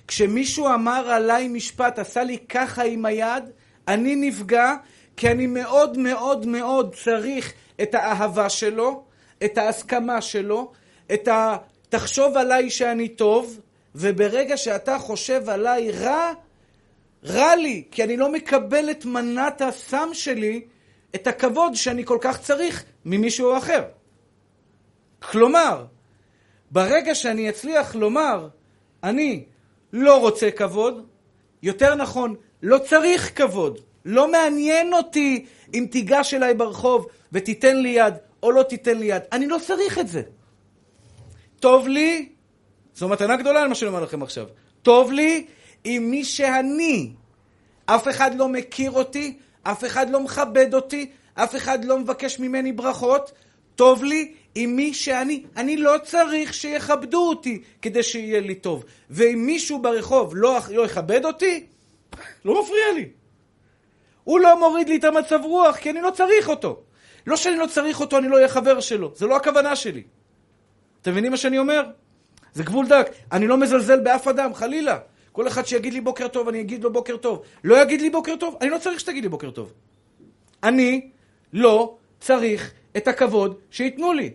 כשמישהו 0.07 0.67
אמר 0.67 1.09
עליי 1.09 1.47
משפט, 1.47 1.99
עשה 1.99 2.23
לי 2.23 2.37
ככה 2.37 2.83
עם 2.83 3.05
היד, 3.05 3.43
אני 3.87 4.15
נפגע 4.15 4.73
כי 5.17 5.31
אני 5.31 5.47
מאוד 5.47 5.97
מאוד 5.97 6.45
מאוד 6.45 6.95
צריך 6.95 7.53
את 7.81 7.95
האהבה 7.95 8.49
שלו, 8.49 9.03
את 9.45 9.57
ההסכמה 9.57 10.21
שלו, 10.21 10.71
את 11.13 11.27
ה... 11.27 11.57
תחשוב 11.89 12.37
עליי 12.37 12.69
שאני 12.69 13.09
טוב, 13.09 13.59
וברגע 13.95 14.57
שאתה 14.57 14.99
חושב 14.99 15.49
עליי 15.49 15.91
רע, 15.91 16.31
רע 17.25 17.55
לי, 17.55 17.83
כי 17.91 18.03
אני 18.03 18.17
לא 18.17 18.31
מקבל 18.31 18.91
את 18.91 19.05
מנת 19.05 19.61
הסם 19.61 20.09
שלי, 20.13 20.61
את 21.15 21.27
הכבוד 21.27 21.75
שאני 21.75 22.05
כל 22.05 22.17
כך 22.21 22.41
צריך 22.41 22.83
ממישהו 23.05 23.57
אחר. 23.57 23.83
כלומר, 25.19 25.85
ברגע 26.75 27.15
שאני 27.15 27.49
אצליח 27.49 27.95
לומר, 27.95 28.47
אני 29.03 29.43
לא 29.93 30.19
רוצה 30.19 30.51
כבוד, 30.51 31.05
יותר 31.63 31.95
נכון, 31.95 32.35
לא 32.63 32.77
צריך 32.77 33.31
כבוד, 33.35 33.79
לא 34.05 34.31
מעניין 34.31 34.93
אותי 34.93 35.45
אם 35.73 35.85
תיגש 35.91 36.33
אליי 36.33 36.53
ברחוב 36.53 37.07
ותיתן 37.31 37.77
לי 37.77 37.89
יד 37.89 38.13
או 38.43 38.51
לא 38.51 38.63
תיתן 38.63 38.97
לי 38.97 39.05
יד. 39.05 39.21
אני 39.31 39.47
לא 39.47 39.57
צריך 39.67 39.99
את 39.99 40.07
זה. 40.07 40.21
טוב 41.59 41.87
לי, 41.87 42.29
זו 42.95 43.09
מתנה 43.09 43.35
גדולה 43.35 43.61
על 43.61 43.67
מה 43.67 43.75
שאני 43.75 43.89
אומר 43.89 44.03
לכם 44.03 44.23
עכשיו. 44.23 44.45
טוב 44.81 45.11
לי 45.11 45.45
עם 45.83 46.11
מי 46.11 46.23
שאני. 46.23 47.13
אף 47.85 48.07
אחד 48.07 48.35
לא 48.35 48.47
מכיר 48.47 48.91
אותי, 48.91 49.37
אף 49.63 49.85
אחד 49.85 50.09
לא 50.09 50.19
מכבד 50.19 50.73
אותי, 50.73 51.11
אף 51.33 51.55
אחד 51.55 51.85
לא 51.85 51.99
מבקש 51.99 52.39
ממני 52.39 52.71
ברכות. 52.71 53.31
טוב 53.75 54.03
לי 54.03 54.33
עם 54.55 54.75
מי 54.75 54.93
שאני. 54.93 55.43
אני 55.57 55.77
לא 55.77 55.95
צריך 56.03 56.53
שיכבדו 56.53 57.29
אותי 57.29 57.61
כדי 57.81 58.03
שיהיה 58.03 58.39
לי 58.39 58.55
טוב. 58.55 58.85
ואם 59.09 59.43
מישהו 59.45 59.79
ברחוב 59.81 60.35
לא, 60.35 60.59
לא 60.69 60.85
יכבד 60.85 61.25
אותי, 61.25 61.65
לא 62.45 62.61
מפריע 62.61 62.93
לי. 62.95 63.09
הוא 64.23 64.39
לא 64.39 64.59
מוריד 64.59 64.89
לי 64.89 64.95
את 64.95 65.03
המצב 65.03 65.39
רוח, 65.43 65.75
כי 65.77 65.89
אני 65.89 66.01
לא 66.01 66.11
צריך 66.11 66.49
אותו. 66.49 66.81
לא 67.27 67.35
שאני 67.35 67.57
לא 67.57 67.65
צריך 67.67 67.99
אותו, 67.99 68.17
אני 68.17 68.29
לא 68.29 68.35
אהיה 68.35 68.47
חבר 68.47 68.79
שלו. 68.79 69.11
זה 69.15 69.27
לא 69.27 69.35
הכוונה 69.35 69.75
שלי. 69.75 70.03
אתם 71.01 71.11
מבינים 71.11 71.31
מה 71.31 71.37
שאני 71.37 71.57
אומר? 71.57 71.83
זה 72.53 72.63
גבול 72.63 72.87
דק. 72.87 73.07
אני 73.31 73.47
לא 73.47 73.57
מזלזל 73.57 73.99
באף 73.99 74.27
אדם, 74.27 74.53
חלילה. 74.53 74.97
כל 75.31 75.47
אחד 75.47 75.65
שיגיד 75.65 75.93
לי 75.93 76.01
בוקר 76.01 76.27
טוב, 76.27 76.47
אני 76.47 76.61
אגיד 76.61 76.83
לו 76.83 76.93
בוקר 76.93 77.17
טוב. 77.17 77.41
לא 77.63 77.81
יגיד 77.81 78.01
לי 78.01 78.09
בוקר 78.09 78.35
טוב, 78.35 78.57
אני 78.61 78.69
לא 78.69 78.77
צריך 78.77 78.99
שתגיד 78.99 79.23
לי 79.23 79.29
בוקר 79.29 79.51
טוב. 79.51 79.73
אני 80.63 81.09
לא 81.53 81.97
צריך 82.19 82.71
את 82.97 83.07
הכבוד 83.07 83.59
שייתנו 83.71 84.13
לי. 84.13 84.31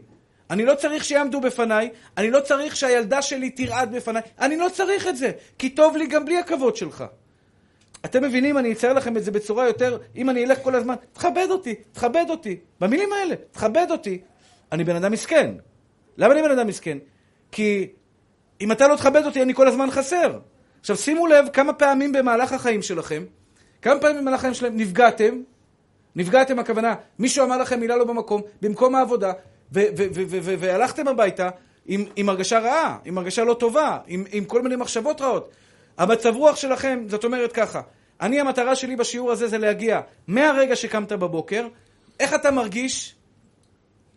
אני 0.50 0.64
לא 0.64 0.74
צריך 0.74 1.04
שיעמדו 1.04 1.40
בפניי, 1.40 1.90
אני 2.16 2.30
לא 2.30 2.40
צריך 2.40 2.76
שהילדה 2.76 3.22
שלי 3.22 3.50
תרעד 3.50 3.96
בפניי, 3.96 4.22
אני 4.40 4.56
לא 4.56 4.68
צריך 4.72 5.08
את 5.08 5.16
זה, 5.16 5.30
כי 5.58 5.70
טוב 5.70 5.96
לי 5.96 6.06
גם 6.06 6.24
בלי 6.24 6.38
הכבוד 6.38 6.76
שלך. 6.76 7.04
אתם 8.04 8.24
מבינים, 8.24 8.58
אני 8.58 8.72
אצייר 8.72 8.92
לכם 8.92 9.16
את 9.16 9.24
זה 9.24 9.30
בצורה 9.30 9.66
יותר, 9.66 9.98
אם 10.16 10.30
אני 10.30 10.44
אלך 10.44 10.58
כל 10.62 10.74
הזמן, 10.74 10.94
תכבד 11.12 11.46
אותי, 11.50 11.74
תכבד 11.92 12.24
אותי. 12.28 12.56
במילים 12.80 13.12
האלה, 13.12 13.34
תכבד 13.52 13.86
אותי. 13.90 14.20
אני 14.72 14.84
בן 14.84 14.96
אדם 14.96 15.12
מסכן. 15.12 15.54
למה 16.16 16.34
אני 16.34 16.42
בן 16.42 16.50
אדם 16.50 16.66
מסכן? 16.66 16.98
כי 17.52 17.88
אם 18.60 18.72
אתה 18.72 18.88
לא 18.88 18.96
תכבד 18.96 19.24
אותי, 19.24 19.42
אני 19.42 19.54
כל 19.54 19.68
הזמן 19.68 19.90
חסר. 19.90 20.38
עכשיו 20.80 20.96
שימו 20.96 21.26
לב 21.26 21.48
כמה 21.52 21.72
פעמים 21.72 22.12
במהלך 22.12 22.52
החיים 22.52 22.82
שלכם, 22.82 23.24
כמה 23.82 24.00
פעמים 24.00 24.20
במהלך 24.20 24.38
החיים 24.38 24.54
שלכם 24.54 24.76
נפגעתם, 24.76 25.42
נפגעתם 26.16 26.58
הכוונה, 26.58 26.94
מישהו 27.18 27.44
אמר 27.44 27.58
לכם 27.58 27.80
מילה 27.80 27.96
לא 27.96 28.04
במקום, 28.04 28.42
במקום 28.62 28.94
העבודה, 28.94 29.32
והלכתם 29.72 31.08
הביתה 31.08 31.50
עם, 31.86 32.04
עם 32.16 32.28
הרגשה 32.28 32.58
רעה, 32.58 32.98
עם 33.04 33.18
הרגשה 33.18 33.44
לא 33.44 33.54
טובה, 33.54 33.98
עם, 34.06 34.24
עם 34.32 34.44
כל 34.44 34.62
מיני 34.62 34.76
מחשבות 34.76 35.20
רעות. 35.20 35.50
המצב 35.98 36.36
רוח 36.36 36.56
שלכם, 36.56 37.04
זאת 37.08 37.24
אומרת 37.24 37.52
ככה, 37.52 37.80
אני 38.20 38.40
המטרה 38.40 38.76
שלי 38.76 38.96
בשיעור 38.96 39.32
הזה 39.32 39.48
זה 39.48 39.58
להגיע 39.58 40.00
מהרגע 40.26 40.76
שקמת 40.76 41.12
בבוקר, 41.12 41.66
איך 42.20 42.34
אתה 42.34 42.50
מרגיש? 42.50 43.14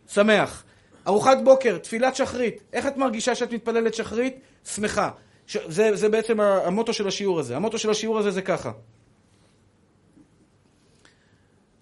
שמח. 0.07 0.63
ארוחת 1.07 1.37
בוקר, 1.43 1.77
תפילת 1.77 2.15
שחרית, 2.15 2.63
איך 2.73 2.87
את 2.87 2.97
מרגישה 2.97 3.35
שאת 3.35 3.53
מתפללת 3.53 3.93
שחרית? 3.93 4.39
שמחה. 4.65 5.09
ש... 5.47 5.57
זה, 5.67 5.95
זה 5.95 6.09
בעצם 6.09 6.39
המוטו 6.39 6.93
של 6.93 7.07
השיעור 7.07 7.39
הזה. 7.39 7.55
המוטו 7.55 7.77
של 7.77 7.89
השיעור 7.89 8.19
הזה 8.19 8.31
זה 8.31 8.41
ככה. 8.41 8.71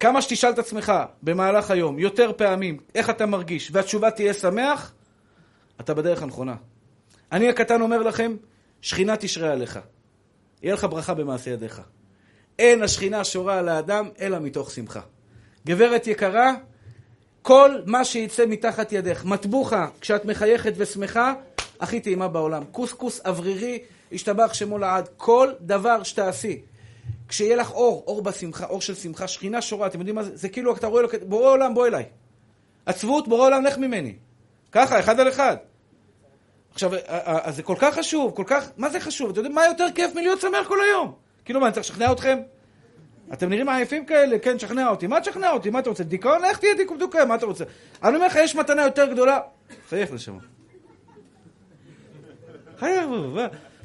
כמה 0.02 0.22
שתשאל 0.22 0.50
את 0.50 0.58
עצמך 0.58 0.92
במהלך 1.22 1.70
היום, 1.70 1.98
יותר 1.98 2.32
פעמים, 2.36 2.78
איך 2.94 3.10
אתה 3.10 3.26
מרגיש, 3.26 3.70
והתשובה 3.72 4.10
תהיה 4.10 4.34
שמח, 4.34 4.92
אתה 5.80 5.94
בדרך 5.94 6.22
הנכונה. 6.22 6.54
אני 7.32 7.48
הקטן 7.48 7.80
אומר 7.80 8.02
לכם, 8.02 8.36
שכינה 8.80 9.16
תשרה 9.16 9.52
עליך. 9.52 9.78
יהיה 10.62 10.74
לך 10.74 10.86
ברכה 10.90 11.14
במעשה 11.14 11.50
ידיך. 11.50 11.80
אין 12.58 12.82
השכינה 12.82 13.24
שורה 13.24 13.58
על 13.58 13.68
האדם, 13.68 14.08
אלא 14.20 14.38
מתוך 14.38 14.70
שמחה. 14.70 15.00
גברת 15.66 16.06
יקרה, 16.06 16.52
כל 17.42 17.70
מה 17.86 18.04
שיצא 18.04 18.46
מתחת 18.46 18.92
ידך, 18.92 19.24
מטבוחה, 19.24 19.88
כשאת 20.00 20.24
מחייכת 20.24 20.72
ושמחה, 20.76 21.34
הכי 21.80 22.00
טעימה 22.00 22.28
בעולם. 22.28 22.64
קוסקוס 22.64 23.20
אוורירי, 23.26 23.78
השתבח 24.12 24.54
שמו 24.54 24.78
לעד. 24.78 25.08
כל 25.16 25.52
דבר 25.60 26.02
שתעשי. 26.02 26.60
כשיהיה 27.32 27.56
לך 27.56 27.70
אור, 27.70 28.04
אור 28.06 28.22
בשמחה, 28.22 28.66
אור 28.66 28.80
של 28.80 28.94
שמחה, 28.94 29.28
שכינה 29.28 29.62
שורה, 29.62 29.86
אתם 29.86 29.98
יודעים 29.98 30.14
מה 30.14 30.22
זה? 30.22 30.36
זה 30.36 30.48
כאילו 30.48 30.76
אתה 30.76 30.86
רואה 30.86 31.02
לו, 31.02 31.08
בורא 31.26 31.50
עולם 31.50 31.74
בוא 31.74 31.86
אליי. 31.86 32.04
עצבות, 32.86 33.28
בורא 33.28 33.46
עולם 33.46 33.64
לך 33.64 33.78
ממני. 33.78 34.14
ככה, 34.72 35.00
אחד 35.00 35.20
על 35.20 35.28
אחד. 35.28 35.56
עכשיו, 36.72 36.90
אז 37.26 37.56
זה 37.56 37.62
כל 37.62 37.74
כך 37.78 37.94
חשוב, 37.94 38.32
כל 38.36 38.44
כך, 38.46 38.70
מה 38.76 38.90
זה 38.90 39.00
חשוב? 39.00 39.30
אתם 39.30 39.38
יודעים 39.38 39.54
מה 39.54 39.66
יותר 39.66 39.86
כיף 39.94 40.14
מלהיות 40.14 40.40
שמח 40.40 40.68
כל 40.68 40.78
היום? 40.82 41.14
כאילו 41.44 41.60
מה, 41.60 41.66
אני 41.66 41.74
צריך 41.74 41.86
לשכנע 41.86 42.12
אתכם? 42.12 42.38
אתם 43.32 43.48
נראים 43.48 43.68
עייפים 43.68 44.06
כאלה, 44.06 44.38
כן, 44.38 44.56
תשכנע 44.56 44.88
אותי. 44.88 45.06
מה 45.06 45.20
תשכנע 45.20 45.50
אותי? 45.50 45.70
מה 45.70 45.78
אתה 45.78 45.90
רוצה? 45.90 46.04
דיכאון? 46.04 46.44
איך 46.44 46.58
תהיה 46.58 46.74
דיכאון? 46.74 47.28
מה 47.28 47.34
אתה 47.34 47.46
רוצה? 47.46 47.64
אני 48.04 48.14
אומר 48.16 48.26
לך, 48.26 48.36
יש 48.36 48.56
מתנה 48.56 48.82
יותר 48.82 49.12
גדולה. 49.12 49.40
חייך 49.88 50.12
לשם. 50.12 50.38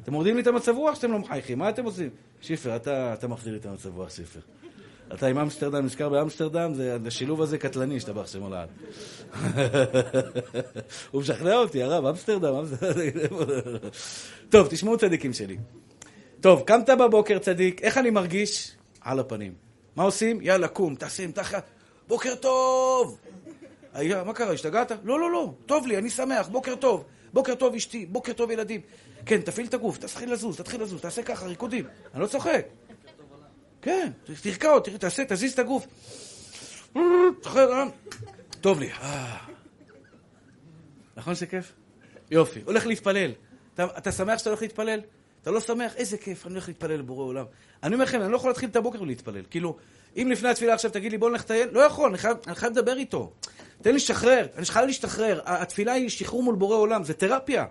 אתם 0.03 0.11
מורדים 0.13 0.35
לי 0.35 0.41
את 0.41 0.47
המצב 0.47 0.75
רוח 0.75 0.95
שאתם 0.95 1.11
לא 1.11 1.19
מחייכים, 1.19 1.59
מה 1.59 1.69
אתם 1.69 1.85
עושים? 1.85 2.09
שיפר, 2.41 2.75
אתה, 2.75 3.13
אתה 3.13 3.27
מחזיר 3.27 3.59
המצב 3.65 3.97
רוח, 3.97 4.09
שיפר. 4.09 4.39
אתה 5.13 5.27
עם 5.27 5.37
אמסטרדם, 5.37 5.85
נזכר 5.85 6.09
באמסטרדם, 6.09 6.73
זה, 6.73 6.97
השילוב 7.07 7.41
הזה 7.41 7.57
קטלני, 7.57 7.97
השתבח 7.97 8.27
שם 8.27 8.53
לעד. 8.53 8.69
הוא 11.11 11.21
משכנע 11.21 11.55
אותי, 11.55 11.83
הרב, 11.83 12.05
אמסטרדם, 12.05 12.55
אמסטרדם. 12.55 13.09
טוב, 14.49 14.67
תשמעו 14.69 14.97
צדיקים 14.97 15.33
שלי. 15.33 15.57
טוב, 16.41 16.61
קמת 16.65 16.89
בבוקר 16.89 17.39
צדיק, 17.39 17.81
איך 17.81 17.97
אני 17.97 18.09
מרגיש? 18.09 18.71
על 19.01 19.19
הפנים. 19.19 19.53
מה 19.95 20.03
עושים? 20.03 20.39
יאללה, 20.41 20.67
קום, 20.67 20.95
תעשה, 20.95 21.31
תחת. 21.31 21.63
בוקר 22.07 22.35
טוב! 22.35 23.17
היה, 23.93 24.23
מה 24.23 24.33
קרה, 24.33 24.51
השתגעת? 24.53 24.91
לא, 25.03 25.19
לא, 25.19 25.31
לא, 25.31 25.53
טוב 25.65 25.87
לי, 25.87 25.97
אני 25.97 26.09
שמח, 26.09 26.47
בוקר 26.47 26.75
טוב. 26.75 27.03
בוקר 27.33 27.55
טוב 27.55 27.75
אשתי, 27.75 28.05
בוקר 28.05 28.33
טוב 28.33 28.51
ילדים. 28.51 28.81
כן, 29.27 29.41
תפעיל 29.41 29.67
את 29.67 29.73
הגוף, 29.73 29.97
תתחיל 29.97 30.33
לזוז, 30.33 30.57
תתחיל 30.57 30.81
לזוז, 30.81 31.01
תעשה 31.01 31.23
ככה, 31.23 31.45
ריקודים. 31.45 31.85
אני 32.13 32.21
לא 32.21 32.27
צוחק. 32.27 32.65
כן, 33.81 34.11
תרקוד, 34.41 34.87
תעשה, 34.99 35.23
תזיז 35.27 35.53
את 35.53 35.59
הגוף. 35.59 35.87
טוב 38.61 38.79
לי. 38.79 38.91
אה. 38.91 39.37
נכון 41.17 41.35
שזה 41.35 41.45
כיף? 41.45 41.73
יופי. 42.31 42.61
הולך 42.65 42.85
להתפלל. 42.85 43.31
אתה 43.79 44.11
שמח 44.11 44.37
שאתה 44.37 44.49
הולך 44.49 44.61
להתפלל? 44.61 44.99
אתה 45.41 45.51
לא 45.51 45.59
שמח? 45.59 45.95
איזה 45.95 46.17
כיף, 46.17 46.45
אני 46.45 46.53
הולך 46.53 46.67
להתפלל 46.67 46.99
לבורא 46.99 47.25
עולם. 47.25 47.45
אני 47.83 47.93
אומר 47.93 48.05
לכם, 48.05 48.21
אני 48.21 48.31
לא 48.31 48.35
יכול 48.37 48.49
להתחיל 48.49 48.69
את 48.69 48.75
הבוקר 48.75 49.01
ולהתפלל. 49.01 49.43
כאילו, 49.49 49.77
אם 50.17 50.27
לפני 50.31 50.49
התפילה 50.49 50.73
עכשיו 50.73 50.91
תגיד 50.91 51.11
לי 51.11 51.17
בוא 51.17 51.29
נלך 51.29 51.41
לטייל, 51.41 51.69
לא 51.71 51.79
יכול, 51.79 52.09
אני 52.09 52.17
חייב, 52.17 52.37
אני 52.47 52.55
חייב 52.55 52.71
לדבר 52.71 52.97
איתו. 52.97 53.31
תן 53.81 53.89
לי 53.89 53.95
לשחרר, 53.95 54.47
אני 54.55 54.65
חייב 54.65 54.85
להשתחרר. 54.85 55.41
התפילה 55.45 55.93
היא 55.93 56.09
שחרור 56.09 56.43
מול 56.43 56.55
בורא 56.55 56.75
עולם, 56.75 57.03
זה 57.03 57.13
תרפיה. 57.13 57.65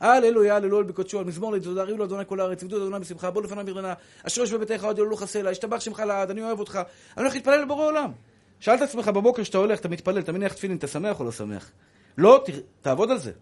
הללו 0.00 0.78
על 0.78 0.84
בקודשו, 0.84 1.18
על 1.18 1.24
מזמור 1.24 1.52
לתודה, 1.52 1.82
ריבו 1.82 1.98
לאדוני 1.98 2.24
כל 2.26 2.40
הארץ, 2.40 2.62
עבדו 2.62 2.78
לאדוני 2.78 2.98
בשמחה, 3.00 3.30
בוא 3.30 3.42
לפניו 3.42 3.66
ברנה, 3.66 3.94
אשר 4.22 4.42
יש 4.42 4.52
בביתך 4.52 4.84
עוד 4.84 4.98
ילולו 4.98 5.16
חסלה, 5.16 5.50
השתבח 5.50 5.80
שמך 5.80 6.00
לעד, 6.00 6.30
אני 6.30 6.42
אוהב 6.42 6.58
אותך. 6.58 6.80
אני 7.16 7.22
הולך 7.22 7.34
להתפלל 7.34 7.62
לבורא 7.62 7.84
עולם. 7.84 8.12
שאל 8.60 8.74
את 8.74 8.82
עצמך 8.82 9.08
בבוקר 9.08 9.42
כשאתה 9.42 9.58
הולך, 9.58 9.80
אתה 9.80 9.88
מתפלל, 9.88 10.18
אתה 10.18 10.32
מניח 10.32 10.52
תפילין, 10.52 10.76
אתה 10.76 10.86
שמח 10.86 11.20
או 11.20 11.24
לא 11.24 11.32
שמח? 11.32 11.70
לא, 12.18 12.44
תעבוד 12.82 13.10
על 13.10 13.18
זה. 13.18 13.32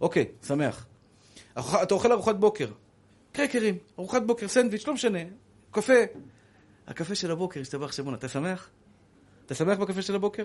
אוקיי, 0.00 0.24
שמח. 0.46 0.86
אתה 1.82 1.94
אוכל 1.94 2.12
ארוחת 2.12 2.36
בוקר. 2.36 2.66
קרקרים, 3.32 3.78
ארוחת 3.98 4.22
בוקר, 4.22 4.48
סנדוויץ', 4.48 4.86
לא 4.86 4.94
משנה, 4.94 5.18
קפה. 5.70 5.92
הקפה 6.86 7.14
של 7.14 7.30
הבוקר, 7.30 7.60
השתבח 7.60 7.92
שמונה, 7.92 8.16
אתה 8.16 8.28
שמח? 8.28 8.68
אתה 9.46 9.54
שמח 9.54 9.78
בקפה 9.78 10.02
של 10.02 10.14
הבוקר? 10.14 10.44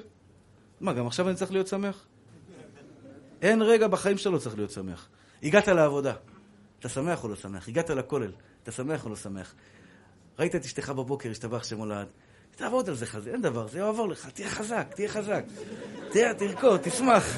מה, 0.81 0.93
גם 0.93 1.07
עכשיו 1.07 1.29
אני 1.29 1.35
צריך 1.35 1.51
להיות 1.51 1.67
שמח? 1.67 2.05
אין 3.41 3.61
רגע 3.61 3.87
בחיים 3.87 4.17
לא 4.31 4.37
צריך 4.37 4.55
להיות 4.57 4.71
שמח. 4.71 5.09
הגעת 5.43 5.67
לעבודה, 5.67 6.13
אתה 6.79 6.89
שמח 6.89 7.23
או 7.23 7.29
לא 7.29 7.35
שמח? 7.35 7.67
הגעת 7.67 7.89
לכולל, 7.89 8.31
אתה 8.63 8.71
שמח 8.71 9.05
או 9.05 9.09
לא 9.09 9.15
שמח? 9.15 9.53
ראית 10.39 10.55
את 10.55 10.65
אשתך 10.65 10.89
בבוקר, 10.89 11.31
השתבח 11.31 11.63
שמו 11.63 11.85
לעד. 11.85 12.07
תעבוד 12.55 12.89
על 12.89 12.95
זה 12.95 13.05
חזק, 13.05 13.27
אין 13.27 13.41
דבר, 13.41 13.67
זה 13.67 13.79
יעבור 13.79 14.09
לך, 14.09 14.29
תהיה 14.29 14.49
חזק, 14.49 14.87
תהיה 14.95 15.09
חזק. 15.09 15.43
תהיה, 16.11 16.33
תרקוד, 16.33 16.79
תשמח. 16.83 17.37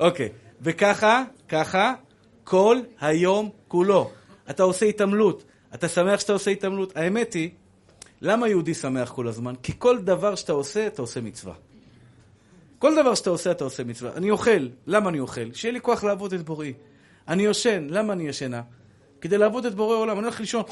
אוקיי, 0.00 0.28
וככה, 0.60 1.24
ככה, 1.48 1.94
כל 2.44 2.78
היום 3.00 3.50
כולו. 3.68 4.10
אתה 4.50 4.62
עושה 4.62 4.86
התעמלות, 4.86 5.44
אתה 5.74 5.88
שמח 5.88 6.20
שאתה 6.20 6.32
עושה 6.32 6.50
התעמלות. 6.50 6.96
האמת 6.96 7.32
היא, 7.32 7.50
למה 8.20 8.48
יהודי 8.48 8.74
שמח 8.74 9.12
כל 9.12 9.28
הזמן? 9.28 9.54
כי 9.62 9.72
כל 9.78 9.98
דבר 9.98 10.34
שאתה 10.34 10.52
עושה, 10.52 10.86
אתה 10.86 11.02
עושה 11.02 11.20
מצווה. 11.20 11.54
כל 12.78 12.96
דבר 12.96 13.14
שאתה 13.14 13.30
עושה, 13.30 13.50
אתה 13.50 13.64
עושה 13.64 13.84
מצווה. 13.84 14.10
אני 14.16 14.30
אוכל, 14.30 14.68
למה 14.86 15.10
אני 15.10 15.20
אוכל? 15.20 15.52
שיהיה 15.52 15.72
לי 15.72 15.80
כוח 15.80 16.04
לעבוד 16.04 16.32
את 16.32 16.42
בוראי. 16.42 16.72
אני 17.28 17.42
יושן, 17.42 17.86
למה 17.90 18.12
אני 18.12 18.28
ישנה? 18.28 18.62
כדי 19.20 19.38
לעבוד 19.38 19.66
את 19.66 19.74
בורא 19.74 19.96
עולם. 19.96 20.18
אני 20.18 20.24
הולך 20.24 20.40
לישון, 20.40 20.62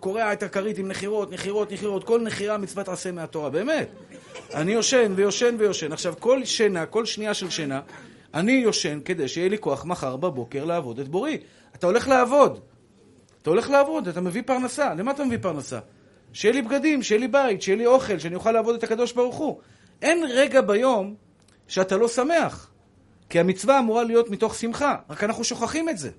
קורע 0.00 0.32
את 0.32 0.42
הכרית 0.42 0.78
עם 0.78 0.88
נחירות, 0.88 1.32
נחירות, 1.32 1.72
נחירות. 1.72 2.04
כל 2.04 2.20
נחירה 2.20 2.58
מצוות 2.58 2.88
עשה 2.88 3.12
מהתורה, 3.12 3.50
באמת. 3.50 3.88
אני 4.54 4.72
יושן 4.72 5.12
ויושן 5.16 5.54
ויושן. 5.58 5.92
עכשיו, 5.92 6.14
כל 6.20 6.44
שינה, 6.44 6.86
כל 6.86 7.04
שנייה 7.04 7.34
של 7.34 7.50
שינה, 7.50 7.80
אני 8.34 8.52
יושן 8.52 9.00
כדי 9.04 9.28
שיהיה 9.28 9.48
לי 9.48 9.58
כוח 9.58 9.84
מחר 9.84 10.16
בבוקר 10.16 10.64
לעבוד 10.64 10.98
את 10.98 11.08
בוראי. 11.08 11.38
אתה 11.74 11.86
הולך 11.86 12.08
לעבוד. 12.08 12.60
אתה 13.42 13.50
הולך 13.50 13.70
לעבוד, 13.70 14.08
אתה 14.08 14.20
מביא 14.20 14.42
פרנסה. 14.46 14.94
למה 14.94 15.10
אתה 15.10 15.24
מביא 15.24 15.38
פרנסה? 15.42 15.78
שיהיה 16.32 16.54
לי 16.54 16.62
בגדים, 16.62 17.02
שיהיה 17.02 17.20
לי 17.20 17.28
בית, 17.28 17.62
שיהיה 17.62 17.78
לי 17.78 17.86
אוכל, 17.86 18.18
שאני 18.18 18.34
אוכל 18.34 18.52
לעבוד 18.52 18.74
את 18.74 18.84
הקדוש 18.84 19.12
ברוך 19.12 19.36
הוא. 19.36 19.60
אין 20.02 20.24
רגע 20.30 20.60
ביום 20.60 21.14
שאתה 21.68 21.96
לא 21.96 22.08
שמח. 22.08 22.70
כי 23.30 23.40
המצווה 23.40 23.78
אמורה 23.78 24.04
להיות 24.04 24.30
מתוך 24.30 24.54
שמחה, 24.54 24.96
רק 25.10 25.24
אנחנו 25.24 25.44
שוכחים 25.44 25.88
את 25.88 25.98
זה. 25.98 26.10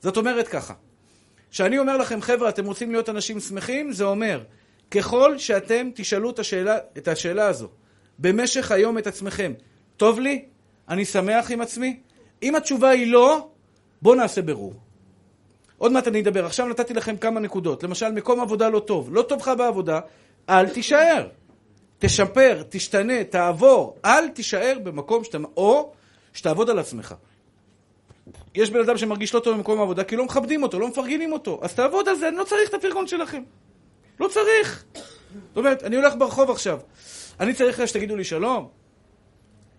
זאת 0.00 0.16
אומרת 0.16 0.48
ככה, 0.48 0.74
כשאני 1.50 1.78
אומר 1.78 1.96
לכם, 1.96 2.20
חבר'ה, 2.20 2.48
אתם 2.48 2.66
רוצים 2.66 2.90
להיות 2.90 3.08
אנשים 3.08 3.40
שמחים, 3.40 3.92
זה 3.92 4.04
אומר, 4.04 4.42
ככל 4.90 5.38
שאתם 5.38 5.90
תשאלו 5.94 6.30
את 6.30 6.38
השאלה, 6.38 6.78
את 6.98 7.08
השאלה 7.08 7.46
הזו, 7.46 7.68
במשך 8.18 8.70
היום 8.70 8.98
את 8.98 9.06
עצמכם. 9.06 9.52
טוב 9.96 10.20
לי? 10.20 10.44
אני 10.88 11.04
שמח 11.04 11.50
עם 11.50 11.60
עצמי? 11.60 12.00
אם 12.42 12.54
התשובה 12.54 12.88
היא 12.88 13.12
לא, 13.12 13.48
בואו 14.02 14.14
נעשה 14.14 14.42
בירור. 14.42 14.74
עוד 15.78 15.92
מעט 15.92 16.08
אני 16.08 16.20
אדבר. 16.20 16.46
עכשיו 16.46 16.66
נתתי 16.68 16.94
לכם 16.94 17.16
כמה 17.16 17.40
נקודות. 17.40 17.82
למשל, 17.82 18.12
מקום 18.12 18.40
עבודה 18.40 18.68
לא 18.68 18.78
טוב. 18.80 19.14
לא 19.14 19.22
טוב 19.22 19.40
לך 19.40 19.50
בעבודה, 19.58 20.00
אל 20.48 20.68
תישאר. 20.68 21.28
תשפר, 21.98 22.62
תשתנה, 22.68 23.24
תעבור. 23.24 23.96
אל 24.04 24.28
תישאר 24.28 24.78
במקום 24.82 25.24
שאתה... 25.24 25.38
או 25.56 25.92
שתעבוד 26.32 26.70
על 26.70 26.78
עצמך. 26.78 27.14
יש 28.54 28.70
בן 28.70 28.80
אדם 28.80 28.96
שמרגיש 28.96 29.34
לא 29.34 29.40
טוב 29.40 29.56
במקום 29.56 29.78
העבודה 29.78 30.04
כי 30.04 30.16
לא 30.16 30.24
מכבדים 30.24 30.62
אותו, 30.62 30.78
לא 30.78 30.88
מפרגנים 30.88 31.32
אותו. 31.32 31.58
אז 31.62 31.74
תעבוד 31.74 32.08
על 32.08 32.16
זה, 32.16 32.28
אני 32.28 32.36
לא 32.36 32.44
צריך 32.44 32.68
את 32.68 32.74
הפרגון 32.74 33.06
שלכם. 33.06 33.42
לא 34.20 34.28
צריך. 34.28 34.84
זאת 35.48 35.56
אומרת, 35.56 35.82
אני 35.82 35.96
הולך 35.96 36.14
ברחוב 36.18 36.50
עכשיו. 36.50 36.78
אני 37.40 37.54
צריך 37.54 37.88
שתגידו 37.88 38.16
לי 38.16 38.24
שלום. 38.24 38.68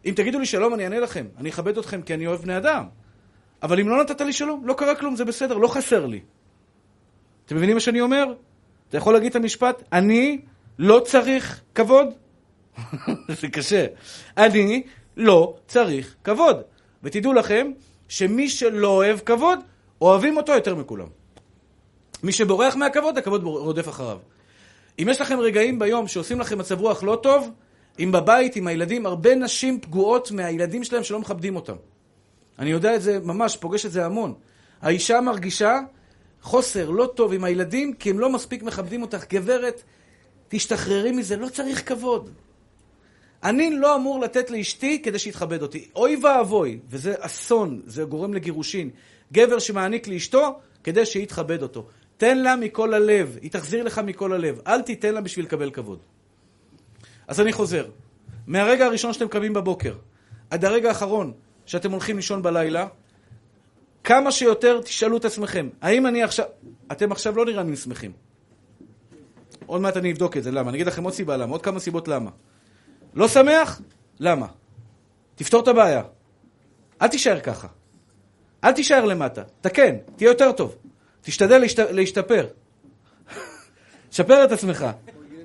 אם 0.05 0.13
תגידו 0.15 0.39
לי 0.39 0.45
שלום, 0.45 0.73
אני 0.73 0.83
אענה 0.83 0.99
לכם. 0.99 1.25
אני 1.37 1.49
אכבד 1.49 1.77
אתכם 1.77 2.01
כי 2.01 2.13
אני 2.13 2.27
אוהב 2.27 2.41
בני 2.41 2.57
אדם. 2.57 2.85
אבל 3.63 3.79
אם 3.79 3.89
לא 3.89 4.03
נתת 4.03 4.21
לי 4.21 4.33
שלום, 4.33 4.67
לא 4.67 4.73
קרה 4.73 4.95
כלום, 4.95 5.15
זה 5.15 5.25
בסדר, 5.25 5.57
לא 5.57 5.67
חסר 5.67 6.05
לי. 6.05 6.21
אתם 7.45 7.55
מבינים 7.55 7.75
מה 7.75 7.79
שאני 7.79 8.01
אומר? 8.01 8.25
אתה 8.89 8.97
יכול 8.97 9.13
להגיד 9.13 9.29
את 9.29 9.35
המשפט, 9.35 9.83
אני 9.93 10.41
לא 10.79 10.99
צריך 11.05 11.61
כבוד? 11.75 12.07
זה 13.41 13.47
קשה. 13.51 13.85
אני 14.37 14.83
לא 15.17 15.57
צריך 15.67 16.15
כבוד. 16.23 16.61
ותדעו 17.03 17.33
לכם 17.33 17.71
שמי 18.07 18.49
שלא 18.49 18.87
אוהב 18.87 19.19
כבוד, 19.19 19.59
אוהבים 20.01 20.37
אותו 20.37 20.51
יותר 20.51 20.75
מכולם. 20.75 21.07
מי 22.23 22.31
שבורח 22.31 22.75
מהכבוד, 22.75 23.17
הכבוד 23.17 23.43
רודף 23.43 23.89
אחריו. 23.89 24.17
אם 24.99 25.07
יש 25.09 25.21
לכם 25.21 25.39
רגעים 25.39 25.79
ביום 25.79 26.07
שעושים 26.07 26.39
לכם 26.39 26.57
מצב 26.57 26.81
רוח 26.81 27.03
לא 27.03 27.19
טוב, 27.23 27.51
אם 27.99 28.11
בבית, 28.11 28.55
עם 28.55 28.67
הילדים, 28.67 29.05
הרבה 29.05 29.35
נשים 29.35 29.81
פגועות 29.81 30.31
מהילדים 30.31 30.83
שלהם 30.83 31.03
שלא 31.03 31.19
מכבדים 31.19 31.55
אותם. 31.55 31.75
אני 32.59 32.69
יודע 32.69 32.95
את 32.95 33.01
זה 33.01 33.19
ממש, 33.19 33.57
פוגש 33.57 33.85
את 33.85 33.91
זה 33.91 34.05
המון. 34.05 34.33
האישה 34.81 35.21
מרגישה 35.21 35.79
חוסר 36.41 36.89
לא 36.89 37.11
טוב 37.15 37.33
עם 37.33 37.43
הילדים, 37.43 37.93
כי 37.93 38.09
הם 38.09 38.19
לא 38.19 38.29
מספיק 38.29 38.63
מכבדים 38.63 39.01
אותך. 39.01 39.25
גברת, 39.29 39.83
תשתחררי 40.47 41.11
מזה, 41.11 41.37
לא 41.37 41.49
צריך 41.49 41.89
כבוד. 41.89 42.29
אני 43.43 43.75
לא 43.75 43.95
אמור 43.95 44.19
לתת 44.19 44.51
לאשתי 44.51 45.01
כדי 45.01 45.19
שיתכבד 45.19 45.61
אותי. 45.61 45.87
אוי 45.95 46.15
ואבוי, 46.23 46.79
וזה 46.89 47.15
אסון, 47.19 47.81
זה 47.85 48.03
גורם 48.03 48.33
לגירושין. 48.33 48.89
גבר 49.33 49.59
שמעניק 49.59 50.07
לאשתו 50.07 50.59
כדי 50.83 51.05
שיתכבד 51.05 51.61
אותו. 51.61 51.85
תן 52.17 52.37
לה 52.37 52.55
מכל 52.55 52.93
הלב, 52.93 53.37
היא 53.41 53.51
תחזיר 53.51 53.83
לך 53.83 53.99
מכל 53.99 54.33
הלב. 54.33 54.59
אל 54.67 54.81
תיתן 54.81 55.13
לה 55.13 55.21
בשביל 55.21 55.45
לקבל 55.45 55.71
כבוד. 55.71 55.99
אז 57.27 57.41
אני 57.41 57.53
חוזר. 57.53 57.85
מהרגע 58.47 58.85
הראשון 58.85 59.13
שאתם 59.13 59.27
קמים 59.27 59.53
בבוקר, 59.53 59.95
עד 60.49 60.65
הרגע 60.65 60.89
האחרון 60.89 61.33
שאתם 61.65 61.91
הולכים 61.91 62.15
לישון 62.15 62.41
בלילה, 62.41 62.87
כמה 64.03 64.31
שיותר 64.31 64.81
תשאלו 64.81 65.17
את 65.17 65.25
עצמכם, 65.25 65.69
האם 65.81 66.07
אני 66.07 66.23
עכשיו... 66.23 66.45
אתם 66.91 67.11
עכשיו 67.11 67.35
לא 67.35 67.45
נראים 67.45 67.75
שמחים. 67.75 68.11
עוד 69.65 69.81
מעט 69.81 69.97
אני 69.97 70.11
אבדוק 70.11 70.37
את 70.37 70.43
זה, 70.43 70.51
למה? 70.51 70.69
אני 70.69 70.77
אגיד 70.77 70.87
לכם 70.87 71.03
עוד 71.03 71.13
סיבה 71.13 71.37
למה, 71.37 71.51
עוד 71.51 71.61
כמה 71.61 71.79
סיבות 71.79 72.07
למה. 72.07 72.31
לא 73.13 73.27
שמח? 73.27 73.81
למה? 74.19 74.47
תפתור 75.35 75.63
את 75.63 75.67
הבעיה. 75.67 76.01
אל 77.01 77.07
תישאר 77.07 77.39
ככה. 77.39 77.67
אל 78.63 78.71
תישאר 78.71 79.05
למטה. 79.05 79.43
תקן, 79.61 79.95
תהיה 80.15 80.29
יותר 80.29 80.51
טוב. 80.51 80.75
תשתדל 81.21 81.57
להשת... 81.57 81.79
להשתפר. 81.79 82.47
שפר 84.11 84.45
את 84.45 84.51
עצמך. 84.51 84.85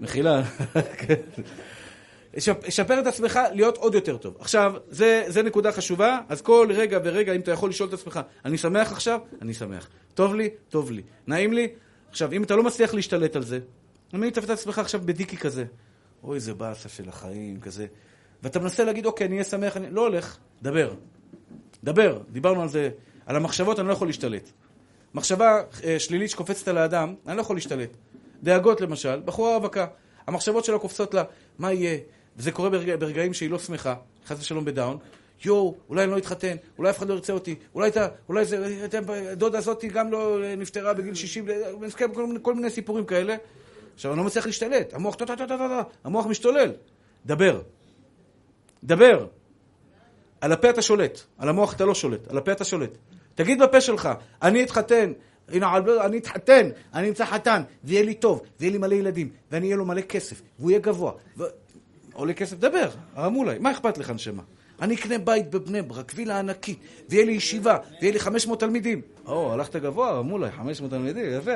מחילה. 0.00 0.42
שפר 2.68 3.00
את 3.00 3.06
עצמך 3.06 3.40
להיות 3.52 3.76
עוד 3.76 3.94
יותר 3.94 4.16
טוב. 4.16 4.36
עכשיו, 4.40 4.72
זה, 4.88 5.24
זה 5.28 5.42
נקודה 5.42 5.72
חשובה, 5.72 6.20
אז 6.28 6.42
כל 6.42 6.68
רגע 6.74 6.98
ורגע, 7.04 7.32
אם 7.32 7.40
אתה 7.40 7.50
יכול 7.50 7.70
לשאול 7.70 7.88
את 7.88 7.94
עצמך, 7.94 8.20
אני 8.44 8.58
שמח 8.58 8.92
עכשיו? 8.92 9.20
אני 9.42 9.54
שמח. 9.54 9.88
טוב 10.14 10.34
לי? 10.34 10.50
טוב 10.68 10.90
לי. 10.90 11.02
נעים 11.26 11.52
לי? 11.52 11.68
עכשיו, 12.10 12.32
אם 12.32 12.42
אתה 12.42 12.56
לא 12.56 12.62
מצליח 12.62 12.94
להשתלט 12.94 13.36
על 13.36 13.42
זה, 13.42 13.58
אני 14.14 14.26
מתאפת 14.26 14.44
את 14.44 14.50
עצמך 14.50 14.78
עכשיו 14.78 15.00
בדיקי 15.04 15.36
כזה. 15.36 15.64
אוי, 16.22 16.34
איזה 16.34 16.54
באסה 16.54 16.88
של 16.88 17.08
החיים, 17.08 17.61
כזה. 17.61 17.86
ואתה 18.42 18.58
מנסה 18.58 18.84
להגיד, 18.84 19.06
אוקיי, 19.06 19.26
אני 19.26 19.34
אהיה 19.34 19.44
שמח, 19.44 19.76
אני... 19.76 19.90
לא 19.90 20.00
הולך, 20.00 20.36
דבר. 20.62 20.94
דבר. 21.84 22.20
דיברנו 22.32 22.62
על 22.62 22.68
זה, 22.68 22.90
על 23.26 23.36
המחשבות 23.36 23.78
אני 23.78 23.88
לא 23.88 23.92
יכול 23.92 24.08
להשתלט. 24.08 24.50
מחשבה 25.14 25.62
אה, 25.84 25.98
שלילית 25.98 26.30
שקופצת 26.30 26.68
על 26.68 26.78
האדם, 26.78 27.14
אני 27.26 27.36
לא 27.36 27.42
יכול 27.42 27.56
להשתלט. 27.56 27.90
דאגות 28.42 28.80
למשל, 28.80 29.20
בחורה 29.24 29.56
רווקה, 29.56 29.86
המחשבות 30.26 30.64
שלה 30.64 30.78
קופצות 30.78 31.14
לה, 31.14 31.22
מה 31.58 31.72
יהיה? 31.72 31.98
וזה 32.36 32.52
קורה 32.52 32.70
ברגע, 32.70 32.96
ברגעים 32.96 33.34
שהיא 33.34 33.50
לא 33.50 33.58
שמחה, 33.58 33.94
חס 34.26 34.40
ושלום 34.40 34.64
בדאון. 34.64 34.98
יואו, 35.44 35.76
אולי 35.88 36.04
אני 36.04 36.11
לא 36.11 36.18
אתחתן, 36.18 36.56
אולי 36.78 36.90
אף 36.90 36.98
אחד 36.98 37.08
לא 37.08 37.14
ירצה 37.14 37.32
אותי, 37.32 37.54
אולי 37.74 37.88
אתה, 37.88 38.08
אולי 38.28 38.44
זה, 38.44 38.86
דודה 39.36 39.58
הזאתי 39.58 39.88
גם 39.88 40.12
לא 40.12 40.42
אה, 40.44 40.56
נפטרה 40.56 40.94
בגיל 40.94 41.14
60, 41.14 41.46
כל, 42.14 42.38
כל 42.42 42.54
מיני 42.54 42.70
סיפורים 42.70 43.04
כאלה. 43.04 43.36
עכשיו, 44.01 44.12
אני 44.12 44.18
לא 44.18 44.24
מצליח 44.24 44.46
להשתלט. 44.46 44.94
המוח, 44.94 45.14
טה 45.14 45.26
טה 45.26 45.36
טה 45.36 45.46
טה 45.46 45.57
טה, 45.57 45.82
המוח 46.05 46.26
משתולל. 46.26 46.72
דבר. 47.26 47.62
דבר. 48.84 49.26
על 50.40 50.53
הפה 50.53 50.70
אתה 50.70 50.82
שולט, 50.82 51.20
על 51.38 51.48
המוח 51.48 51.74
אתה 51.74 51.84
לא 51.84 51.94
שולט, 51.94 52.28
על 52.28 52.38
הפה 52.38 52.53
אתה 52.53 52.64
שולט. 52.64 52.90
תגיד 53.34 53.62
בפה 53.62 53.80
שלך, 53.80 54.09
אני 54.42 54.62
אתחתן, 54.62 55.12
הנה, 55.48 55.76
אני 56.05 56.18
אתחתן, 56.18 56.68
אני 56.94 57.09
אמצא 57.09 57.24
חתן, 57.24 57.62
ויהיה 57.84 58.03
לי 58.03 58.14
טוב, 58.14 58.42
ויהיה 58.61 58.72
לי 58.72 58.78
מלא 58.78 58.94
ילדים, 58.94 59.28
ואני 59.51 59.66
אהיה 59.66 59.76
לו 59.76 59.84
מלא 59.84 60.01
כסף, 60.01 60.42
והוא 60.59 60.70
יהיה 60.70 60.80
גבוה. 60.80 61.12
ו... 61.36 61.42
עולה 62.12 62.32
כסף, 62.32 62.57
דבר, 62.57 62.90
הרמולי, 63.14 63.59
מה 63.59 63.70
אכפת 63.70 63.98
לך, 63.98 64.11
נשמה? 64.11 64.42
אני 64.81 64.95
אקנה 64.95 65.18
בית 65.18 65.51
בבני 65.51 65.83
ברק, 65.83 66.12
וילה 66.14 66.39
ענקית, 66.39 66.78
ויהיה 67.09 67.24
לי 67.24 67.33
ישיבה, 67.33 67.76
ויהיה 68.01 68.12
לי 68.12 68.18
500 68.18 68.61
תלמידים. 68.61 69.01
או, 69.26 69.53
הלכת 69.53 69.76
גבוה, 69.76 70.11
רמולי, 70.11 70.51
500 70.51 70.91
תלמידים, 70.91 71.24
יפה. 71.39 71.51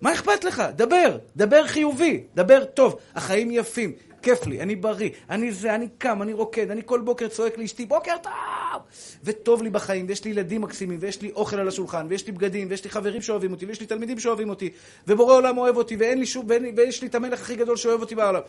מה 0.00 0.12
אכפת 0.12 0.44
לך? 0.44 0.62
דבר, 0.76 1.18
דבר 1.36 1.66
חיובי, 1.66 2.22
דבר 2.34 2.64
טוב. 2.64 2.98
החיים 3.14 3.50
יפים, 3.50 3.92
כיף 4.22 4.46
לי, 4.46 4.60
אני 4.60 4.76
בריא, 4.76 5.10
אני 5.30 5.52
זה, 5.52 5.74
אני 5.74 5.88
קם, 5.98 6.22
אני 6.22 6.32
רוקד, 6.32 6.70
אני 6.70 6.82
כל 6.84 7.00
בוקר 7.00 7.28
צועק 7.28 7.58
לאשתי, 7.58 7.86
בוקר 7.86 8.16
טוב! 8.22 8.82
וטוב 9.24 9.62
לי 9.62 9.70
בחיים, 9.70 10.06
ויש 10.08 10.24
לי 10.24 10.30
ילדים 10.30 10.60
מקסימים, 10.60 10.98
ויש 11.00 11.22
לי 11.22 11.30
אוכל 11.30 11.58
על 11.58 11.68
השולחן, 11.68 12.06
ויש 12.10 12.26
לי 12.26 12.32
בגדים, 12.32 12.66
ויש 12.70 12.84
לי 12.84 12.90
חברים 12.90 13.22
שאוהבים 13.22 13.52
אותי, 13.52 13.66
ויש 13.66 13.80
לי 13.80 13.86
תלמידים 13.86 14.18
שאוהבים 14.18 14.48
אותי, 14.48 14.70
ובורא 15.08 15.34
עולם 15.34 15.58
אוהב 15.58 15.76
אותי, 15.76 15.96
ואין 15.96 16.18
לי 16.18 16.26
שום, 16.26 16.46
ויש 16.76 17.02
לי 17.02 17.08
את 17.08 17.14
המלך 17.14 17.40
הכי 17.40 17.56
גדול 17.56 17.76
שאוהב 17.76 18.00
אותי 18.00 18.14
בעולם. 18.14 18.40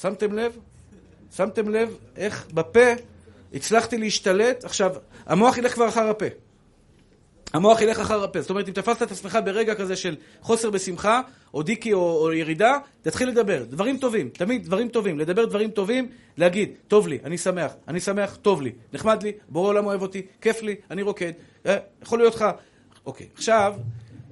שמתם 0.00 0.32
לב? 0.32 0.56
שמתם 1.36 1.68
לב 1.68 1.96
איך 2.16 2.48
בפה 2.54 2.94
הצלחתי 3.54 3.98
להשתלט? 3.98 4.64
עכשיו, 4.64 4.92
המוח 5.26 5.58
ילך 5.58 5.74
כבר 5.74 5.88
אחר 5.88 6.08
הפה. 6.08 6.26
המוח 7.52 7.80
ילך 7.80 7.98
אחר 7.98 8.24
הפה. 8.24 8.40
זאת 8.40 8.50
אומרת, 8.50 8.68
אם 8.68 8.72
תפסת 8.72 9.02
את 9.02 9.10
עצמך 9.10 9.38
ברגע 9.44 9.74
כזה 9.74 9.96
של 9.96 10.16
חוסר 10.40 10.70
בשמחה, 10.70 11.20
או 11.54 11.62
דיקי 11.62 11.92
או, 11.92 12.22
או 12.22 12.32
ירידה, 12.32 12.78
תתחיל 13.02 13.28
לדבר. 13.28 13.64
דברים 13.64 13.96
טובים, 13.98 14.28
תמיד 14.28 14.64
דברים 14.64 14.88
טובים. 14.88 15.18
לדבר 15.18 15.44
דברים 15.44 15.70
טובים, 15.70 16.08
להגיד, 16.36 16.72
טוב 16.88 17.08
לי, 17.08 17.18
אני 17.24 17.38
שמח, 17.38 17.72
אני 17.88 18.00
שמח, 18.00 18.36
טוב 18.42 18.62
לי, 18.62 18.72
נחמד 18.92 19.22
לי, 19.22 19.32
בורא 19.48 19.68
עולם 19.68 19.86
אוהב 19.86 20.02
אותי, 20.02 20.26
כיף 20.40 20.62
לי, 20.62 20.76
אני 20.90 21.02
רוקד, 21.02 21.32
אה, 21.66 21.76
יכול 22.02 22.18
להיות 22.18 22.34
לך... 22.34 22.44
אוקיי, 23.06 23.26
עכשיו, 23.34 23.74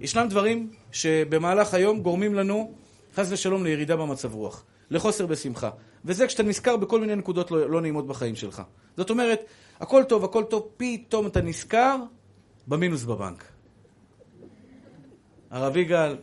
ישנם 0.00 0.26
דברים 0.28 0.70
שבמהלך 0.92 1.74
היום 1.74 2.00
גורמים 2.00 2.34
לנו, 2.34 2.72
חס 3.16 3.32
ושלום, 3.32 3.64
לירידה 3.64 3.96
במצב 3.96 4.34
רוח, 4.34 4.64
לחוסר 4.90 5.26
בשמחה. 5.26 5.70
וזה 6.04 6.26
כשאתה 6.26 6.42
נזכר 6.42 6.76
בכל 6.76 7.00
מיני 7.00 7.16
נקודות 7.16 7.50
לא, 7.50 7.70
לא 7.70 7.80
נעימות 7.80 8.06
בחיים 8.06 8.36
שלך. 8.36 8.62
זאת 8.96 9.10
אומרת, 9.10 9.44
הכל 9.80 10.04
טוב, 10.04 10.24
הכל 10.24 10.44
טוב, 10.44 10.68
פתאום 10.76 11.26
אתה 11.26 11.40
נזכר 11.40 11.96
במינוס 12.66 13.04
בבנק. 13.04 13.44
הרב 15.50 15.76
יגאל, 15.76 16.16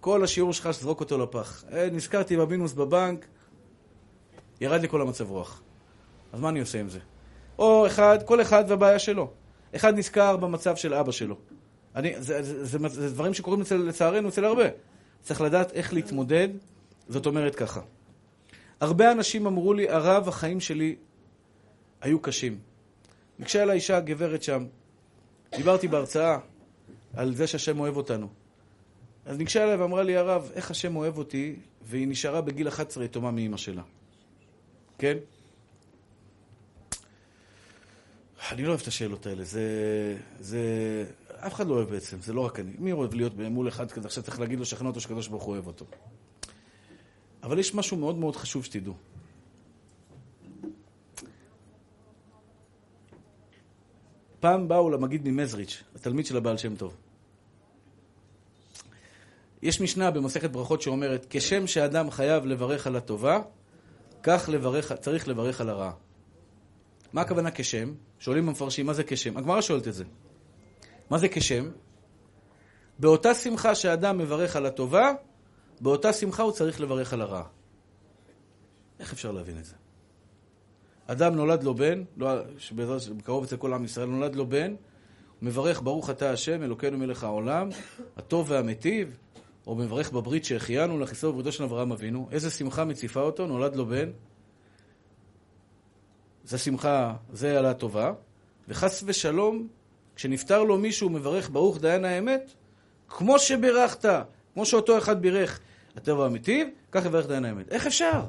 כל 0.00 0.24
השיעור 0.24 0.52
שלך, 0.52 0.74
שזרוק 0.74 1.00
אותו 1.00 1.18
לפח. 1.18 1.64
אה, 1.72 1.88
נזכרתי 1.92 2.36
במינוס 2.36 2.72
בבנק, 2.72 3.26
ירד 4.60 4.80
לי 4.80 4.88
כל 4.88 5.00
המצב 5.00 5.30
רוח. 5.30 5.62
אז 6.32 6.40
מה 6.40 6.48
אני 6.48 6.60
עושה 6.60 6.80
עם 6.80 6.88
זה? 6.88 6.98
או 7.58 7.86
אחד, 7.86 8.18
כל 8.24 8.42
אחד 8.42 8.64
והבעיה 8.68 8.98
שלו. 8.98 9.30
אחד 9.76 9.98
נזכר 9.98 10.36
במצב 10.36 10.76
של 10.76 10.94
אבא 10.94 11.12
שלו. 11.12 11.36
אני, 11.96 12.14
זה, 12.18 12.42
זה, 12.42 12.64
זה, 12.64 12.78
זה, 12.78 12.88
זה 12.88 13.10
דברים 13.14 13.34
שקורים 13.34 13.62
לצערנו 13.78 14.28
אצל 14.28 14.44
הרבה. 14.44 14.64
צריך 15.22 15.40
לדעת 15.40 15.72
איך 15.72 15.92
להתמודד, 15.92 16.48
זאת 17.08 17.26
אומרת 17.26 17.54
ככה. 17.54 17.80
הרבה 18.80 19.12
אנשים 19.12 19.46
אמרו 19.46 19.74
לי, 19.74 19.88
הרב, 19.88 20.28
החיים 20.28 20.60
שלי 20.60 20.96
היו 22.00 22.20
קשים. 22.20 22.58
ניגשה 23.38 23.62
אליי 23.62 23.74
אישה, 23.76 24.00
גברת 24.00 24.42
שם, 24.42 24.66
דיברתי 25.56 25.88
בהרצאה 25.88 26.38
על 27.14 27.34
זה 27.34 27.46
שהשם 27.46 27.80
אוהב 27.80 27.96
אותנו. 27.96 28.28
אז 29.26 29.38
ניגשה 29.38 29.64
אליי 29.64 29.76
ואמרה 29.76 30.02
לי, 30.02 30.16
הרב, 30.16 30.50
איך 30.54 30.70
השם 30.70 30.96
אוהב 30.96 31.18
אותי, 31.18 31.56
והיא 31.82 32.08
נשארה 32.08 32.40
בגיל 32.40 32.68
11 32.68 33.04
יתומה 33.04 33.30
מאימא 33.30 33.56
שלה. 33.56 33.82
כן? 34.98 35.16
אני 38.52 38.62
לא 38.62 38.68
אוהב 38.68 38.80
את 38.80 38.86
השאלות 38.86 39.26
האלה, 39.26 39.44
זה... 39.44 39.62
זה... 40.40 40.60
אף 41.46 41.54
אחד 41.54 41.66
לא 41.66 41.74
אוהב 41.74 41.90
בעצם, 41.90 42.16
זה 42.20 42.32
לא 42.32 42.40
רק 42.40 42.60
אני. 42.60 42.72
מי 42.78 42.92
אוהב 42.92 43.14
להיות 43.14 43.32
מול 43.36 43.68
אחד 43.68 43.90
כזה, 43.90 44.06
עכשיו 44.06 44.22
צריך 44.22 44.40
להגיד 44.40 44.58
לו, 44.58 44.64
שכנע 44.64 44.88
אותו 44.88 45.00
שקדוש 45.00 45.28
ברוך 45.28 45.42
הוא 45.42 45.52
אוהב 45.54 45.66
אותו. 45.66 45.86
אבל 47.44 47.58
יש 47.58 47.74
משהו 47.74 47.96
מאוד 47.96 48.18
מאוד 48.18 48.36
חשוב 48.36 48.64
שתדעו. 48.64 48.94
פעם 54.40 54.68
באו 54.68 54.90
למגיד 54.90 55.28
ממזריץ', 55.28 55.82
התלמיד 55.94 56.26
של 56.26 56.36
הבעל 56.36 56.56
שם 56.56 56.76
טוב. 56.76 56.96
יש 59.62 59.80
משנה 59.80 60.10
במסכת 60.10 60.50
ברכות 60.50 60.82
שאומרת, 60.82 61.26
כשם 61.30 61.66
שאדם 61.66 62.10
חייב 62.10 62.46
לברך 62.46 62.86
על 62.86 62.96
הטובה, 62.96 63.38
כך 64.22 64.48
לברך, 64.48 64.92
צריך 64.92 65.28
לברך 65.28 65.60
על 65.60 65.68
הרעה. 65.68 65.92
מה 67.12 67.20
הכוונה 67.20 67.50
כשם? 67.50 67.94
שואלים 68.18 68.48
המפרשים, 68.48 68.86
מה 68.86 68.92
זה 68.92 69.04
כשם? 69.04 69.36
הגמרא 69.36 69.60
שואלת 69.60 69.88
את 69.88 69.94
זה. 69.94 70.04
מה 71.10 71.18
זה 71.18 71.28
כשם? 71.28 71.70
באותה 72.98 73.34
שמחה 73.34 73.74
שאדם 73.74 74.18
מברך 74.18 74.56
על 74.56 74.66
הטובה, 74.66 75.12
באותה 75.80 76.12
שמחה 76.12 76.42
הוא 76.42 76.52
צריך 76.52 76.80
לברך 76.80 77.12
על 77.12 77.20
הרעה. 77.20 77.44
איך 79.00 79.12
אפשר 79.12 79.32
להבין 79.32 79.58
את 79.58 79.64
זה? 79.64 79.74
אדם 81.06 81.34
נולד 81.34 81.62
לו 81.62 81.74
בן, 81.74 82.04
לא, 82.16 82.28
שבקרוב 82.58 83.44
אצל 83.44 83.56
כל 83.56 83.72
עם 83.72 83.84
ישראל 83.84 84.06
נולד 84.06 84.36
לו 84.36 84.46
בן, 84.46 84.70
הוא 84.70 84.76
מברך 85.42 85.82
ברוך 85.82 86.10
אתה 86.10 86.30
השם 86.30 86.62
אלוקינו 86.62 86.98
מלך 86.98 87.24
העולם, 87.24 87.68
הטוב 88.16 88.50
והמיטיב, 88.50 89.18
או 89.66 89.74
מברך 89.74 90.12
בברית 90.12 90.44
שהחיינו 90.44 90.98
לכיסו 90.98 91.32
בבריתו 91.32 91.52
של 91.52 91.64
אברהם 91.64 91.92
אבינו, 91.92 92.28
איזה 92.32 92.50
שמחה 92.50 92.84
מציפה 92.84 93.20
אותו, 93.20 93.46
נולד 93.46 93.76
לו 93.76 93.86
בן. 93.86 94.10
זה 96.44 96.58
שמחה, 96.58 97.14
זה 97.32 97.58
על 97.58 97.66
הטובה, 97.66 98.12
וחס 98.68 99.04
ושלום, 99.06 99.68
כשנפטר 100.16 100.62
לו 100.62 100.78
מישהו 100.78 101.10
מברך 101.10 101.50
ברוך 101.50 101.80
דיין 101.80 102.04
האמת, 102.04 102.54
כמו 103.08 103.38
שבירכת, 103.38 104.24
כמו 104.54 104.66
שאותו 104.66 104.98
אחד 104.98 105.22
בירך 105.22 105.60
הטוב 105.96 106.18
והמיטיב, 106.18 106.68
כך 106.92 107.04
יברך 107.04 107.26
דיין 107.26 107.44
האמת. 107.44 107.72
איך 107.72 107.86
אפשר? 107.86 108.22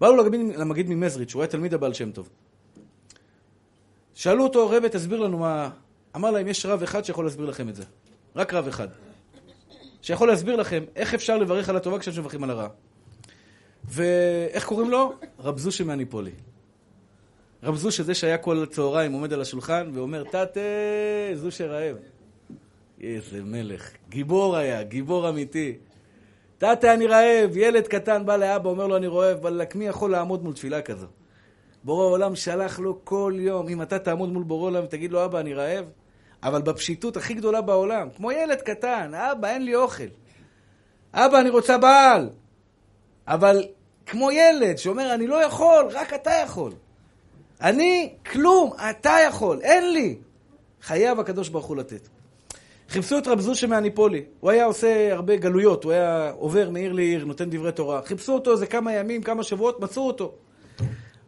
באו 0.00 0.16
למגיד, 0.16 0.40
למגיד 0.56 0.88
ממזריץ', 0.88 1.30
שהוא 1.30 1.42
היה 1.42 1.48
תלמיד 1.48 1.74
הבעל 1.74 1.92
שם 1.92 2.12
טוב. 2.12 2.28
שאלו 4.14 4.44
אותו, 4.44 4.70
רבי, 4.70 4.88
תסביר 4.88 5.20
לנו 5.20 5.38
מה... 5.38 5.70
אמר 6.16 6.30
להם, 6.30 6.48
יש 6.48 6.66
רב 6.66 6.82
אחד 6.82 7.04
שיכול 7.04 7.24
להסביר 7.24 7.46
לכם 7.46 7.68
את 7.68 7.74
זה. 7.74 7.84
רק 8.36 8.54
רב 8.54 8.68
אחד. 8.68 8.88
שיכול 10.02 10.28
להסביר 10.28 10.56
לכם 10.56 10.84
איך 10.96 11.14
אפשר 11.14 11.38
לברך 11.38 11.68
על 11.68 11.76
הטובה 11.76 11.98
כשאתם 11.98 12.20
מברכים 12.20 12.44
על 12.44 12.50
הרע. 12.50 12.68
ואיך 13.84 14.66
קוראים 14.66 14.90
לו? 14.90 15.12
רב 15.38 15.58
זושה 15.58 15.84
מהניפולי. 15.84 16.30
רב 17.62 17.76
זושה 17.76 18.02
זה 18.02 18.14
שהיה 18.14 18.38
כל 18.38 18.62
הצהריים 18.62 19.12
עומד 19.12 19.32
על 19.32 19.40
השולחן 19.40 19.90
ואומר, 19.94 20.24
תתה, 20.24 20.60
זושה 21.34 21.66
רעב. 21.66 21.96
איזה 23.06 23.42
מלך. 23.42 23.90
גיבור 24.08 24.56
היה, 24.56 24.82
גיבור 24.82 25.28
אמיתי. 25.28 25.78
תתה, 26.58 26.94
אני 26.94 27.06
רעב. 27.06 27.56
ילד 27.56 27.86
קטן 27.86 28.26
בא 28.26 28.36
לאבא, 28.36 28.70
אומר 28.70 28.86
לו, 28.86 28.96
אני 28.96 29.06
רעב, 29.06 29.38
אבל 29.38 29.62
מי 29.74 29.86
יכול 29.86 30.10
לעמוד 30.10 30.44
מול 30.44 30.54
תפילה 30.54 30.82
כזו? 30.82 31.06
בורא 31.84 32.04
העולם 32.04 32.36
שלח 32.36 32.78
לו 32.78 33.04
כל 33.04 33.34
יום, 33.38 33.68
אם 33.68 33.82
אתה 33.82 33.98
תעמוד 33.98 34.28
מול 34.32 34.42
בורא 34.42 34.62
העולם 34.62 34.84
ותגיד 34.84 35.12
לו, 35.12 35.24
אבא, 35.24 35.40
אני 35.40 35.54
רעב, 35.54 35.84
אבל 36.42 36.62
בפשיטות 36.62 37.16
הכי 37.16 37.34
גדולה 37.34 37.60
בעולם, 37.60 38.08
כמו 38.16 38.32
ילד 38.32 38.60
קטן, 38.60 39.12
אבא, 39.14 39.48
אין 39.48 39.64
לי 39.64 39.74
אוכל. 39.74 40.04
אבא, 41.14 41.40
אני 41.40 41.50
רוצה 41.50 41.78
בעל. 41.78 42.30
אבל 43.26 43.64
כמו 44.06 44.30
ילד 44.30 44.78
שאומר, 44.78 45.14
אני 45.14 45.26
לא 45.26 45.44
יכול, 45.44 45.88
רק 45.92 46.14
אתה 46.14 46.30
יכול. 46.44 46.72
אני, 47.60 48.14
כלום, 48.32 48.72
אתה 48.90 49.16
יכול, 49.28 49.60
אין 49.60 49.92
לי. 49.92 50.18
חייב 50.82 51.20
הקדוש 51.20 51.48
ברוך 51.48 51.66
הוא 51.66 51.76
לתת. 51.76 52.08
חיפשו 52.94 53.18
את 53.18 53.28
רב 53.28 53.40
זושה 53.40 53.66
מהניפולי. 53.66 54.24
הוא 54.40 54.50
היה 54.50 54.64
עושה 54.64 55.14
הרבה 55.14 55.36
גלויות, 55.36 55.84
הוא 55.84 55.92
היה 55.92 56.30
עובר 56.30 56.70
מעיר 56.70 56.92
לעיר, 56.92 57.24
נותן 57.24 57.50
דברי 57.50 57.72
תורה. 57.72 58.02
חיפשו 58.02 58.32
אותו 58.32 58.52
איזה 58.52 58.66
כמה 58.66 58.92
ימים, 58.92 59.22
כמה 59.22 59.42
שבועות, 59.42 59.80
מצאו 59.80 60.06
אותו. 60.06 60.34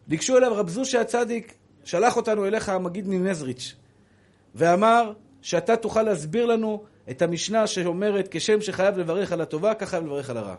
ניגשו 0.08 0.36
אליו 0.36 0.52
רב 0.54 0.68
זושה 0.68 1.00
הצדיק, 1.00 1.54
שלח 1.84 2.16
אותנו 2.16 2.46
אליך 2.46 2.68
המגיד 2.68 3.08
ממזריץ'. 3.08 3.74
ואמר 4.54 5.12
שאתה 5.42 5.76
תוכל 5.76 6.02
להסביר 6.02 6.46
לנו 6.46 6.84
את 7.10 7.22
המשנה 7.22 7.66
שאומרת 7.66 8.28
כשם 8.30 8.60
שחייב 8.60 8.98
לברך 8.98 9.32
על 9.32 9.40
הטובה, 9.40 9.74
כך 9.74 9.88
חייב 9.88 10.04
לברך 10.04 10.30
על 10.30 10.36
הרע. 10.36 10.54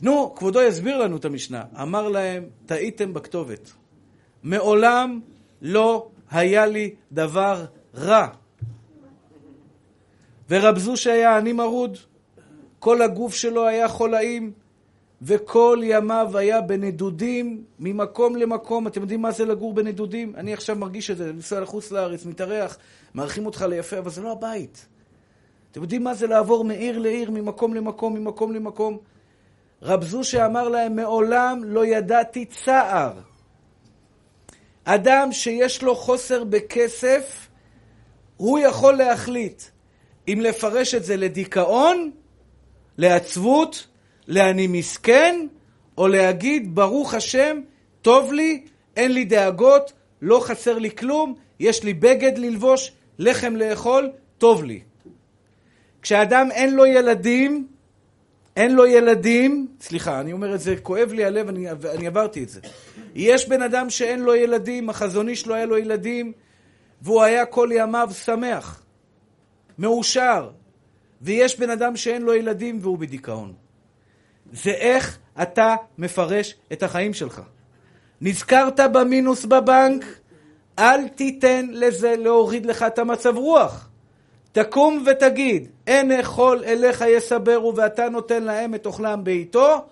נו, 0.00 0.34
כבודו 0.34 0.62
יסביר 0.62 0.98
לנו 0.98 1.16
את 1.16 1.24
המשנה. 1.24 1.64
אמר 1.82 2.08
להם, 2.08 2.44
טעיתם 2.66 3.14
בכתובת. 3.14 3.72
מעולם 4.42 5.20
לא 5.62 6.08
היה 6.30 6.66
לי 6.66 6.94
דבר 7.12 7.64
רע. 7.94 8.28
ורב 10.50 10.78
זושה 10.78 11.12
היה 11.12 11.36
עני 11.36 11.52
מרוד, 11.52 11.98
כל 12.78 13.02
הגוף 13.02 13.34
שלו 13.34 13.66
היה 13.66 13.88
חולאים, 13.88 14.52
וכל 15.22 15.80
ימיו 15.82 16.38
היה 16.38 16.60
בנדודים 16.60 17.64
ממקום 17.78 18.36
למקום. 18.36 18.86
אתם 18.86 19.00
יודעים 19.00 19.22
מה 19.22 19.30
זה 19.30 19.44
לגור 19.44 19.74
בנדודים? 19.74 20.36
אני 20.36 20.52
עכשיו 20.52 20.76
מרגיש 20.76 21.10
את 21.10 21.16
זה, 21.16 21.32
לנסוע 21.32 21.60
לחוץ 21.60 21.90
לארץ, 21.92 22.26
מתארח, 22.26 22.78
מארחים 23.14 23.46
אותך 23.46 23.62
ליפה, 23.68 23.98
אבל 23.98 24.10
זה 24.10 24.22
לא 24.22 24.32
הבית. 24.32 24.86
אתם 25.70 25.82
יודעים 25.82 26.04
מה 26.04 26.14
זה 26.14 26.26
לעבור 26.26 26.64
מעיר 26.64 26.98
לעיר, 26.98 27.30
ממקום 27.30 27.74
למקום, 27.74 28.14
ממקום 28.14 28.52
למקום? 28.52 28.98
רב 29.82 30.04
זושה 30.04 30.46
אמר 30.46 30.68
להם, 30.68 30.96
מעולם 30.96 31.64
לא 31.64 31.86
ידעתי 31.86 32.44
צער. 32.44 33.12
אדם 34.84 35.32
שיש 35.32 35.82
לו 35.82 35.96
חוסר 35.96 36.44
בכסף, 36.44 37.48
הוא 38.36 38.58
יכול 38.58 38.94
להחליט 38.94 39.62
אם 40.32 40.40
לפרש 40.40 40.94
את 40.94 41.04
זה 41.04 41.16
לדיכאון, 41.16 42.10
לעצבות, 42.98 43.86
לאני 44.28 44.66
מסכן, 44.66 45.46
או 45.98 46.08
להגיד, 46.08 46.74
ברוך 46.74 47.14
השם, 47.14 47.60
טוב 48.02 48.32
לי, 48.32 48.64
אין 48.96 49.12
לי 49.12 49.24
דאגות, 49.24 49.92
לא 50.22 50.40
חסר 50.40 50.78
לי 50.78 50.90
כלום, 50.90 51.34
יש 51.60 51.84
לי 51.84 51.94
בגד 51.94 52.38
ללבוש, 52.38 52.92
לחם 53.18 53.56
לאכול, 53.56 54.10
טוב 54.38 54.64
לי. 54.64 54.80
כשאדם 56.02 56.48
אין 56.50 56.74
לו 56.74 56.86
ילדים, 56.86 57.66
אין 58.56 58.74
לו 58.74 58.86
ילדים, 58.86 59.66
סליחה, 59.80 60.20
אני 60.20 60.32
אומר 60.32 60.54
את 60.54 60.60
זה, 60.60 60.76
כואב 60.82 61.12
לי 61.12 61.24
הלב, 61.24 61.48
אני, 61.48 61.70
אני 61.70 62.06
עברתי 62.06 62.42
את 62.42 62.48
זה. 62.48 62.60
יש 63.14 63.48
בן 63.48 63.62
אדם 63.62 63.90
שאין 63.90 64.20
לו 64.20 64.34
ילדים, 64.34 64.90
החזון 64.90 65.28
איש 65.28 65.46
לא 65.46 65.54
היה 65.54 65.66
לו 65.66 65.78
ילדים, 65.78 66.32
והוא 67.02 67.22
היה 67.22 67.46
כל 67.46 67.68
ימיו 67.72 68.10
שמח, 68.24 68.82
מאושר, 69.78 70.50
ויש 71.22 71.60
בן 71.60 71.70
אדם 71.70 71.96
שאין 71.96 72.22
לו 72.22 72.34
ילדים 72.34 72.78
והוא 72.82 72.98
בדיכאון. 72.98 73.52
זה 74.52 74.70
איך 74.70 75.18
אתה 75.42 75.76
מפרש 75.98 76.54
את 76.72 76.82
החיים 76.82 77.14
שלך. 77.14 77.42
נזכרת 78.20 78.80
במינוס 78.92 79.44
בבנק, 79.44 80.04
אל 80.78 81.08
תיתן 81.08 81.66
לזה 81.70 82.14
להוריד 82.18 82.66
לך 82.66 82.82
את 82.82 82.98
המצב 82.98 83.36
רוח. 83.36 83.88
תקום 84.52 85.04
ותגיד, 85.06 85.68
אין 85.86 86.12
אכול 86.12 86.64
אליך 86.64 87.04
יסברו 87.08 87.76
ואתה 87.76 88.08
נותן 88.08 88.42
להם 88.42 88.74
את 88.74 88.86
אוכלם 88.86 89.24
בעיתו, 89.24 89.86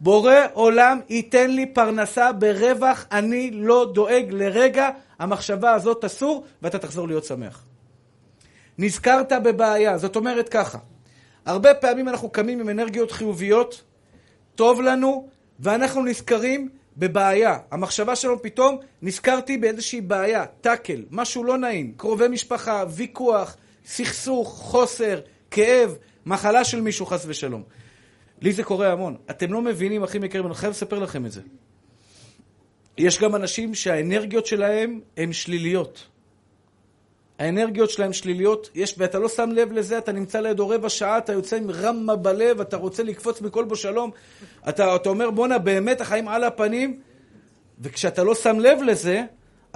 בורא 0.00 0.34
עולם 0.52 1.00
ייתן 1.08 1.50
לי 1.50 1.66
פרנסה 1.66 2.32
ברווח, 2.32 3.06
אני 3.12 3.50
לא 3.50 3.90
דואג 3.94 4.26
לרגע, 4.30 4.90
המחשבה 5.18 5.72
הזאת 5.72 6.04
אסור 6.04 6.44
ואתה 6.62 6.78
תחזור 6.78 7.08
להיות 7.08 7.24
שמח. 7.24 7.64
נזכרת 8.80 9.32
בבעיה, 9.32 9.98
זאת 9.98 10.16
אומרת 10.16 10.48
ככה, 10.48 10.78
הרבה 11.44 11.74
פעמים 11.74 12.08
אנחנו 12.08 12.30
קמים 12.30 12.60
עם 12.60 12.68
אנרגיות 12.68 13.12
חיוביות, 13.12 13.82
טוב 14.54 14.80
לנו, 14.80 15.28
ואנחנו 15.60 16.04
נזכרים 16.04 16.68
בבעיה. 16.96 17.58
המחשבה 17.70 18.16
שלנו 18.16 18.42
פתאום, 18.42 18.78
נזכרתי 19.02 19.56
באיזושהי 19.58 20.00
בעיה, 20.00 20.46
טאקל, 20.46 21.04
משהו 21.10 21.44
לא 21.44 21.58
נעים, 21.58 21.92
קרובי 21.96 22.28
משפחה, 22.28 22.84
ויכוח, 22.90 23.56
סכסוך, 23.86 24.48
חוסר, 24.48 25.20
כאב, 25.50 25.96
מחלה 26.26 26.64
של 26.64 26.80
מישהו 26.80 27.06
חס 27.06 27.24
ושלום. 27.26 27.62
לי 28.42 28.52
זה 28.52 28.64
קורה 28.64 28.92
המון. 28.92 29.16
אתם 29.30 29.52
לא 29.52 29.62
מבינים, 29.62 30.02
אחים 30.02 30.24
יקרים, 30.24 30.46
אני 30.46 30.54
חייב 30.54 30.70
לספר 30.70 30.98
לכם 30.98 31.26
את 31.26 31.32
זה. 31.32 31.40
יש 32.98 33.20
גם 33.20 33.36
אנשים 33.36 33.74
שהאנרגיות 33.74 34.46
שלהם 34.46 35.00
הן 35.16 35.32
שליליות. 35.32 36.09
האנרגיות 37.40 37.90
שלהם 37.90 38.12
שליליות, 38.12 38.70
יש, 38.74 38.94
ואתה 38.98 39.18
לא 39.18 39.28
שם 39.28 39.50
לב 39.50 39.72
לזה, 39.72 39.98
אתה 39.98 40.12
נמצא 40.12 40.40
לידו 40.40 40.68
רבע 40.68 40.88
שעה, 40.88 41.18
אתה 41.18 41.32
יוצא 41.32 41.56
עם 41.56 41.70
רמה 41.70 42.16
בלב, 42.16 42.60
אתה 42.60 42.76
רוצה 42.76 43.02
לקפוץ 43.02 43.40
מכל 43.40 43.64
בו 43.64 43.76
שלום, 43.76 44.10
אתה, 44.68 44.96
אתה 44.96 45.08
אומר, 45.08 45.30
בואנה, 45.30 45.58
באמת 45.58 46.00
החיים 46.00 46.28
על 46.28 46.44
הפנים, 46.44 47.00
וכשאתה 47.80 48.24
לא 48.24 48.34
שם 48.34 48.58
לב 48.58 48.82
לזה, 48.82 49.22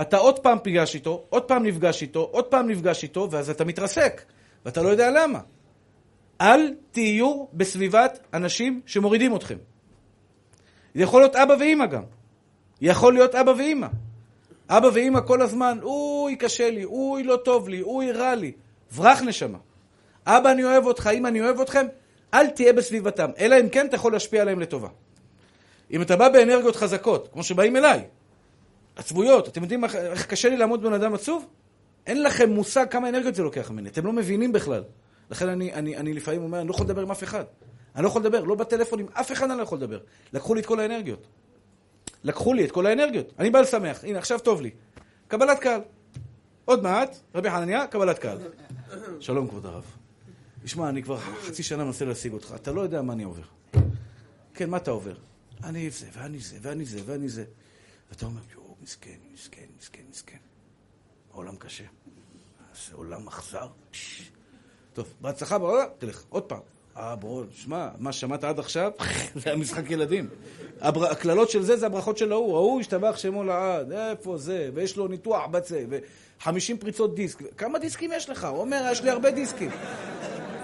אתה 0.00 0.16
עוד 0.16 0.38
פעם 0.38 0.58
פגש 0.62 0.94
איתו, 0.94 1.24
עוד 1.30 1.42
פעם 1.42 1.66
נפגש 1.66 2.02
איתו, 2.02 2.28
עוד 2.30 2.44
פעם 2.44 2.68
נפגש 2.70 3.02
איתו, 3.02 3.28
ואז 3.30 3.50
אתה 3.50 3.64
מתרסק, 3.64 4.22
ואתה 4.64 4.82
לא 4.82 4.88
יודע 4.88 5.10
למה. 5.10 5.38
אל 6.40 6.74
תהיו 6.90 7.44
בסביבת 7.52 8.18
אנשים 8.34 8.80
שמורידים 8.86 9.36
אתכם. 9.36 9.58
זה 10.94 11.02
יכול 11.02 11.20
להיות 11.20 11.36
אבא 11.36 11.54
ואימא 11.60 11.86
גם. 11.86 12.02
יכול 12.80 13.14
להיות 13.14 13.34
אבא 13.34 13.50
ואימא. 13.50 13.86
אבא 14.68 14.88
ואימא 14.94 15.20
כל 15.20 15.42
הזמן, 15.42 15.78
אוי, 15.82 16.36
קשה 16.36 16.70
לי, 16.70 16.84
אוי, 16.84 17.22
לא 17.22 17.36
טוב 17.36 17.68
לי, 17.68 17.82
אוי, 17.82 18.12
רע 18.12 18.34
לי. 18.34 18.52
ברח 18.96 19.22
נשמה. 19.22 19.58
אבא, 20.26 20.50
אני 20.50 20.64
אוהב 20.64 20.86
אותך, 20.86 21.10
אמא, 21.14 21.28
אני 21.28 21.40
אוהב 21.40 21.60
אתכם, 21.60 21.86
אל 22.34 22.46
תהיה 22.46 22.72
בסביבתם. 22.72 23.30
אלא 23.38 23.60
אם 23.60 23.68
כן 23.68 23.86
אתה 23.86 23.96
יכול 23.96 24.12
להשפיע 24.12 24.42
עליהם 24.42 24.60
לטובה. 24.60 24.88
אם 25.90 26.02
אתה 26.02 26.16
בא 26.16 26.28
באנרגיות 26.28 26.76
חזקות, 26.76 27.28
כמו 27.32 27.42
שבאים 27.42 27.76
אליי, 27.76 28.04
עצבויות. 28.96 29.48
אתם 29.48 29.62
יודעים 29.62 29.84
איך 29.84 30.26
קשה 30.26 30.48
לי 30.48 30.56
לעמוד 30.56 30.82
בן 30.82 30.92
אדם 30.92 31.14
עצוב? 31.14 31.46
אין 32.06 32.22
לכם 32.22 32.50
מושג 32.50 32.86
כמה 32.90 33.08
אנרגיות 33.08 33.34
זה 33.34 33.42
לוקח 33.42 33.70
ממני. 33.70 33.88
אתם 33.88 34.06
לא 34.06 34.12
מבינים 34.12 34.52
בכלל. 34.52 34.84
לכן 35.30 35.48
אני, 35.48 35.72
אני, 35.72 35.96
אני 35.96 36.12
לפעמים 36.12 36.42
אומר, 36.42 36.60
אני 36.60 36.68
לא 36.68 36.74
יכול 36.74 36.86
לדבר 36.86 37.02
עם 37.02 37.10
אף 37.10 37.22
אחד. 37.22 37.44
אני 37.94 38.02
לא 38.02 38.08
יכול 38.08 38.20
לדבר, 38.20 38.44
לא 38.44 38.54
בטלפון 38.54 39.00
עם 39.00 39.06
אף 39.12 39.32
אחד 39.32 39.50
אני 39.50 39.58
לא 39.58 39.62
יכול 39.62 39.78
לדבר. 39.78 39.98
לקחו 40.32 40.54
לי 40.54 40.60
את 40.60 40.66
כל 40.66 40.80
האנרגיות. 40.80 41.26
לקחו 42.24 42.54
לי 42.54 42.64
את 42.64 42.72
כל 42.72 42.86
האנרגיות. 42.86 43.32
אני 43.38 43.50
בא 43.50 43.60
לשמח, 43.60 44.04
הנה, 44.04 44.18
עכשיו 44.18 44.38
טוב 44.38 44.60
לי. 44.60 44.70
קבלת 45.28 45.58
קהל. 45.58 45.80
עוד 46.64 46.82
מעט, 46.82 47.16
רבי 47.34 47.50
חנניה, 47.50 47.86
קבלת 47.86 48.18
קהל. 48.18 48.38
שלום, 49.20 49.48
כבוד 49.48 49.66
הרב. 49.66 49.84
תשמע, 50.64 50.88
אני 50.88 51.02
כבר 51.02 51.18
חצי 51.18 51.62
שנה 51.62 51.84
מנסה 51.84 52.04
להשיג 52.04 52.32
אותך, 52.32 52.52
אתה 52.54 52.72
לא 52.72 52.80
יודע 52.80 53.02
מה 53.02 53.12
אני 53.12 53.22
עובר. 53.22 53.42
כן, 54.54 54.70
מה 54.70 54.76
אתה 54.76 54.90
עובר? 54.90 55.14
אני 55.64 55.90
זה, 55.90 56.06
ואני 56.12 56.38
זה, 56.38 56.56
ואני 56.62 56.84
זה, 56.84 57.00
ואני 57.04 57.28
זה. 57.28 57.44
ואתה 58.10 58.26
אומר, 58.26 58.40
יואו, 58.52 58.76
מסכן, 58.82 59.16
מסכן, 59.34 59.66
מסכן, 59.78 60.02
מסכן. 60.10 60.36
העולם 61.32 61.56
קשה. 61.56 61.84
זה 62.88 62.94
עולם 62.94 63.28
אכזר. 63.28 63.66
טוב, 64.92 65.14
בהצלחה 65.20 65.58
בעולם, 65.58 65.86
תלך, 65.98 66.24
עוד 66.28 66.42
פעם. 66.42 66.60
אה, 66.98 67.16
בוא, 67.16 67.44
שמע, 67.56 67.88
מה 67.98 68.12
שמעת 68.12 68.44
עד 68.44 68.58
עכשיו? 68.58 68.90
זה 69.34 69.50
היה 69.50 69.56
משחק 69.56 69.90
ילדים. 69.90 70.28
הקללות 70.80 71.50
של 71.50 71.62
זה 71.62 71.76
זה 71.76 71.86
הברכות 71.86 72.18
של 72.18 72.32
ההוא. 72.32 72.56
ההוא 72.56 72.80
השתבח 72.80 73.16
שמו 73.16 73.44
לעד, 73.44 73.92
איפה 73.92 74.36
זה? 74.36 74.70
ויש 74.74 74.96
לו 74.96 75.08
ניתוח 75.08 75.46
בצה, 75.50 75.80
ו-50 75.90 76.48
פריצות 76.80 77.14
דיסק. 77.14 77.38
כמה 77.56 77.78
דיסקים 77.78 78.10
יש 78.16 78.30
לך? 78.30 78.44
הוא 78.44 78.58
אומר, 78.60 78.88
יש 78.92 79.02
לי 79.02 79.10
הרבה 79.10 79.30
דיסקים. 79.30 79.70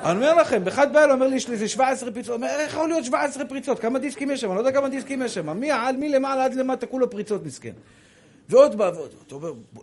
אני 0.05 0.15
אומר 0.17 0.35
לכם, 0.35 0.65
באחד 0.65 0.93
בא 0.93 1.05
אליי, 1.05 1.13
אומר 1.15 1.27
לי, 1.27 1.37
יש 1.37 1.49
לי 1.49 1.55
איזה 1.55 1.69
17 1.69 2.11
פריצות. 2.11 2.29
הוא 2.29 2.37
אומר, 2.37 2.49
איך 2.49 2.73
יכול 2.73 2.89
להיות 2.89 3.05
17 3.05 3.45
פריצות? 3.45 3.79
כמה 3.81 3.99
דיסקים 3.99 4.31
יש 4.31 4.41
שם? 4.41 4.47
אני 4.49 4.55
לא 4.55 4.61
יודע 4.61 4.73
כמה 4.73 4.89
דיסקים 4.89 5.23
יש 5.23 5.35
שם. 5.35 5.59
מי, 5.61 5.71
על- 5.71 5.97
מלמעלה 5.97 6.45
עד 6.45 6.55
למטה, 6.55 6.87
כולו 6.87 7.11
פריצות, 7.11 7.47
מסכן. 7.47 7.73
ועוד 8.51 8.79
בא 8.79 8.91
ועוד. 8.95 9.15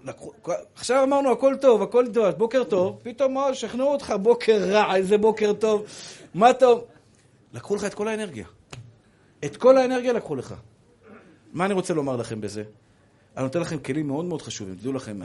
לקחו, 0.03 0.31
עכשיו 0.75 1.03
אמרנו, 1.03 1.31
הכל 1.31 1.55
טוב, 1.61 1.81
הכל 1.81 2.05
טוב, 2.13 2.29
בוקר 2.29 2.63
טוב, 2.63 2.99
פתאום 3.03 3.33
מה, 3.33 3.53
שכנעו 3.53 3.91
אותך, 3.91 4.13
בוקר 4.21 4.57
רע, 4.71 4.95
איזה 4.95 5.17
בוקר 5.17 5.53
טוב, 5.53 5.85
מה 6.33 6.53
טוב. 6.53 6.83
לקחו 7.53 7.75
לך 7.75 7.85
את 7.85 7.93
כל 7.93 8.07
האנרגיה. 8.07 8.45
את 9.45 9.57
כל 9.57 9.77
האנרגיה 9.77 10.13
לקחו 10.13 10.35
לך. 10.35 10.53
מה 11.53 11.65
אני 11.65 11.73
רוצה 11.73 11.93
לומר 11.93 12.15
לכם 12.15 12.41
בזה? 12.41 12.63
אני 13.37 13.43
נותן 13.43 13.59
לכם 13.59 13.79
כלים 13.79 14.07
מאוד 14.07 14.25
מאוד 14.25 14.41
חשובים, 14.41 14.75
תדעו 14.75 14.93
לכם, 14.93 15.19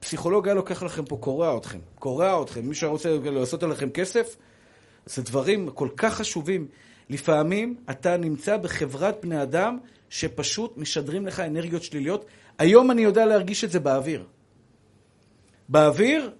פסיכולוג 0.00 0.48
היה 0.48 0.54
לוקח 0.54 0.82
לכם 0.82 1.04
פה, 1.04 1.16
קורע 1.16 1.56
אתכם, 1.56 1.78
קורע 1.98 2.42
אתכם, 2.42 2.68
מישהו 2.68 2.90
רוצה 2.90 3.18
לעשות 3.24 3.62
עליכם 3.62 3.90
כסף? 3.90 4.36
זה 5.06 5.22
דברים 5.22 5.70
כל 5.70 5.88
כך 5.96 6.14
חשובים. 6.14 6.66
לפעמים 7.10 7.76
אתה 7.90 8.16
נמצא 8.16 8.56
בחברת 8.56 9.20
בני 9.22 9.42
אדם 9.42 9.78
שפשוט 10.10 10.76
משדרים 10.76 11.26
לך 11.26 11.40
אנרגיות 11.40 11.82
שליליות. 11.82 12.24
היום 12.58 12.90
אני 12.90 13.02
יודע 13.02 13.26
להרגיש 13.26 13.64
את 13.64 13.70
זה 13.70 13.80
באוויר. 13.80 14.24
באוויר 15.68 16.30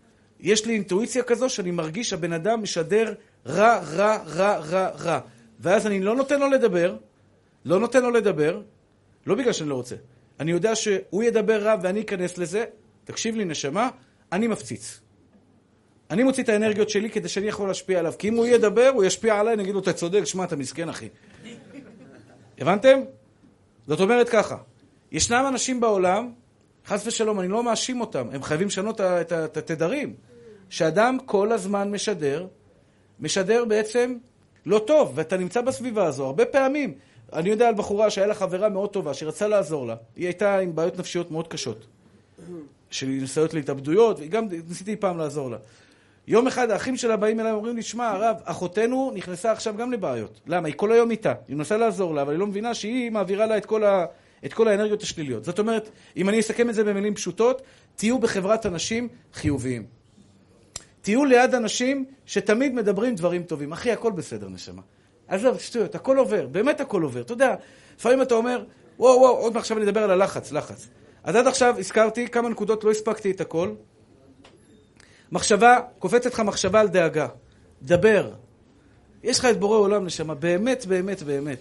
יש 0.41 0.67
לי 0.67 0.73
אינטואיציה 0.73 1.23
כזו 1.23 1.49
שאני 1.49 1.71
מרגיש 1.71 2.11
שהבן 2.11 2.33
אדם 2.33 2.63
משדר 2.63 3.15
רע, 3.47 3.79
רע, 3.79 4.17
רע, 4.27 4.57
רע, 4.59 4.89
רע. 4.89 5.21
ואז 5.61 5.87
אני 5.87 6.01
לא 6.01 6.17
נותן 6.17 6.41
לו 6.41 6.51
לדבר, 6.51 6.97
לא 7.65 7.81
נותן 7.81 8.03
לו 8.03 8.11
לדבר, 8.11 8.63
לא 9.27 9.35
בגלל 9.35 9.53
שאני 9.53 9.69
לא 9.69 9.75
רוצה. 9.75 9.97
אני 10.41 10.51
יודע 10.51 10.75
שהוא 10.75 11.23
ידבר 11.23 11.63
רע 11.63 11.77
ואני 11.83 12.01
אכנס 12.01 12.39
לזה, 12.39 12.65
תקשיב 13.05 13.37
לי 13.37 13.45
נשמה, 13.45 13.89
אני 14.33 14.47
מפציץ. 14.47 15.01
אני 16.11 16.23
מוציא 16.23 16.43
את 16.43 16.49
האנרגיות 16.49 16.91
שלי 16.91 17.11
כדי 17.11 17.29
שאני 17.29 17.47
יכול 17.47 17.69
להשפיע 17.69 17.99
עליו. 17.99 18.13
כי 18.19 18.29
אם 18.29 18.35
הוא 18.35 18.47
ידבר, 18.47 18.91
הוא 18.95 19.05
ישפיע 19.05 19.41
עליי, 19.41 19.55
אני 19.55 19.63
אגיד 19.63 19.75
לו, 19.75 19.81
אתה 19.81 19.93
צודק, 19.93 20.25
שמע, 20.25 20.45
אתה 20.45 20.57
מסכן, 20.57 20.89
אחי. 20.89 21.09
הבנתם? 22.59 23.01
זאת 23.87 24.01
אומרת 24.01 24.29
ככה, 24.29 24.57
ישנם 25.15 25.45
אנשים 25.49 25.81
בעולם, 25.81 26.33
חס 26.87 27.07
ושלום, 27.07 27.41
אני 27.41 27.49
לא 27.49 27.63
מאשים 27.63 28.01
אותם, 28.01 28.27
הם 28.33 28.43
חייבים 28.43 28.67
לשנות 28.67 29.01
את 29.01 29.57
התדרים. 29.57 30.15
שאדם 30.71 31.19
כל 31.27 31.53
הזמן 31.53 31.91
משדר, 31.91 32.47
משדר 33.21 33.65
בעצם 33.65 34.17
לא 34.67 34.79
טוב, 34.79 35.13
ואתה 35.15 35.37
נמצא 35.37 35.61
בסביבה 35.61 36.07
הזו 36.07 36.27
הרבה 36.27 36.45
פעמים. 36.45 36.95
אני 37.33 37.51
יודע 37.51 37.69
על 37.69 37.75
בחורה 37.75 38.11
שהיה 38.11 38.27
לה 38.27 38.35
חברה 38.35 38.69
מאוד 38.69 38.91
טובה, 38.91 39.15
שרצה 39.15 39.49
לעזור 39.49 39.87
לה. 39.87 39.95
היא 40.17 40.27
הייתה 40.27 40.59
עם 40.59 40.75
בעיות 40.75 40.99
נפשיות 40.99 41.31
מאוד 41.31 41.49
קשות. 41.49 41.87
של 42.91 43.07
ניסיונות 43.07 43.55
להתאבדויות, 43.55 44.17
וגם 44.21 44.49
ניסיתי 44.69 44.97
פעם 44.97 45.19
לעזור 45.19 45.51
לה. 45.51 45.57
יום 46.27 46.47
אחד 46.47 46.71
האחים 46.71 46.97
שלה 46.97 47.17
באים 47.17 47.41
אליי 47.41 47.53
ואומרים 47.53 47.77
לי, 47.77 47.83
שמע, 47.83 48.11
הרב, 48.11 48.37
אחותנו 48.45 49.13
נכנסה 49.15 49.53
עכשיו 49.53 49.75
גם 49.77 49.93
לבעיות. 49.93 50.41
למה? 50.47 50.69
היא 50.69 50.75
כל 50.77 50.93
היום 50.93 51.11
איתה. 51.11 51.33
היא 51.49 51.57
מנסה 51.57 51.77
לעזור 51.77 52.15
לה, 52.15 52.23
אבל 52.23 52.33
היא 52.33 52.39
לא 52.39 52.47
מבינה 52.47 52.75
שהיא 52.75 53.11
מעבירה 53.11 53.47
לה 53.47 53.57
את 53.57 53.67
כל, 53.67 53.85
ה... 53.85 54.07
את 54.45 54.53
כל 54.53 54.69
האנרגיות 54.69 55.03
השליליות. 55.03 55.45
זאת 55.45 55.59
אומרת, 55.59 55.91
אם 56.17 56.29
אני 56.29 56.41
אסכם 56.41 56.71
את 56.71 56.75
זה 56.75 56.85
במילים 56.85 57.15
פשוטות, 57.15 57.63
תהיו 57.97 58.19
בחברת 58.19 58.67
אנשים 58.67 59.09
חיוביים. 59.35 59.87
תהיו 61.03 61.25
ליד 61.25 61.55
אנשים 61.55 62.05
שתמיד 62.27 62.75
מדברים 62.75 63.15
דברים 63.15 63.43
טובים. 63.43 63.73
אחי, 63.73 63.93
הכל 63.93 64.13
בסדר, 64.13 64.49
נשמה. 64.49 64.83
עזוב, 65.29 65.59
שטויות, 65.59 65.95
הכל 65.95 66.19
עובר, 66.19 66.47
באמת 66.47 66.81
הכל 66.81 67.03
עובר. 67.03 67.21
אתה 67.21 67.33
יודע, 67.33 67.55
לפעמים 67.97 68.23
אתה 68.23 68.35
אומר, 68.35 68.65
וואו, 68.99 69.19
וואו, 69.21 69.37
עוד 69.37 69.53
מעט 69.53 69.63
עכשיו 69.63 69.79
אני 69.79 69.87
אדבר 69.87 70.03
על 70.03 70.11
הלחץ, 70.11 70.53
לחץ. 70.53 70.89
אז 71.25 71.37
עד 71.37 71.47
עכשיו 71.47 71.75
הזכרתי 71.79 72.29
כמה 72.29 72.49
נקודות, 72.49 72.85
לא 72.85 72.91
הספקתי 72.91 73.31
את 73.31 73.41
הכל. 73.41 73.75
מחשבה, 75.33 75.79
קופצת 75.99 76.33
לך 76.33 76.41
מחשבה 76.41 76.81
על 76.81 76.89
דאגה. 76.89 77.27
דבר. 77.83 78.33
יש 79.23 79.39
לך 79.39 79.45
את 79.45 79.59
בורא 79.59 79.79
עולם, 79.79 80.05
נשמה, 80.05 80.35
באמת, 80.35 80.87
באמת, 80.87 81.23
באמת. 81.23 81.59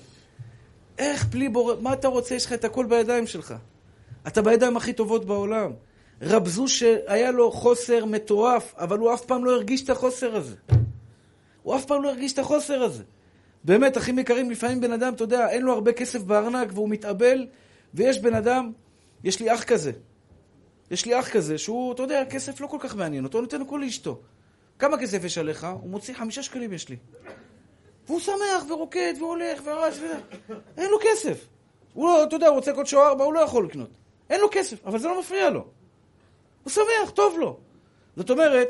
איך 0.97 1.25
בלי 1.25 1.49
בורא, 1.49 1.75
מה 1.81 1.93
אתה 1.93 2.07
רוצה? 2.07 2.35
יש 2.35 2.45
לך 2.45 2.53
את 2.53 2.65
הכל 2.65 2.85
בידיים 2.85 3.27
שלך. 3.27 3.53
אתה 4.27 4.41
בידיים 4.41 4.77
הכי 4.77 4.93
טובות 4.93 5.25
בעולם. 5.25 5.71
רב 6.21 6.47
זו 6.47 6.67
שהיה 6.67 7.31
לו 7.31 7.51
חוסר 7.51 8.05
מטורף, 8.05 8.73
אבל 8.77 8.99
הוא 8.99 9.13
אף 9.13 9.25
פעם 9.25 9.45
לא 9.45 9.51
הרגיש 9.51 9.83
את 9.83 9.89
החוסר 9.89 10.35
הזה. 10.35 10.55
הוא 11.63 11.75
אף 11.75 11.85
פעם 11.85 12.03
לא 12.03 12.09
הרגיש 12.09 12.33
את 12.33 12.39
החוסר 12.39 12.83
הזה. 12.83 13.03
באמת, 13.63 13.97
אחים 13.97 14.19
יקרים, 14.19 14.51
לפעמים 14.51 14.81
בן 14.81 14.91
אדם, 14.91 15.13
אתה 15.13 15.23
יודע, 15.23 15.49
אין 15.49 15.61
לו 15.61 15.73
הרבה 15.73 15.91
כסף 15.91 16.21
בארנק 16.21 16.69
והוא 16.73 16.89
מתאבל, 16.89 17.47
ויש 17.93 18.19
בן 18.19 18.33
אדם, 18.33 18.71
יש 19.23 19.39
לי 19.39 19.53
אח 19.53 19.63
כזה. 19.63 19.91
יש 20.91 21.05
לי 21.05 21.19
אח 21.19 21.29
כזה 21.29 21.57
שהוא, 21.57 21.93
אתה 21.93 22.03
יודע, 22.03 22.25
כסף 22.25 22.61
לא 22.61 22.67
כל 22.67 22.77
כך 22.79 22.95
מעניין 22.95 23.23
אותו, 23.23 23.37
הוא 23.37 23.43
נותן 23.43 23.61
הכל 23.61 23.81
לאשתו. 23.83 24.21
כמה 24.79 24.97
כסף 24.97 25.23
יש 25.23 25.37
עליך? 25.37 25.67
הוא 25.81 25.89
מוציא 25.89 26.13
חמישה 26.13 26.43
שקלים 26.43 26.73
יש 26.73 26.89
לי. 26.89 26.97
והוא 28.07 28.19
שמח 28.19 28.63
ורוקד 28.69 29.13
והולך 29.19 29.61
ורץ 29.63 29.97
ו... 29.97 30.05
אין 30.77 30.89
לו 30.91 30.97
כסף. 31.01 31.47
הוא 31.93 32.07
לא, 32.07 32.23
אתה 32.23 32.35
יודע, 32.35 32.47
הוא 32.47 32.55
רוצה 32.55 32.73
קוד 32.73 32.85
שואר 32.85 33.07
ארבע, 33.07 33.23
הוא 33.23 33.33
לא 33.33 33.39
יכול 33.39 33.65
לקנות. 33.65 33.89
אין 34.29 34.41
לו 34.41 34.47
כסף, 34.51 34.85
אבל 34.85 34.99
זה 34.99 35.07
לא 35.07 35.19
מפריע 35.19 35.49
לו. 35.49 35.65
הוא 36.63 36.71
שמח, 36.71 37.09
טוב 37.13 37.39
לו. 37.39 37.57
זאת 38.15 38.29
אומרת, 38.29 38.67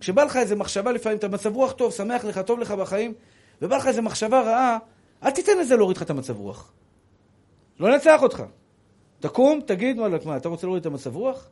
כשבא 0.00 0.24
לך 0.24 0.36
איזה 0.36 0.56
מחשבה 0.56 0.92
לפעמים, 0.92 1.18
אתה 1.18 1.28
מצב 1.28 1.56
רוח 1.56 1.72
טוב, 1.72 1.92
שמח 1.92 2.24
לך, 2.24 2.38
טוב 2.38 2.58
לך 2.58 2.70
בחיים, 2.70 3.14
ובא 3.62 3.76
לך 3.76 3.86
איזה 3.86 4.02
מחשבה 4.02 4.40
רעה, 4.40 4.78
אל 5.22 5.30
תיתן 5.30 5.58
לזה 5.58 5.76
להוריד 5.76 5.96
לך 5.96 6.02
את 6.02 6.10
המצב 6.10 6.38
רוח. 6.38 6.72
לא 7.80 7.96
נצח 7.96 8.22
אותך. 8.22 8.42
תקום, 9.20 9.60
תגיד, 9.66 9.98
וואלכ, 9.98 10.26
מה, 10.26 10.36
אתה 10.36 10.48
רוצה 10.48 10.66
להוריד 10.66 10.80
את 10.80 10.86
המצב 10.86 11.16
רוח? 11.16 11.48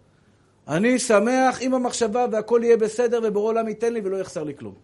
אני 0.68 0.98
שמח 0.98 1.58
עם 1.60 1.74
המחשבה 1.74 2.26
והכל 2.32 2.60
יהיה 2.64 2.76
בסדר 2.76 3.20
ובורא 3.24 3.48
עולם 3.48 3.68
ייתן 3.68 3.92
לי 3.92 4.00
ולא 4.04 4.16
יחסר 4.16 4.44
לי 4.44 4.54
כלום. 4.54 4.74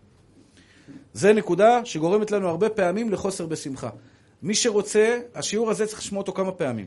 זה 1.17 1.33
נקודה 1.33 1.85
שגורמת 1.85 2.31
לנו 2.31 2.49
הרבה 2.49 2.69
פעמים 2.69 3.13
לחוסר 3.13 3.47
בשמחה. 3.47 3.91
מי 4.43 4.55
שרוצה, 4.55 5.21
השיעור 5.35 5.71
הזה 5.71 5.87
צריך 5.87 5.99
לשמוע 5.99 6.21
אותו 6.21 6.33
כמה 6.33 6.53
פעמים. 6.53 6.87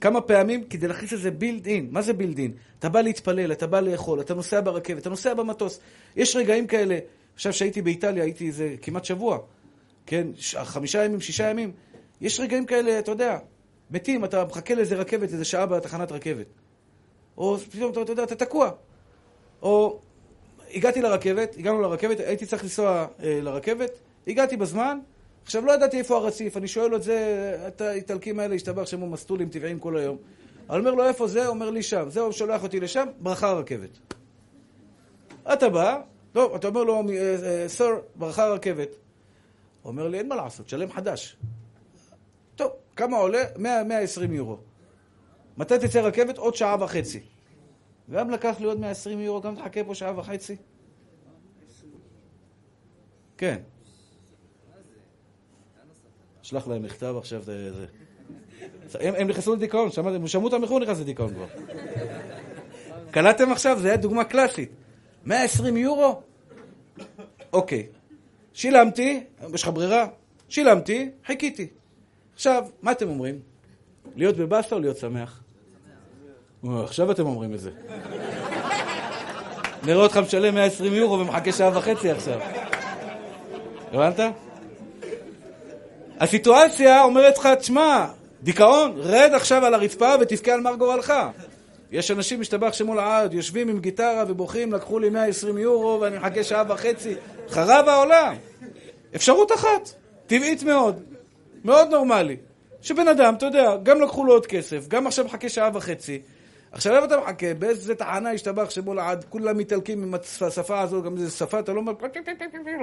כמה 0.00 0.20
פעמים 0.20 0.64
כדי 0.64 0.88
להכניס 0.88 1.12
לזה 1.12 1.30
בילד 1.30 1.66
אין. 1.66 1.88
מה 1.90 2.02
זה 2.02 2.12
בילד 2.12 2.38
אין? 2.38 2.52
אתה 2.78 2.88
בא 2.88 3.00
להתפלל, 3.00 3.52
אתה 3.52 3.66
בא 3.66 3.80
לאכול, 3.80 4.20
אתה 4.20 4.34
נוסע 4.34 4.60
ברכבת, 4.60 4.98
אתה 5.02 5.10
נוסע 5.10 5.34
במטוס. 5.34 5.80
יש 6.16 6.36
רגעים 6.36 6.66
כאלה, 6.66 6.98
עכשיו 7.34 7.52
שהייתי 7.52 7.82
באיטליה, 7.82 8.24
הייתי 8.24 8.46
איזה 8.46 8.74
כמעט 8.82 9.04
שבוע, 9.04 9.38
כן, 10.06 10.26
חמישה 10.64 11.04
ימים, 11.04 11.20
שישה 11.20 11.50
ימים, 11.50 11.72
יש 12.20 12.40
רגעים 12.40 12.66
כאלה, 12.66 12.98
אתה 12.98 13.10
יודע, 13.10 13.38
מתים, 13.90 14.24
אתה 14.24 14.44
מחכה 14.44 14.74
לאיזה 14.74 14.96
רכבת, 14.96 15.32
איזה 15.32 15.44
שעה 15.44 15.66
בתחנת 15.66 16.12
רכבת. 16.12 16.46
או 17.36 17.58
פתאום, 17.58 17.92
אתה, 17.92 18.02
אתה 18.02 18.12
יודע, 18.12 18.22
אתה 18.22 18.34
תקוע. 18.34 18.70
או 19.62 20.00
הגעתי 20.74 21.02
לרכבת, 21.02 21.56
הגענו 21.58 21.80
לרכבת, 21.80 22.20
הייתי 22.20 22.46
צריך 22.46 22.62
לנסוע 22.62 23.06
אה, 23.22 23.38
לרכבת, 23.42 23.90
הגעתי 24.26 24.56
בזמן, 24.56 24.98
עכשיו 25.44 25.64
לא 25.64 25.72
ידעתי 25.72 25.98
איפה 25.98 26.16
הרציף, 26.16 26.56
אני 26.56 26.68
שואל 26.68 26.96
את 26.96 27.02
זה, 27.02 27.58
את 27.68 27.80
האיטלקים 27.80 28.40
האלה, 28.40 28.54
השתבח 28.54 28.86
שהם 28.86 29.10
מסטולים 29.10 29.48
טבעיים 29.48 29.78
כל 29.78 29.96
היום. 29.96 30.16
אני 30.70 30.78
אומר 30.78 30.94
לו, 30.94 31.04
איפה 31.04 31.28
זה? 31.28 31.46
אומר 31.46 31.70
לי 31.70 31.82
שם. 31.82 32.04
זהו, 32.08 32.32
שולח 32.32 32.62
אותי 32.62 32.80
לשם, 32.80 33.06
ברכה 33.20 33.48
הרכבת. 33.48 33.98
אתה 35.52 35.68
בא, 35.68 36.00
טוב, 36.32 36.54
אתה 36.54 36.68
אומר 36.68 36.84
לו, 36.84 37.02
סר, 37.66 37.98
ברכה 38.14 38.44
הרכבת. 38.44 38.88
הוא 39.82 39.90
אומר 39.90 40.08
לי, 40.08 40.18
אין 40.18 40.28
מה 40.28 40.36
לעשות, 40.36 40.68
שלם 40.68 40.92
חדש. 40.92 41.36
טוב, 42.56 42.70
כמה 42.96 43.16
עולה? 43.16 43.42
100, 43.56 43.84
120 43.84 44.32
יורו. 44.32 44.56
מתי 45.56 45.78
תצא 45.78 46.00
רכבת? 46.00 46.38
עוד 46.38 46.54
שעה 46.54 46.76
וחצי. 46.80 47.20
גם 48.10 48.30
לקח 48.30 48.56
לי 48.60 48.66
עוד 48.66 48.80
120 48.80 49.20
יורו, 49.20 49.40
גם 49.40 49.56
תחכה 49.56 49.84
פה 49.84 49.94
שעה 49.94 50.18
וחצי? 50.18 50.56
כן. 53.36 53.58
שלח 56.42 56.68
להם 56.68 56.82
מכתב 56.82 57.14
עכשיו, 57.18 57.42
זה... 57.42 57.86
הם, 59.00 59.28
נכנסו 59.28 59.54
לדיכאון, 59.54 59.90
שמעתם? 59.90 60.26
שמעו 60.26 60.44
אותם 60.44 60.62
מחו"ל 60.62 60.82
נכנס 60.82 61.00
לדיכאון 61.00 61.34
כבר. 61.34 61.46
קלטתם 63.10 63.52
עכשיו? 63.52 63.78
זו 63.80 63.88
הייתה 63.88 64.02
דוגמה 64.02 64.24
קלאסית. 64.24 64.70
120 65.24 65.76
יורו? 65.76 66.22
אוקיי. 67.52 67.86
שילמתי, 68.52 69.24
יש 69.54 69.62
לך 69.62 69.68
ברירה? 69.68 70.06
שילמתי, 70.48 71.10
חיכיתי. 71.26 71.66
עכשיו, 72.34 72.64
מה 72.82 72.92
אתם 72.92 73.08
אומרים? 73.08 73.40
להיות 74.16 74.36
בבאסה 74.36 74.74
או 74.74 74.80
להיות 74.80 74.96
שמח? 74.96 75.42
עכשיו 76.64 77.10
אתם 77.10 77.26
אומרים 77.26 77.54
את 77.54 77.60
זה. 77.60 77.70
נראה 79.84 80.02
אותך 80.02 80.16
משלם 80.16 80.54
120 80.54 80.94
יורו 80.94 81.18
ומחכה 81.18 81.52
שעה 81.52 81.78
וחצי 81.78 82.10
עכשיו. 82.10 82.40
הבנת? 83.92 84.20
הסיטואציה 86.20 87.02
אומרת 87.02 87.38
לך, 87.38 87.48
תשמע, 87.58 88.06
דיכאון, 88.42 88.92
רד 88.96 89.30
עכשיו 89.34 89.64
על 89.64 89.74
הרצפה 89.74 90.14
ותבכה 90.20 90.52
על 90.52 90.60
מר 90.60 90.74
גורלך. 90.74 91.12
יש 91.92 92.10
אנשים, 92.10 92.40
משתבח 92.40 92.72
שמול 92.72 92.98
העד, 92.98 93.34
יושבים 93.34 93.68
עם 93.68 93.78
גיטרה 93.78 94.24
ובוכים, 94.28 94.72
לקחו 94.72 94.98
לי 94.98 95.10
120 95.10 95.58
יורו 95.58 96.00
ואני 96.00 96.18
מחכה 96.18 96.44
שעה 96.44 96.64
וחצי. 96.68 97.14
חרב 97.50 97.88
העולם. 97.88 98.34
אפשרות 99.16 99.52
אחת, 99.52 99.90
טבעית 100.26 100.62
מאוד, 100.62 101.02
מאוד 101.64 101.88
נורמלי. 101.88 102.36
שבן 102.82 103.08
אדם, 103.08 103.34
אתה 103.34 103.46
יודע, 103.46 103.76
גם 103.82 104.00
לקחו 104.00 104.24
לו 104.24 104.32
עוד 104.32 104.46
כסף, 104.46 104.88
גם 104.88 105.06
עכשיו 105.06 105.24
מחכה 105.24 105.48
שעה 105.48 105.70
וחצי. 105.74 106.22
עכשיו 106.72 106.94
איפה 106.94 107.06
אתה 107.06 107.16
מחכה? 107.20 107.54
באיזה 107.54 107.94
טענה 107.94 108.30
השתבח 108.30 108.70
שמול 108.70 108.98
העד, 108.98 109.24
כולם 109.28 109.58
מתעלקים 109.58 110.02
עם 110.02 110.14
השפה 110.14 110.80
הזו, 110.80 111.02
גם 111.02 111.16
איזה 111.16 111.30
שפה, 111.30 111.58
אתה 111.58 111.72
לא... 111.72 111.82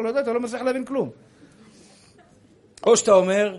לא 0.04 0.08
יודע, 0.08 0.22
אתה 0.22 0.34
לא 0.34 0.40
מצליח 0.40 0.62
להבין 0.62 0.86
כלום. 0.86 1.10
או 2.84 2.98
שאתה 2.98 3.12
אומר, 3.12 3.58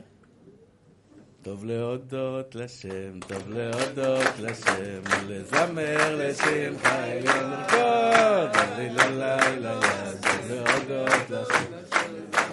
טוב 1.42 1.64
להודות 1.64 2.54
לשם, 2.54 3.20
טוב 3.28 3.48
להודות 3.48 4.38
לשם, 4.38 5.00
לזמר 5.28 6.16
לשמך 6.16 6.86
עליון 6.86 7.50
לרקוד, 7.50 8.56
לילה 8.76 9.10
לילה, 9.10 9.80
טוב 10.22 10.50
להודות 10.50 11.30
לשם. 11.30 12.49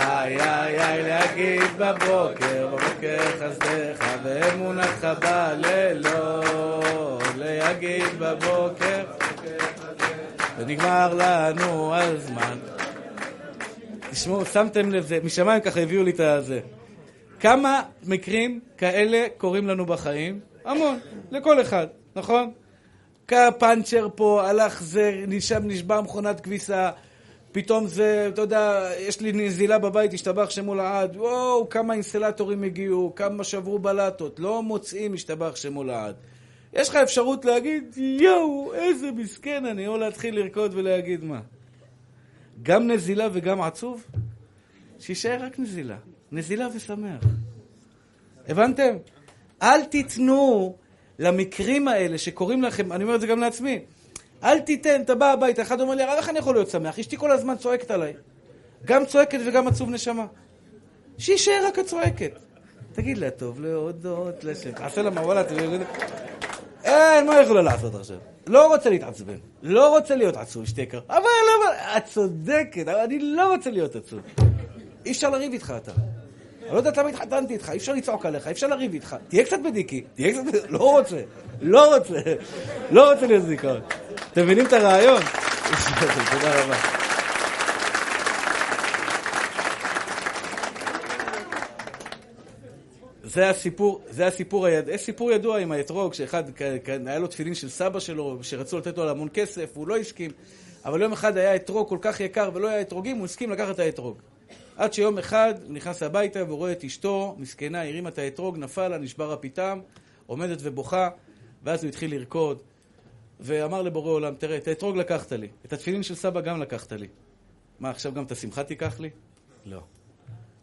איי 0.00 0.40
איי 0.40 0.80
איי 0.80 1.02
להגיד 1.02 1.76
בבוקר, 1.78 2.66
בבוקר 2.66 3.18
חסדך 3.38 4.06
ואמונתך 4.22 5.08
בלילות, 5.20 6.44
להגיד 7.36 8.18
בבוקר 8.18 9.04
ונגמר 10.58 11.14
לנו 11.14 11.94
הזמן. 11.94 12.58
תשמעו, 14.10 14.46
שמתם 14.46 14.90
לב, 14.90 15.10
משמיים 15.24 15.60
ככה 15.60 15.80
הביאו 15.80 16.02
לי 16.02 16.10
את 16.10 16.20
הזה. 16.20 16.60
כמה 17.40 17.82
מקרים 18.04 18.60
כאלה 18.78 19.26
קורים 19.38 19.66
לנו 19.66 19.86
בחיים? 19.86 20.40
המון, 20.64 20.98
לכל 21.30 21.60
אחד, 21.60 21.86
נכון? 22.16 22.50
פאנצ'ר 23.58 24.08
פה, 24.14 24.48
הלך 24.48 24.82
זה, 24.82 25.24
שם 25.40 25.62
נשבר 25.64 26.00
מכונת 26.00 26.40
כביסה, 26.40 26.90
פתאום 27.52 27.86
זה, 27.86 28.28
אתה 28.28 28.40
יודע, 28.40 28.90
יש 28.98 29.20
לי 29.20 29.32
נזילה 29.32 29.78
בבית, 29.78 30.14
השתבח 30.14 30.50
שמול 30.50 30.80
העד, 30.80 31.16
וואו, 31.16 31.68
כמה 31.68 31.94
אינסטלטורים 31.94 32.62
הגיעו, 32.62 33.12
כמה 33.16 33.44
שברו 33.44 33.78
בלטות, 33.78 34.40
לא 34.40 34.62
מוצאים 34.62 35.14
השתבח 35.14 35.56
שמול 35.56 35.90
העד. 35.90 36.14
יש 36.72 36.88
לך 36.88 36.96
אפשרות 36.96 37.44
להגיד, 37.44 37.96
יואו, 37.96 38.74
איזה 38.74 39.10
מסכן 39.12 39.66
אני, 39.66 39.86
או 39.86 39.98
להתחיל 39.98 40.38
לרקוד 40.38 40.74
ולהגיד 40.74 41.24
מה. 41.24 41.40
גם 42.62 42.86
נזילה 42.86 43.28
וגם 43.32 43.62
עצוב? 43.62 44.04
שיישאר 44.98 45.38
רק 45.40 45.58
נזילה. 45.58 45.96
נזילה 46.32 46.68
ושמח. 46.74 47.24
הבנתם? 48.48 48.96
אל 49.62 49.84
תיתנו 49.84 50.76
למקרים 51.18 51.88
האלה 51.88 52.18
שקורים 52.18 52.62
לכם, 52.62 52.92
אני 52.92 53.04
אומר 53.04 53.14
את 53.14 53.20
זה 53.20 53.26
גם 53.26 53.40
לעצמי, 53.40 53.80
אל 54.44 54.60
תיתן, 54.60 55.00
אתה 55.00 55.14
בא 55.14 55.32
הביתה, 55.32 55.62
אחד 55.62 55.80
אומר 55.80 55.94
לי, 55.94 56.04
איך 56.04 56.28
אני 56.28 56.38
יכול 56.38 56.54
להיות 56.54 56.70
שמח? 56.70 56.98
אשתי 56.98 57.16
כל 57.16 57.30
הזמן 57.30 57.56
צועקת 57.56 57.90
עליי. 57.90 58.12
גם 58.84 59.06
צועקת 59.06 59.38
וגם 59.46 59.68
עצוב 59.68 59.90
נשמה. 59.90 60.26
שיישאר 61.18 61.64
רק 61.66 61.78
הצועקת. 61.78 62.32
תגיד 62.92 63.18
לה, 63.18 63.30
טוב 63.30 63.60
להודות 63.60 64.44
לשם. 64.44 64.72
תעשה 64.72 65.02
לה 65.02 65.10
מה, 65.10 65.20
וואלה, 65.20 65.42
אין, 66.84 67.26
מה 67.26 67.42
יכולה 67.42 67.62
לעשות 67.62 67.94
עכשיו? 67.94 68.16
לא 68.46 68.66
רוצה 68.66 68.90
להתעצבן. 68.90 69.36
לא 69.62 69.88
רוצה 69.88 70.16
להיות 70.16 70.36
עצוב, 70.36 70.62
אשתי 70.62 70.80
יקר. 70.80 71.00
אבל, 71.08 71.18
אבל, 71.18 71.74
את 71.96 72.04
צודקת, 72.04 72.88
אני 72.88 73.18
לא 73.18 73.54
רוצה 73.54 73.70
להיות 73.70 73.96
עצוב. 73.96 74.20
אי 75.06 75.10
אפשר 75.10 75.30
לריב 75.30 75.52
איתך 75.52 75.74
אתה. 75.76 75.92
אני 76.62 76.72
לא 76.72 76.76
יודעת 76.76 76.96
למה 76.96 77.08
התחתנתי 77.08 77.52
איתך, 77.52 77.70
אי 77.70 77.76
אפשר 77.76 77.92
לצעוק 77.92 78.26
עליך, 78.26 78.46
אי 78.46 78.52
אפשר 78.52 78.66
לריב 78.66 78.92
איתך. 78.92 79.16
תהיה 79.28 79.44
קצת 79.44 79.58
בדיקי, 79.64 80.04
תהיה 80.14 80.32
קצת... 80.32 80.42
לא 80.68 80.78
רוצה, 80.78 81.20
לא 81.60 81.96
רוצה, 81.96 82.14
לא 82.90 83.12
רוצה 83.12 83.26
להיות 83.26 83.44
זיכרון. 83.44 83.80
אתם 84.32 84.42
מבינים 84.42 84.66
את 84.66 84.72
הרעיון? 84.72 85.22
תודה 86.30 86.64
רבה. 86.64 86.76
זה 93.22 93.50
הסיפור, 93.50 94.02
זה 94.10 94.26
הסיפור 94.26 94.68
יש 94.68 95.00
סיפור 95.00 95.32
ידוע 95.32 95.58
עם 95.58 95.72
האתרוג, 95.72 96.14
שאחד, 96.14 96.44
היה 97.06 97.18
לו 97.18 97.26
תפילין 97.26 97.54
של 97.54 97.68
סבא 97.68 98.00
שלו, 98.00 98.38
שרצו 98.42 98.78
לתת 98.78 98.98
לו 98.98 99.10
המון 99.10 99.28
כסף, 99.34 99.70
הוא 99.74 99.88
לא 99.88 99.96
הסכים, 99.96 100.30
אבל 100.84 101.02
יום 101.02 101.12
אחד 101.12 101.36
היה 101.36 101.56
אתרוג 101.56 101.88
כל 101.88 101.98
כך 102.00 102.20
יקר 102.20 102.50
ולא 102.54 102.68
היה 102.68 102.80
אתרוגים, 102.80 103.16
הוא 103.16 103.24
הסכים 103.24 103.50
לקחת 103.50 103.74
את 103.74 103.78
האתרוג. 103.78 104.18
עד 104.76 104.92
שיום 104.92 105.18
אחד 105.18 105.54
הוא 105.66 105.74
נכנס 105.74 106.02
הביתה 106.02 106.44
והוא 106.44 106.58
רואה 106.58 106.72
את 106.72 106.84
אשתו, 106.84 107.36
מסכנה, 107.38 107.82
הרימה 107.82 108.08
את 108.08 108.18
האתרוג, 108.18 108.58
נפל 108.58 108.88
לה, 108.88 108.98
נשבר 108.98 109.32
הפיתם, 109.32 109.80
עומדת 110.26 110.58
ובוכה, 110.62 111.08
ואז 111.64 111.84
הוא 111.84 111.88
התחיל 111.88 112.14
לרקוד, 112.14 112.58
ואמר 113.40 113.82
לבורא 113.82 114.10
עולם, 114.10 114.34
תראה, 114.34 114.56
את 114.56 114.68
האתרוג 114.68 114.96
לקחת 114.96 115.32
לי, 115.32 115.48
את 115.66 115.72
התפילין 115.72 116.02
של 116.02 116.14
סבא 116.14 116.40
גם 116.40 116.60
לקחת 116.60 116.92
לי. 116.92 117.06
מה, 117.80 117.90
עכשיו 117.90 118.12
גם 118.12 118.24
את 118.24 118.32
השמחה 118.32 118.64
תיקח 118.64 119.00
לי? 119.00 119.10
לא. 119.66 119.76
הוא 119.76 119.84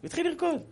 התחיל 0.04 0.28
לרקוד. 0.28 0.62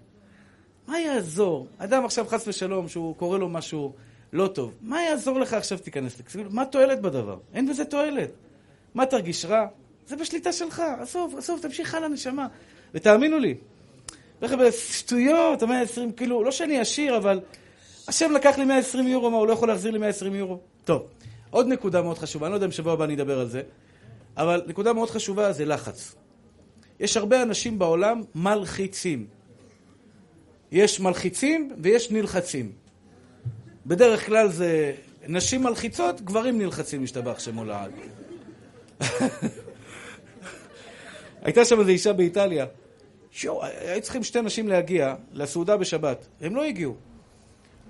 מה 0.87 1.01
יעזור? 1.01 1.67
אדם 1.79 2.05
עכשיו, 2.05 2.27
חס 2.29 2.49
ושלום, 2.49 2.89
שהוא 2.89 3.17
קורא 3.17 3.39
לו 3.39 3.49
משהו 3.49 3.93
לא 4.33 4.47
טוב, 4.47 4.75
מה 4.81 5.03
יעזור 5.03 5.41
לך 5.41 5.53
עכשיו 5.53 5.79
תיכנס 5.79 6.21
לקסימות? 6.21 6.53
מה 6.53 6.65
תועלת 6.65 7.01
בדבר? 7.01 7.39
אין 7.55 7.69
בזה 7.69 7.85
תועלת. 7.85 8.31
מה 8.95 9.07
תרגיש 9.07 9.45
רע? 9.45 9.67
זה 10.07 10.17
בשליטה 10.17 10.53
שלך. 10.53 10.83
עזוב, 11.01 11.35
עזוב, 11.39 11.61
תמשיך 11.63 11.95
הלאה, 11.95 12.09
נשמה. 12.09 12.47
ותאמינו 12.95 13.39
לי, 13.39 13.55
חבר'ה, 14.47 14.73
שטויות, 14.73 15.63
ה-120, 15.63 16.13
כאילו, 16.17 16.45
לא 16.45 16.51
שאני 16.51 16.81
עשיר, 16.81 17.17
אבל 17.17 17.41
השם 18.09 18.33
לקח 18.33 18.59
לי 18.59 18.65
120 18.65 19.07
יורו, 19.07 19.31
מה, 19.31 19.37
הוא 19.37 19.47
לא 19.47 19.53
יכול 19.53 19.69
להחזיר 19.69 19.93
לי 19.93 19.99
120 19.99 20.35
יורו? 20.35 20.59
טוב, 20.85 21.07
עוד 21.55 21.67
נקודה 21.67 22.03
מאוד 22.03 22.19
חשובה, 22.19 22.47
אני 22.47 22.51
לא 22.51 22.57
יודע 22.57 22.67
אם 22.67 22.73
שבוע 22.73 22.93
הבא 22.93 23.05
אני 23.05 23.15
אדבר 23.15 23.41
על 23.41 23.49
זה, 23.49 23.63
אבל 24.37 24.63
נקודה 24.67 24.93
מאוד 24.93 25.11
חשובה 25.11 25.53
זה 25.53 25.65
לחץ. 25.65 26.15
יש 27.01 27.17
הרבה 27.17 27.43
אנשים 27.43 27.79
בעולם 27.79 28.23
מלחיצים. 28.35 29.27
יש 30.73 31.01
מלחיצים 31.01 31.71
ויש 31.83 32.11
נלחצים. 32.11 32.73
בדרך 33.87 34.27
כלל 34.27 34.49
זה 34.49 34.93
נשים 35.29 35.63
מלחיצות, 35.63 36.21
גברים 36.21 36.59
נלחצים, 36.59 37.03
משתבח 37.03 37.39
שמו 37.39 37.65
לעד. 37.65 37.91
הייתה 41.43 41.65
שם 41.65 41.81
איזו 41.81 41.91
אישה 41.91 42.13
באיטליה, 42.13 42.67
שואו, 43.31 43.65
היו 43.65 44.03
צריכים 44.03 44.25
שתי 44.25 44.43
נשים 44.43 44.69
להגיע 44.69 45.15
לסעודה 45.33 45.77
בשבת, 45.77 46.27
הם 46.41 46.57
לא 46.57 46.65
הגיעו. 46.65 46.95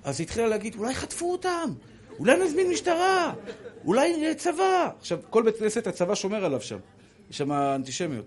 אז 0.03 0.19
היא 0.19 0.25
התחילה 0.25 0.47
להגיד, 0.47 0.75
אולי 0.75 0.93
חטפו 0.93 1.31
אותם, 1.31 1.73
אולי 2.19 2.43
נזמין 2.45 2.69
משטרה, 2.69 3.33
אולי 3.85 4.35
צבא. 4.35 4.89
עכשיו, 4.99 5.19
כל 5.29 5.43
בית 5.43 5.57
כנסת 5.57 5.87
הצבא 5.87 6.15
שומר 6.15 6.45
עליו 6.45 6.61
שם, 6.61 6.77
יש 7.31 7.37
שם 7.37 7.51
אנטישמיות. 7.51 8.25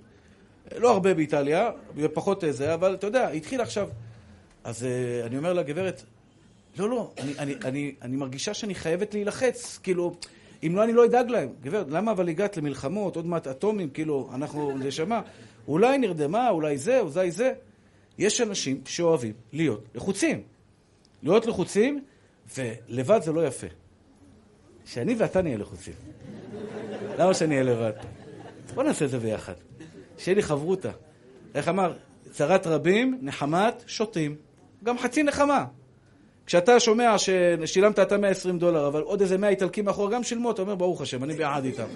לא 0.76 0.91
הרבה 0.91 1.14
באיטליה, 1.14 1.70
פחות 2.14 2.45
זה, 2.51 2.74
אבל 2.74 2.95
אתה 2.95 3.07
יודע, 3.07 3.26
היא 3.26 3.36
התחילה 3.36 3.62
עכשיו. 3.62 3.89
אז 4.64 4.82
uh, 4.82 5.26
אני 5.26 5.39
אומר 5.39 5.53
לה, 5.53 5.62
גברת, 5.62 6.03
לא, 6.78 6.89
לא, 6.89 7.12
אני, 7.18 7.32
אני, 7.39 7.55
אני, 7.64 7.95
אני 8.03 8.16
מרגישה 8.16 8.55
שאני 8.55 8.74
חייבת 8.74 9.14
להילחץ, 9.14 9.78
כאילו, 9.82 10.14
אם 10.62 10.76
לא, 10.76 10.84
אני 10.84 10.93
לא 10.93 11.05
אדאג 11.05 11.30
להם. 11.30 11.49
גברת, 11.62 11.86
למה 11.91 12.11
אבל 12.11 12.28
הגעת 12.28 12.57
למלחמות, 12.57 13.16
עוד 13.16 13.26
מעט 13.26 13.47
אטומים, 13.47 13.91
כאילו, 13.91 14.30
אנחנו 14.34 14.78
נשמה, 14.78 15.20
אולי 15.68 15.99
נרדמה, 15.99 16.51
אולי 16.51 16.78
זה, 16.78 17.01
אולי 17.01 17.30
זה. 17.30 17.53
יש 18.18 18.41
אנשים 18.41 18.80
שאוהבים 18.84 19.32
להיות 19.53 19.84
לחוצים. 19.95 20.43
להיות 21.22 21.47
לחוצים, 21.47 22.05
ולבד 22.57 23.23
זה 23.23 23.33
לא 23.33 23.47
יפה. 23.47 23.67
שאני 24.85 25.15
ואתה 25.19 25.43
נהיה 25.43 25.59
לחוצים. 25.59 25.95
למה 27.19 27.35
שאני 27.35 27.55
אהיה 27.55 27.65
לבד? 27.65 27.93
בוא 28.75 28.83
נעשה 28.83 29.05
את 29.05 29.11
זה 29.11 29.19
ביחד. 29.19 29.53
שיהיה 30.19 30.37
לי 30.37 30.43
חברותה. 30.43 30.91
איך 31.55 31.69
אמר? 31.69 31.93
צרת 32.31 32.67
רבים, 32.67 33.19
נחמת 33.23 33.85
שוטים. 33.87 34.37
גם 34.85 34.99
חצי 34.99 35.23
נחמה. 35.23 35.65
כשאתה 36.47 36.81
שומע 36.81 37.17
ששילמת 37.19 37.99
אתה 37.99 38.17
120 38.17 38.59
דולר, 38.59 38.87
אבל 38.87 39.03
עוד 39.03 39.21
איזה 39.21 39.39
100 39.39 39.51
איטלקים 39.51 39.85
מאחור 39.85 40.11
גם 40.11 40.23
שילמו, 40.23 40.51
אתה 40.51 40.63
אומר, 40.63 40.75
ברוך 40.75 41.01
השם, 41.01 41.25
אני 41.25 41.35
ביחד 41.35 41.65
איתם. 41.65 41.87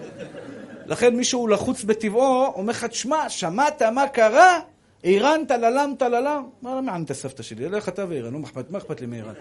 לכן 0.87 1.17
מישהו 1.17 1.49
לחוץ 1.49 1.85
בטבעו, 1.85 2.53
אומר 2.55 2.71
לך, 2.71 2.85
תשמע, 2.85 3.29
שמעת 3.29 3.83
מה 3.83 4.09
קרה? 4.09 4.61
איראן, 5.05 5.41
טללם, 5.49 5.95
טללם. 5.99 6.45
מה 6.63 6.75
לא 6.75 6.83
מעניין 6.83 7.05
את 7.05 7.11
הסבתא 7.11 7.43
שלי? 7.43 7.69
לך 7.69 7.89
אתה 7.89 8.05
ואיראן, 8.09 8.35
מה 8.71 8.79
אכפת 8.79 9.01
לי 9.01 9.07
מאיראן? 9.07 9.35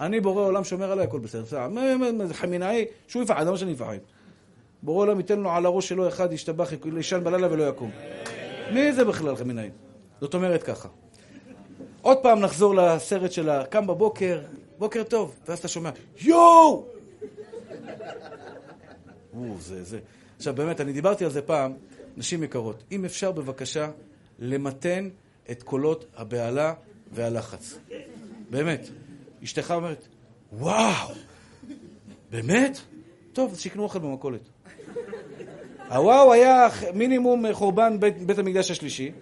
אני 0.00 0.20
בורא 0.20 0.42
עולם 0.42 0.64
שומר 0.64 0.92
עליי, 0.92 1.04
הכל 1.04 1.18
בסדר. 1.18 1.68
חמינאי, 2.32 2.84
שהוא 3.08 3.22
יפחד, 3.22 3.46
למה 3.46 3.56
שאני 3.56 3.72
אפחד? 3.72 3.98
בורא 4.82 5.06
עולם 5.06 5.18
ייתן 5.18 5.40
לו 5.40 5.50
על 5.50 5.66
הראש 5.66 5.88
שלו 5.88 6.08
אחד, 6.08 6.32
ישתבח, 6.32 6.70
יישן 6.96 7.24
בלילה 7.24 7.52
ולא 7.52 7.68
יקום. 7.68 7.90
מי 8.72 8.92
זה 8.92 9.04
בכלל 9.04 9.36
חמינאי? 9.36 9.70
זאת 10.20 10.34
אומרת 10.34 10.62
ככה. 10.62 10.88
עוד 12.02 12.18
פעם 12.22 12.40
נחזור 12.40 12.74
לסרט 12.74 13.32
של 13.32 13.50
קם 13.70 13.86
בבוקר, 13.86 14.40
בוקר 14.78 15.02
טוב, 15.02 15.34
ואז 15.48 15.58
אתה 15.58 15.68
שומע, 15.68 15.90
יואו! 16.20 16.84
זה, 19.58 19.84
זה. 19.84 19.98
עכשיו 20.36 20.54
באמת, 20.54 20.80
אני 20.80 20.92
דיברתי 20.92 21.24
על 21.24 21.30
זה 21.30 21.42
פעם, 21.42 21.72
נשים 22.16 22.42
יקרות, 22.42 22.82
אם 22.92 23.04
אפשר 23.04 23.32
בבקשה 23.32 23.90
למתן 24.38 25.08
את 25.50 25.62
קולות 25.62 26.04
הבהלה 26.16 26.74
והלחץ. 27.12 27.78
באמת. 28.50 28.88
אשתך 29.44 29.70
אומרת, 29.76 30.08
וואו, 30.52 31.08
באמת? 32.30 32.78
טוב, 33.32 33.52
אז 33.52 33.60
שיקנו 33.60 33.82
אוכל 33.82 33.98
במכולת. 33.98 34.40
הוואו 35.88 36.32
היה 36.32 36.68
מינימום 36.94 37.52
חורבן 37.52 38.00
בית, 38.00 38.22
בית 38.22 38.38
המקדש 38.38 38.70
השלישי. 38.70 39.12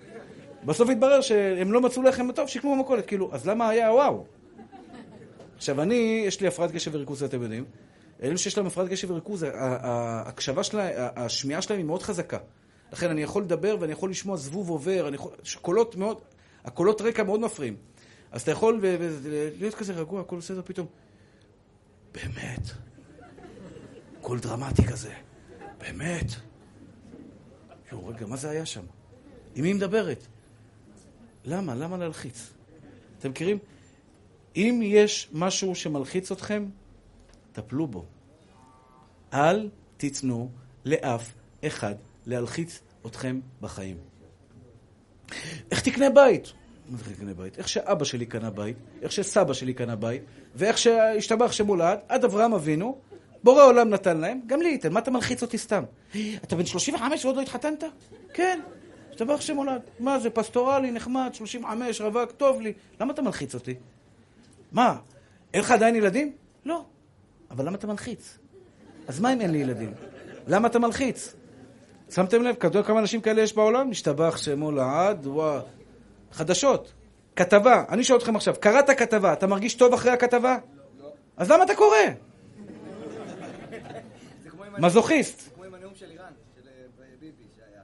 בסוף 0.65 0.91
התברר 0.91 1.21
שהם 1.21 1.73
לא 1.73 1.81
מצאו 1.81 2.03
לחם 2.03 2.33
טוב, 2.33 2.49
שיקנו 2.49 2.77
במכולת. 2.77 3.07
כאילו, 3.07 3.31
אז 3.33 3.49
למה 3.49 3.69
היה 3.69 3.93
וואו? 3.93 4.25
עכשיו, 5.57 5.83
אני, 5.83 6.23
יש 6.27 6.41
לי 6.41 6.49
הפרעת 6.49 6.71
קשב 6.71 6.95
וריכוז, 6.95 7.23
אתם 7.23 7.43
יודעים. 7.43 7.65
אלו 8.23 8.39
שיש 8.39 8.57
להם 8.59 8.67
הפרעת 8.67 8.89
קשב 8.89 9.11
וריכוז, 9.11 9.47
ההקשבה 9.53 10.63
שלהם, 10.63 10.93
השמיעה 11.17 11.63
שלהם 11.63 11.79
היא 11.79 11.87
מאוד 11.87 12.03
חזקה. 12.03 12.39
לכן 12.93 13.11
אני 13.11 13.23
יכול 13.23 13.43
לדבר 13.43 13.77
ואני 13.81 13.93
יכול 13.93 14.11
לשמוע 14.11 14.37
זבוב 14.37 14.71
עובר, 14.71 15.11
יכול, 15.15 15.33
קולות 15.63 15.97
מאוד, 15.97 16.21
הקולות 16.65 17.01
רקע 17.01 17.23
מאוד 17.23 17.41
מפריעים. 17.41 17.77
אז 18.33 18.43
אתה 18.43 18.51
יכול 18.51 18.81
להיות 19.59 19.75
כזה 19.75 19.93
רגוע, 19.93 20.21
הכל 20.21 20.37
בסדר 20.37 20.63
פתאום. 20.65 20.87
באמת, 22.13 22.61
קול 24.21 24.39
דרמטי 24.39 24.83
כזה, 24.83 25.15
באמת. 25.79 26.27
יו, 27.93 28.07
רגע, 28.07 28.27
מה 28.27 28.37
זה 28.37 28.51
היה 28.51 28.67
שם? 28.67 28.85
עם 29.55 29.63
מי 29.63 29.73
מדברת? 29.73 30.27
למה? 31.45 31.75
למה 31.75 31.97
להלחיץ? 31.97 32.51
אתם 33.19 33.31
מכירים? 33.31 33.59
אם 34.57 34.81
יש 34.85 35.29
משהו 35.33 35.75
שמלחיץ 35.75 36.33
אתכם, 36.33 36.67
טפלו 37.53 37.87
בו. 37.87 38.05
אל 39.33 39.69
תיתנו 39.97 40.51
לאף 40.85 41.33
אחד 41.67 41.95
להלחיץ 42.27 42.81
אתכם 43.07 43.41
בחיים. 43.61 43.97
איך 45.71 45.81
תקנה 45.81 46.11
בית? 46.11 46.53
מה 46.89 46.99
זה 46.99 47.15
תקנה 47.15 47.35
בית? 47.35 47.59
איך 47.59 47.69
שאבא 47.69 48.05
שלי 48.05 48.27
קנה 48.27 48.51
בית, 48.51 48.77
איך 49.03 49.13
שסבא 49.13 49.53
שלי 49.53 49.75
קנה 49.75 49.97
בית, 49.97 50.23
ואיך 50.55 50.79
שהשתבח 50.79 51.53
שמולד, 51.53 51.99
עד 52.09 52.25
אברהם 52.25 52.55
אבינו, 52.55 52.99
בורא 53.45 53.65
עולם 53.65 53.91
נתן 53.91 54.17
להם, 54.17 54.41
גם 54.47 54.63
לי 54.63 54.69
ייתן. 54.69 54.93
מה 54.93 55.01
אתה 55.01 55.11
מלחיץ 55.11 55.43
אותי 55.43 55.59
סתם? 55.59 55.85
אתה 56.45 56.57
בן 56.57 56.67
35 56.67 57.25
ועוד 57.25 57.37
לא 57.37 57.41
התחתנת? 57.43 57.85
כן. 58.35 58.61
השתבח 59.11 59.41
שמולד. 59.41 59.81
מה 60.01 60.19
זה, 60.19 60.31
פסטורלי, 60.31 60.91
נחמד, 60.91 61.31
35, 61.35 62.01
רווק, 62.01 62.33
טוב 62.33 62.61
לי. 62.61 62.73
למה 63.01 63.13
אתה 63.13 63.23
מלחיץ 63.23 63.55
אותי? 63.55 63.75
מה, 64.73 64.99
אין 65.55 65.61
לך 65.61 65.71
עדיין 65.71 65.95
ילדים? 65.95 66.33
לא. 66.65 66.85
אבל 67.51 67.67
למה 67.67 67.77
אתה 67.77 67.87
מלחיץ? 67.87 68.39
אז 69.09 69.21
מה 69.21 69.33
אם 69.33 69.41
אין 69.41 69.51
לי 69.51 69.59
ילדים? 69.59 69.93
למה 70.47 70.69
אתה 70.69 70.79
מלחיץ? 70.79 71.35
שמתם 72.11 72.43
לב, 72.43 72.55
יודע 72.65 72.83
כמה 72.83 73.01
אנשים 73.01 73.21
כאלה 73.21 73.43
יש 73.43 73.55
בעולם? 73.55 73.91
משתבח 73.91 74.37
שמו 74.37 74.73
לעד, 74.73 75.27
וואו. 75.27 75.61
חדשות, 76.33 76.93
כתבה. 77.37 77.85
אני 77.89 78.05
שואל 78.05 78.19
אתכם 78.19 78.37
עכשיו, 78.37 78.55
קראת 78.61 78.91
כתבה, 78.91 79.33
אתה 79.33 79.47
מרגיש 79.47 79.75
טוב 79.75 79.93
אחרי 79.95 80.11
הכתבה? 80.11 80.59
לא. 81.01 81.09
אז 81.37 81.51
למה 81.51 81.65
אתה 81.65 81.75
קורא? 81.75 81.97
מזוכיסט. 84.79 85.41
זה 85.41 85.51
כמו 85.51 85.65
עם 85.65 85.75
הנאום 85.75 85.93
של 85.95 86.07
איראן, 86.11 86.33
של 86.57 86.69
אה, 86.69 87.07
ביבי 87.21 87.45
שהיה. 87.57 87.83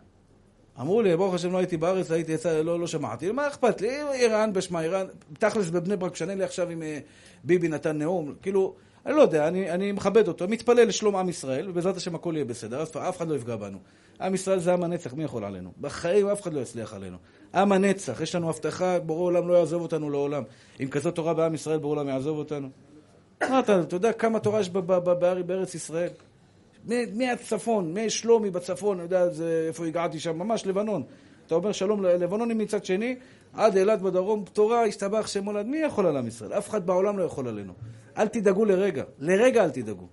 אמרו 0.81 1.03
לי, 1.03 1.16
ברוך 1.16 1.35
השם 1.35 1.53
לא 1.53 1.59
הייתי 1.59 1.77
בארץ, 1.77 2.11
הייתי 2.11 2.33
יצא, 2.33 2.62
לא, 2.62 2.81
לא 2.81 2.87
שמעתי. 2.87 3.33
מה 3.33 3.49
אכפת 3.49 3.81
לי? 3.81 4.03
איראן 4.12 4.53
בשמה 4.53 4.83
איראן. 4.83 5.07
תכלס 5.39 5.70
בבני 5.70 5.97
ברק, 5.97 6.16
שנה 6.16 6.35
לי 6.35 6.45
עכשיו 6.45 6.70
אם 6.70 6.83
אה, 6.83 6.99
ביבי 7.45 7.68
נתן 7.68 7.99
נאום. 7.99 8.35
כאילו, 8.43 8.75
אני 9.07 9.15
לא 9.17 9.23
יודע, 9.23 9.49
אני, 9.49 9.71
אני 9.71 9.93
מכבד 9.93 10.29
אותו, 10.29 10.49
מתפלל 10.49 10.85
לשלום 10.89 11.17
עם 11.17 11.29
ישראל, 11.29 11.71
ובעזרת 11.71 11.97
השם 11.97 12.15
הכל 12.15 12.33
יהיה 12.35 12.45
בסדר, 12.45 12.83
אף, 12.83 12.97
אף 12.97 13.17
אחד 13.17 13.29
לא 13.29 13.35
יפגע 13.35 13.57
בנו. 13.57 13.79
עם 14.21 14.35
ישראל 14.35 14.59
זה 14.59 14.73
עם 14.73 14.83
הנצח, 14.83 15.15
מי 15.15 15.25
יכול 15.25 15.45
עלינו? 15.45 15.73
בחיים 15.81 16.29
אף 16.29 16.43
אחד 16.43 16.53
לא 16.53 16.61
יצליח 16.61 16.95
עלינו. 16.95 17.17
עם 17.55 17.73
הנצח, 17.73 18.21
יש 18.21 18.35
לנו 18.35 18.51
הבטחה, 18.51 18.99
בורא 18.99 19.23
עולם 19.23 19.49
לא 19.49 19.55
יעזוב 19.55 19.83
אותנו 19.83 20.11
לעולם. 20.11 20.43
עם 20.79 20.89
כזאת 20.89 21.15
תורה 21.15 21.35
בעם 21.35 21.55
ישראל, 21.55 21.79
בורא 21.79 21.97
עולם 21.97 22.09
יעזוב 22.09 22.39
אותנו. 22.39 22.69
מה 23.51 23.59
אתה, 23.59 23.81
אתה 23.81 23.97
יודע 23.97 24.13
כמה 24.13 24.41
תורה 24.41 24.61
יש 24.61 24.69
בארץ 25.47 25.75
ישראל? 25.75 26.11
מהצפון, 27.15 27.99
משלומי 27.99 28.51
בצפון, 28.51 28.97
אני 28.97 29.05
יודע 29.05 29.25
איפה 29.69 29.87
הגעתי 29.87 30.21
שם, 30.21 30.39
ממש 30.39 30.67
לבנון. 30.67 31.03
אתה 31.47 31.55
אומר 31.55 31.73
שלום 31.73 32.03
ללבנונים 32.03 32.59
מצד 32.59 32.85
שני, 32.85 33.17
עד 33.55 33.77
אילת 33.77 34.03
בדרום, 34.03 34.45
תורה, 34.53 34.85
השתבח 34.85 35.27
שם 35.27 35.45
מולד, 35.45 35.67
מי 35.67 35.79
יכול 35.79 36.07
על 36.07 36.17
עם 36.17 36.27
ישראל? 36.27 36.53
אף 36.53 36.69
אחד 36.69 36.87
בעולם 36.87 37.19
לא 37.19 37.25
יכול 37.25 37.49
עלינו. 37.49 37.73
אל 38.19 38.29
תדאגו 38.29 38.65
לרגע, 38.65 39.05
לרגע 39.19 39.65
אל 39.65 39.71
תדאגו. 39.71 40.07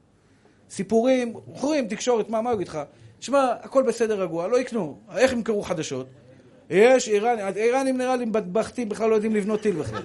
סיפורים, 0.69 1.33
חורים, 1.53 1.87
תקשורת, 1.87 2.29
מה, 2.29 2.41
מה 2.41 2.53
יגיד 2.53 2.67
לך? 2.67 2.79
שמע, 3.19 3.53
הכל 3.61 3.83
בסדר 3.83 4.21
רגוע, 4.21 4.47
לא 4.47 4.59
יקנו. 4.59 4.99
איך 5.17 5.31
ימכרו 5.31 5.61
חדשות? 5.61 6.07
יש 6.69 7.07
איראנים, 7.07 7.45
האיראנים 7.45 7.97
נראה 7.97 8.15
לי 8.15 8.25
בטבחתים 8.25 8.89
בכלל 8.89 9.09
לא 9.09 9.15
יודעים 9.15 9.35
לבנות 9.35 9.61
טיל 9.61 9.75
בכלל. 9.75 10.01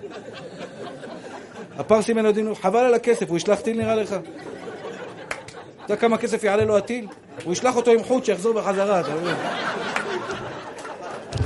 הפרסים 1.76 2.16
האלה 2.16 2.28
יודעים, 2.28 2.55
חבל 2.55 2.85
על 2.85 2.95
הכסף, 2.95 3.28
הוא 3.28 3.37
ישלח 3.37 3.61
טיל 3.61 3.76
נראה 3.76 3.95
לך? 3.95 4.12
אתה 4.12 5.93
יודע 5.93 5.97
כמה 5.97 6.18
כסף 6.18 6.45
יעלה 6.45 6.64
לו 6.64 6.76
הטיל? 6.76 7.07
הוא 7.45 7.53
ישלח 7.53 7.76
אותו 7.76 7.91
עם 7.91 8.03
חוט 8.03 8.24
שיחזור 8.24 8.53
בחזרה, 8.53 9.01
אתה 9.01 9.14
מבין? 9.14 9.37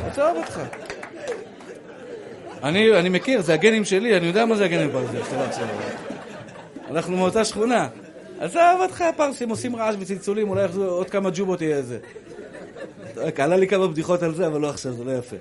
עזוב 0.07 0.36
אותך. 0.36 0.61
אני, 2.62 2.98
אני 2.98 3.09
מכיר, 3.09 3.40
זה 3.40 3.54
הגנים 3.54 3.84
שלי, 3.84 4.16
אני 4.16 4.26
יודע 4.26 4.46
מה 4.46 4.56
זה 4.56 4.64
הגנים 4.64 4.90
ברזל, 4.90 5.20
אנחנו 6.90 7.16
מאותה 7.16 7.44
שכונה. 7.44 7.88
עזוב 8.40 8.80
אותך, 8.80 9.04
פרסים 9.16 9.50
עושים 9.50 9.76
רעש 9.76 9.94
וצלצולים, 9.98 10.50
אולי 10.50 10.64
יחזור 10.64 10.86
עוד 10.86 11.11
כמה 11.11 11.30
ג'ובות 11.34 11.62
יהיה 11.62 11.76
איזה. 11.76 11.98
עלה 13.36 13.56
לי 13.56 13.68
כמה 13.68 13.88
בדיחות 13.88 14.22
על 14.22 14.34
זה, 14.34 14.46
אבל 14.46 14.61
לא 14.61 14.70
עכשיו, 14.70 14.92
זה 14.92 15.04
לא 15.04 15.12
יפה. 15.12 15.36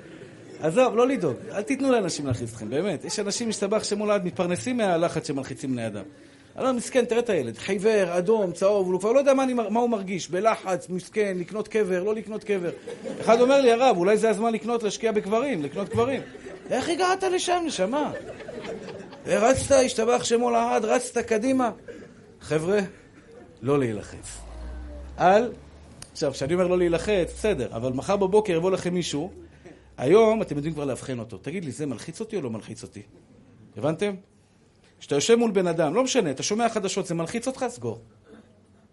עזוב, 0.62 0.96
לא 0.96 1.08
לדאוג, 1.08 1.36
אל 1.52 1.62
תיתנו 1.62 1.92
לאנשים 1.92 2.26
להלחיץ 2.26 2.52
אתכם, 2.52 2.70
באמת. 2.70 3.06
יש 3.06 3.20
אנשים, 3.20 3.50
מסתבך 3.50 3.86
שמולד, 3.86 4.26
מתפרנסים 4.26 4.78
מהלחץ 4.78 5.28
שמלחיצים 5.28 5.72
בני 5.72 5.88
אדם. 5.88 6.04
לא, 6.60 6.74
מסכן, 6.74 7.06
תראה 7.06 7.20
את 7.20 7.30
הילד, 7.30 7.58
חיוור, 7.58 8.18
אדום, 8.18 8.52
צהוב, 8.52 8.92
הוא 8.92 9.00
כבר 9.00 9.12
לא 9.12 9.20
יודע 9.20 9.34
מה, 9.34 9.44
אני, 9.44 9.54
מה 9.54 9.80
הוא 9.80 9.90
מרגיש, 9.90 10.30
בלחץ, 10.30 10.90
מסכן, 10.90 11.38
לקנות 11.40 11.68
קבר, 11.68 12.04
לא 12.04 12.16
לקנות 12.16 12.44
קבר. 12.44 12.70
אחד 13.22 13.42
אומר 13.42 13.62
לי, 13.62 13.72
הרב, 13.72 13.98
אולי 13.98 14.18
זה 14.18 14.30
הזמן 14.30 14.54
לקנות, 14.54 14.84
להשקיע 14.84 15.12
בקברים, 15.12 15.64
לקנות 15.64 15.90
קברים. 15.90 16.22
איך 16.70 16.90
הגעת 16.90 17.24
לשם, 17.24 17.64
נשמה? 17.66 18.12
רצת, 19.26 19.72
השתבח 19.72 20.24
שמו 20.24 20.52
לעד, 20.52 20.86
רצת 20.86 21.18
קדימה. 21.18 21.72
חבר'ה, 22.42 22.80
לא 23.62 23.80
להילחץ. 23.80 24.38
אל, 25.20 25.52
עכשיו, 26.12 26.32
כשאני 26.32 26.54
אומר 26.54 26.68
לא 26.68 26.78
להילחץ, 26.78 27.34
בסדר, 27.34 27.76
אבל 27.76 27.94
מחר 27.94 28.18
בבוקר 28.18 28.54
יבוא 28.54 28.72
לכם 28.72 28.94
מישהו, 28.94 29.32
היום 29.98 30.42
אתם 30.42 30.56
יודעים 30.56 30.74
כבר 30.74 30.86
לאבחן 30.86 31.20
אותו. 31.20 31.38
תגיד 31.38 31.66
לי, 31.66 31.72
זה 31.72 31.86
מלחיץ 31.86 32.20
אותי 32.20 32.36
או 32.38 32.42
לא 32.42 32.50
מלחיץ 32.50 32.84
אותי? 32.84 33.02
הבנתם? 33.78 34.16
כשאתה 35.00 35.16
יושב 35.16 35.36
מול 35.36 35.52
בן 35.52 35.68
אדם, 35.68 35.94
לא 35.94 36.04
משנה, 36.04 36.32
אתה 36.32 36.44
שומע 36.44 36.70
חדשות, 36.70 37.06
זה 37.06 37.16
מלחיץ 37.16 37.48
אותך? 37.48 37.66
סגור. 37.70 38.02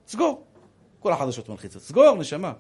סגור. 0.08 0.44
כל 1.00 1.12
החדשות 1.12 1.48
מלחיצות. 1.48 1.82
סגור, 1.82 2.16
נשמה. 2.16 2.52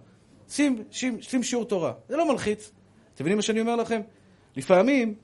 שים, 0.48 0.84
שים, 0.90 1.22
שים 1.22 1.42
שיעור 1.42 1.64
תורה. 1.64 1.92
זה 2.08 2.16
לא 2.16 2.32
מלחיץ. 2.32 2.70
אתם 3.14 3.24
מבינים 3.24 3.36
מה 3.36 3.42
שאני 3.42 3.60
אומר 3.60 3.76
לכם? 3.76 4.00
לפעמים, 4.56 5.14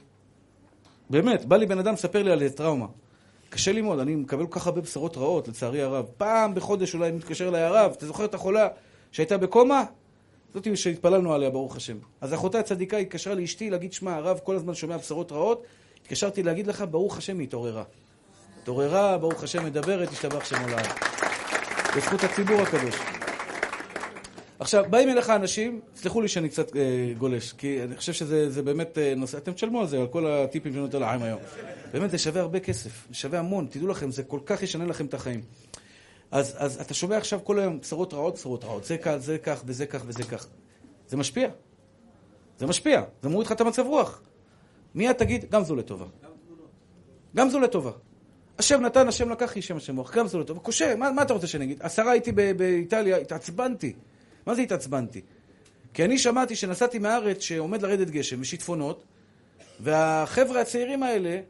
באמת, 1.10 1.44
בא 1.44 1.56
לי 1.56 1.66
בן 1.66 1.78
אדם 1.78 1.94
לספר 1.94 2.22
לי 2.22 2.32
על 2.32 2.48
טראומה. 2.48 2.86
קשה 3.50 3.72
לי 3.72 3.80
מאוד, 3.80 3.98
אני 3.98 4.14
מקבל 4.14 4.46
כל 4.46 4.60
כך 4.60 4.66
הרבה 4.66 4.80
בשורות 4.80 5.16
רעות, 5.16 5.48
לצערי 5.48 5.82
הרב. 5.82 6.06
פעם 6.16 6.54
בחודש 6.54 6.94
אולי 6.94 7.12
מתקשר 7.12 7.48
אליי 7.48 7.62
הרב, 7.62 7.92
אתה 7.96 8.06
זוכר 8.06 8.24
את 8.24 8.34
החולה 8.34 8.68
שהייתה 9.12 9.38
בקומה? 9.38 9.84
זאתי 10.54 10.76
שהתפללנו 10.76 11.34
עליה, 11.34 11.50
ברוך 11.50 11.76
השם. 11.76 11.96
אז 12.20 12.34
אחותה 12.34 12.58
הצדיקה 12.58 12.96
התקשרה 12.96 13.34
לאשתי 13.34 13.70
להגיד, 13.70 13.92
שמע, 13.92 14.14
הרב 14.14 14.40
כל 14.44 14.56
הזמן 14.56 14.74
שומע 14.74 14.96
בשורות 14.96 15.32
רעות, 15.32 15.64
התקשרתי 16.02 16.42
להגיד 16.42 16.66
לך, 16.66 16.84
ברוך 16.90 17.18
השם, 17.18 17.38
היא 17.38 17.46
התעוררה. 17.46 17.82
התעוררה, 18.62 19.18
ברוך 19.18 19.42
השם, 19.42 19.64
מדברת, 19.64 20.08
השתבח 20.12 20.44
שם 20.44 20.62
עולם. 20.62 20.84
בזכות 21.96 22.24
הציבור 22.24 22.60
הקדוש. 22.60 23.19
עכשיו, 24.60 24.84
באים 24.90 25.08
אליך 25.08 25.30
אנשים, 25.30 25.80
סלחו 25.96 26.20
לי 26.20 26.28
שאני 26.28 26.48
קצת 26.48 26.76
אה, 26.76 27.12
גולש, 27.18 27.52
כי 27.52 27.82
אני 27.82 27.96
חושב 27.96 28.12
שזה 28.12 28.62
באמת 28.62 28.98
אה, 28.98 29.14
נושא, 29.16 29.38
אתם 29.38 29.52
תשלמו 29.52 29.80
על 29.80 29.86
זה, 29.86 30.00
על 30.00 30.06
כל 30.06 30.26
הטיפים 30.26 30.72
שאני 30.72 30.82
נותן 30.82 31.00
לעם 31.00 31.22
היום. 31.22 31.40
באמת, 31.92 32.10
זה 32.10 32.18
שווה 32.18 32.40
הרבה 32.40 32.60
כסף, 32.60 33.06
זה 33.08 33.14
שווה 33.14 33.38
המון, 33.38 33.66
תדעו 33.70 33.88
לכם, 33.88 34.10
זה 34.10 34.22
כל 34.22 34.40
כך 34.46 34.62
ישנה 34.62 34.86
לכם 34.86 35.06
את 35.06 35.14
החיים. 35.14 35.40
אז, 36.30 36.54
אז 36.58 36.80
אתה 36.80 36.94
שומע 36.94 37.16
עכשיו 37.16 37.40
כל 37.44 37.58
היום 37.58 37.80
בשורות 37.80 38.14
רעות, 38.14 38.34
בשורות 38.34 38.64
רעות, 38.64 38.84
זה 38.84 38.98
כך, 38.98 39.16
זה 39.16 39.38
כך, 39.38 39.62
וזה 39.66 39.86
כך, 39.86 40.02
וזה 40.06 40.22
כך. 40.22 40.46
זה 41.08 41.16
משפיע. 41.16 41.48
זה 42.58 42.66
משפיע, 42.66 43.02
זה 43.22 43.28
מוריד 43.28 43.46
לך 43.46 43.52
את 43.52 43.60
המצב 43.60 43.86
רוח. 43.86 44.22
מיד 44.94 45.12
תגיד, 45.12 45.44
גם 45.50 45.64
זו 45.64 45.76
לטובה. 45.76 46.06
גם 47.36 47.50
זו 47.50 47.60
לטובה. 47.60 47.90
השם 48.58 48.80
נתן, 48.80 49.08
השם 49.08 49.30
לקח, 49.30 49.56
איש 49.56 49.68
שם 49.68 49.76
השם 49.76 49.96
רוח. 49.96 50.14
גם 50.14 50.26
זו 50.26 50.40
לטובה. 50.40 50.60
קשה, 50.64 50.96
מה, 50.96 51.10
מה 51.12 51.22
אתה 51.22 51.34
רוצה 51.34 51.46
שאני 51.46 51.64
אגיד? 51.64 51.78
עשרה 51.82 52.12
הייתי 52.12 52.32
באיטליה, 52.32 53.16
התעצבנתי. 53.16 53.92
מה 54.46 54.54
זה 54.54 54.62
התעצבנתי? 54.62 55.20
כי 55.94 56.04
אני 56.04 56.18
שמעתי 56.18 56.56
שנסעתי 56.56 56.98
מהארץ 56.98 57.40
שעומד 57.40 57.82
לרדת 57.82 58.10
גשם 58.10 58.40
ושיטפונות, 58.40 59.04
והחבר'ה 59.80 60.60
הצעירים 60.60 61.02
האלה, 61.02 61.40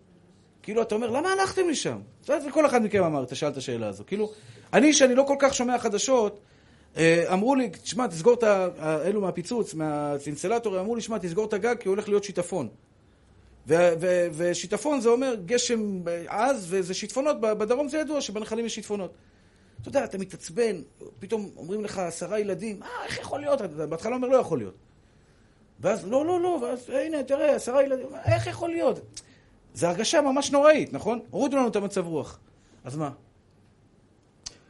כאילו, 0.63 0.83
אתה 0.83 0.95
אומר, 0.95 1.11
למה 1.11 1.33
הלכתם 1.33 1.69
לשם? 1.69 1.99
זה 2.25 2.51
כל 2.53 2.67
אחד 2.67 2.83
מכם 2.83 3.03
אמר, 3.03 3.23
אתה 3.23 3.35
שאלת 3.35 3.53
את 3.53 3.59
השאלה 3.59 3.89
הזו. 3.89 4.05
כאילו, 4.07 4.33
אני, 4.73 4.93
שאני 4.93 5.15
לא 5.15 5.25
כל 5.27 5.37
כך 5.39 5.55
שומע 5.55 5.79
חדשות, 5.79 6.41
אה, 6.97 7.25
אמרו 7.33 7.55
לי, 7.55 7.71
תשמע, 7.71 8.07
תסגור 8.07 8.35
את 8.35 8.43
ה... 8.43 8.69
אלו 9.05 9.21
מהפיצוץ, 9.21 9.75
מהאינסטלטור, 9.75 10.81
אמרו 10.81 10.95
לי, 10.95 11.01
תשמע, 11.01 11.19
תסגור 11.19 11.45
את 11.45 11.53
הגג 11.53 11.75
כי 11.81 11.89
הולך 11.89 12.09
להיות 12.09 12.25
שיטפון. 12.25 12.69
ושיטפון 14.33 15.01
זה 15.01 15.09
אומר 15.09 15.35
גשם 15.47 16.03
עז, 16.29 16.67
וזה 16.69 16.95
שיטפונות, 16.95 17.41
בדרום 17.41 17.89
זה 17.89 17.99
ידוע 17.99 18.21
שבנחלים 18.21 18.67
יש 18.67 18.75
שיטפונות. 18.75 19.15
אתה 19.81 19.89
יודע, 19.89 20.05
אתה 20.05 20.19
מתעצבן, 20.19 20.77
פתאום 21.19 21.51
אומרים 21.57 21.85
לך 21.85 21.99
עשרה 21.99 22.41
ילדים, 22.41 22.83
אה, 22.83 22.89
איך 23.05 23.19
יכול 23.19 23.41
להיות? 23.41 23.63
אתה 23.63 23.87
בהתחלה 23.87 24.15
אומר, 24.15 24.29
לא 24.29 24.37
יכול 24.37 24.59
להיות. 24.59 24.75
ואז, 25.81 26.07
לא, 26.07 26.27
לא, 26.27 26.41
לא, 26.41 26.59
ואז, 26.63 26.91
הנה, 26.91 27.23
תראה, 27.23 27.55
עשרה 27.55 27.83
ילדים, 27.83 28.07
איך 28.25 28.47
יכול 28.47 28.71
להיות? 28.71 29.01
זו 29.75 29.87
הרגשה 29.87 30.21
ממש 30.21 30.51
נוראית, 30.51 30.93
נכון? 30.93 31.21
הורידו 31.31 31.57
לנו 31.57 31.69
את 31.69 31.77
המצב 31.77 32.07
רוח. 32.07 32.39
אז 32.85 32.97
מה? 32.97 33.11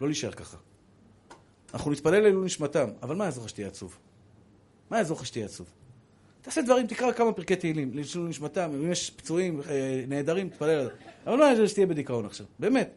לא 0.01 0.07
להישאר 0.07 0.33
ככה. 0.33 0.57
אנחנו 1.75 1.91
נתפלל 1.91 2.21
לעילוי 2.21 2.47
נשמתם, 2.47 2.91
אבל 3.03 3.17
מה 3.17 3.25
יעזור 3.25 3.45
לך 3.45 3.51
שתהיה 3.51 3.69
עצוב? 3.69 3.99
מה 4.91 4.99
יעזור 4.99 5.17
לך 5.17 5.27
שתהיה 5.27 5.45
עצוב? 5.45 5.67
תעשה 6.43 6.63
דברים, 6.63 6.87
תקרא 6.87 7.13
כמה 7.13 7.33
פרקי 7.33 7.57
תהילים, 7.57 7.95
לעילוי 7.95 8.29
נשמתם, 8.29 8.71
אם 8.75 8.93
יש 8.93 9.11
פצועים, 9.11 9.61
אה, 9.69 10.05
נעדרים, 10.09 10.49
תתפלל 10.49 10.71
על 10.71 10.85
זה. 10.85 10.91
אבל 11.27 11.39
לא 11.39 11.45
יעזור 11.45 11.67
שתהיה 11.67 11.87
בדיכאון 11.87 12.27
עכשיו, 12.27 12.47
באמת. 12.59 12.91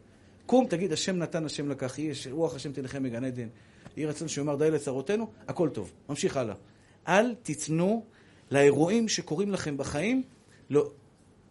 קום, 0.46 0.66
תגיד, 0.66 0.92
השם 0.92 1.18
נתן, 1.18 1.44
השם 1.44 1.68
לקח, 1.68 1.98
יהיה 1.98 2.14
רוח 2.30 2.54
השם 2.54 2.72
תלכם 2.72 3.02
מגן 3.02 3.24
עדן, 3.24 3.48
יהי 3.96 4.06
רצון 4.06 4.28
שיאמר 4.28 4.56
די 4.56 4.70
לצרותינו, 4.70 5.30
הכל 5.48 5.68
טוב. 5.68 5.92
ממשיך 6.08 6.36
הלאה. 6.36 6.54
אל 7.08 7.34
תיתנו 7.34 8.04
לאירועים 8.50 9.08
שקורים 9.08 9.50
לכם 9.50 9.76
בחיים 9.76 10.22
לא, 10.70 10.90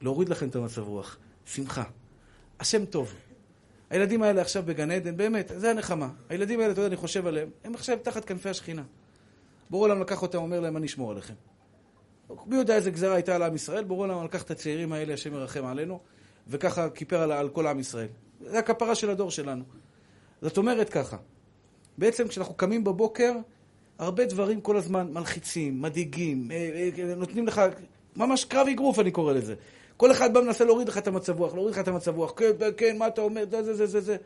להוריד 0.01 0.29
לכם 0.29 0.49
את 0.49 0.55
המצב 0.55 0.81
רוח. 0.81 1.17
שמחה. 1.45 1.83
השם 2.59 2.85
טוב. 2.85 3.13
הילדים 3.89 4.23
האלה 4.23 4.41
עכשיו 4.41 4.63
בגן 4.65 4.91
עדן, 4.91 5.17
באמת, 5.17 5.51
זה 5.55 5.71
הנחמה. 5.71 6.09
הילדים 6.29 6.59
האלה, 6.59 6.71
אתה 6.71 6.79
יודע, 6.79 6.87
אני 6.87 6.95
חושב 6.95 7.27
עליהם, 7.27 7.49
הם 7.63 7.75
עכשיו 7.75 7.97
תחת 8.03 8.25
כנפי 8.25 8.49
השכינה. 8.49 8.83
בורא 9.69 9.87
עולם 9.87 10.01
לקח 10.01 10.21
אותם, 10.21 10.37
אומר 10.37 10.59
להם, 10.59 10.77
אני 10.77 10.85
אשמור 10.85 11.11
עליכם. 11.11 11.33
מי 12.45 12.55
יודע 12.55 12.75
איזה 12.75 12.91
גזרה 12.91 13.15
הייתה 13.15 13.35
על 13.35 13.43
עם 13.43 13.55
ישראל? 13.55 13.83
בורא 13.83 14.07
עולם 14.07 14.25
לקח 14.25 14.43
את 14.43 14.51
הצעירים 14.51 14.93
האלה, 14.93 15.13
השם 15.13 15.33
ירחם 15.33 15.65
עלינו, 15.65 15.99
וככה 16.47 16.89
כיפר 16.89 17.21
על, 17.21 17.31
על 17.31 17.49
כל 17.49 17.67
עם 17.67 17.79
ישראל. 17.79 18.07
זה 18.49 18.59
הכפרה 18.59 18.95
של 18.95 19.09
הדור 19.09 19.31
שלנו. 19.31 19.63
זאת 20.41 20.57
אומרת 20.57 20.89
ככה, 20.89 21.17
בעצם 21.97 22.27
כשאנחנו 22.27 22.53
קמים 22.53 22.83
בבוקר, 22.83 23.33
הרבה 23.99 24.25
דברים 24.25 24.61
כל 24.61 24.77
הזמן 24.77 25.11
מלחיצים, 25.13 25.81
מדאיגים, 25.81 26.51
אה, 26.51 26.89
אה, 26.97 27.15
נותנים 27.15 27.47
לך, 27.47 27.61
ממש 28.15 28.45
קרב 28.45 28.67
אגרוף 28.67 28.99
אני 28.99 29.11
קורא 29.11 29.33
לזה. 29.33 29.55
כל 29.97 30.11
אחד 30.11 30.33
בא 30.33 30.41
מנסה 30.41 30.65
להוריד 30.65 30.87
לך 30.87 30.97
את 30.97 31.07
המצב 31.07 31.39
רוח, 31.39 31.53
להוריד 31.53 31.75
לך 31.75 31.81
את 31.81 31.87
המצב 31.87 32.15
רוח, 32.15 32.33
כן, 32.35 32.51
כן, 32.77 32.97
מה 32.97 33.07
אתה 33.07 33.21
אומר, 33.21 33.43
זה, 33.51 33.63
זה, 33.63 33.73
זה, 33.73 33.87
זה, 33.87 34.01
זה. 34.01 34.17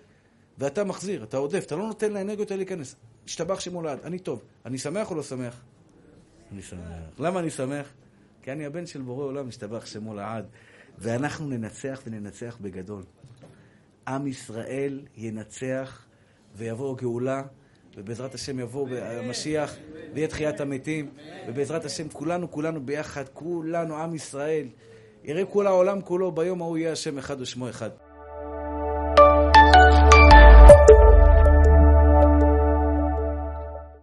ואתה 0.57 0.84
מחזיר, 0.84 1.24
אתה 1.24 1.38
עודף, 1.38 1.63
אתה 1.65 1.76
לא 1.76 1.88
נותן 1.88 2.13
לאנרגיות 2.13 2.51
האלה 2.51 2.57
להיכנס. 2.57 2.95
השתבח 3.26 3.59
שמו 3.59 3.82
לעד, 3.82 3.99
אני 4.03 4.20
טוב. 4.20 4.41
אני 4.65 4.78
שמח 4.78 5.11
או 5.11 5.15
לא 5.15 5.24
שמח? 5.24 5.61
אני 6.51 6.61
שמח. 6.61 6.80
למה 7.20 7.39
אני 7.39 7.49
שמח? 7.49 7.93
כי 8.41 8.51
אני 8.51 8.65
הבן 8.65 8.86
של 8.86 9.01
בורא 9.01 9.26
עולם, 9.26 9.47
השתבח 9.47 9.86
שמו 9.86 10.13
לעד. 10.15 10.45
ואנחנו 10.97 11.47
ננצח 11.47 12.01
וננצח 12.05 12.57
בגדול. 12.61 13.03
עם 14.08 14.28
ישראל 14.28 15.01
ינצח 15.18 16.05
ויבוא 16.55 16.97
גאולה, 16.97 17.43
ובעזרת 17.97 18.36
השם 18.36 18.60
יבוא 18.60 18.88
המשיח 18.99 19.76
ויהיה 20.14 20.28
תחיית 20.28 20.62
המתים, 20.62 21.10
ובעזרת 21.47 21.86
השם 21.86 22.10
כולנו, 22.10 22.51
כולנו 22.51 22.86
ביחד, 22.86 23.24
כולנו, 23.34 23.97
עם 23.97 24.16
ישראל. 24.16 24.68
יראה 25.24 25.45
כל 25.45 25.68
העולם 25.68 26.01
כולו, 26.01 26.32
ביום 26.32 26.62
ההוא 26.62 26.78
יהיה 26.78 26.91
השם 26.91 27.18
אחד 27.18 27.41
ושמו 27.41 27.70
אחד. 27.70 27.89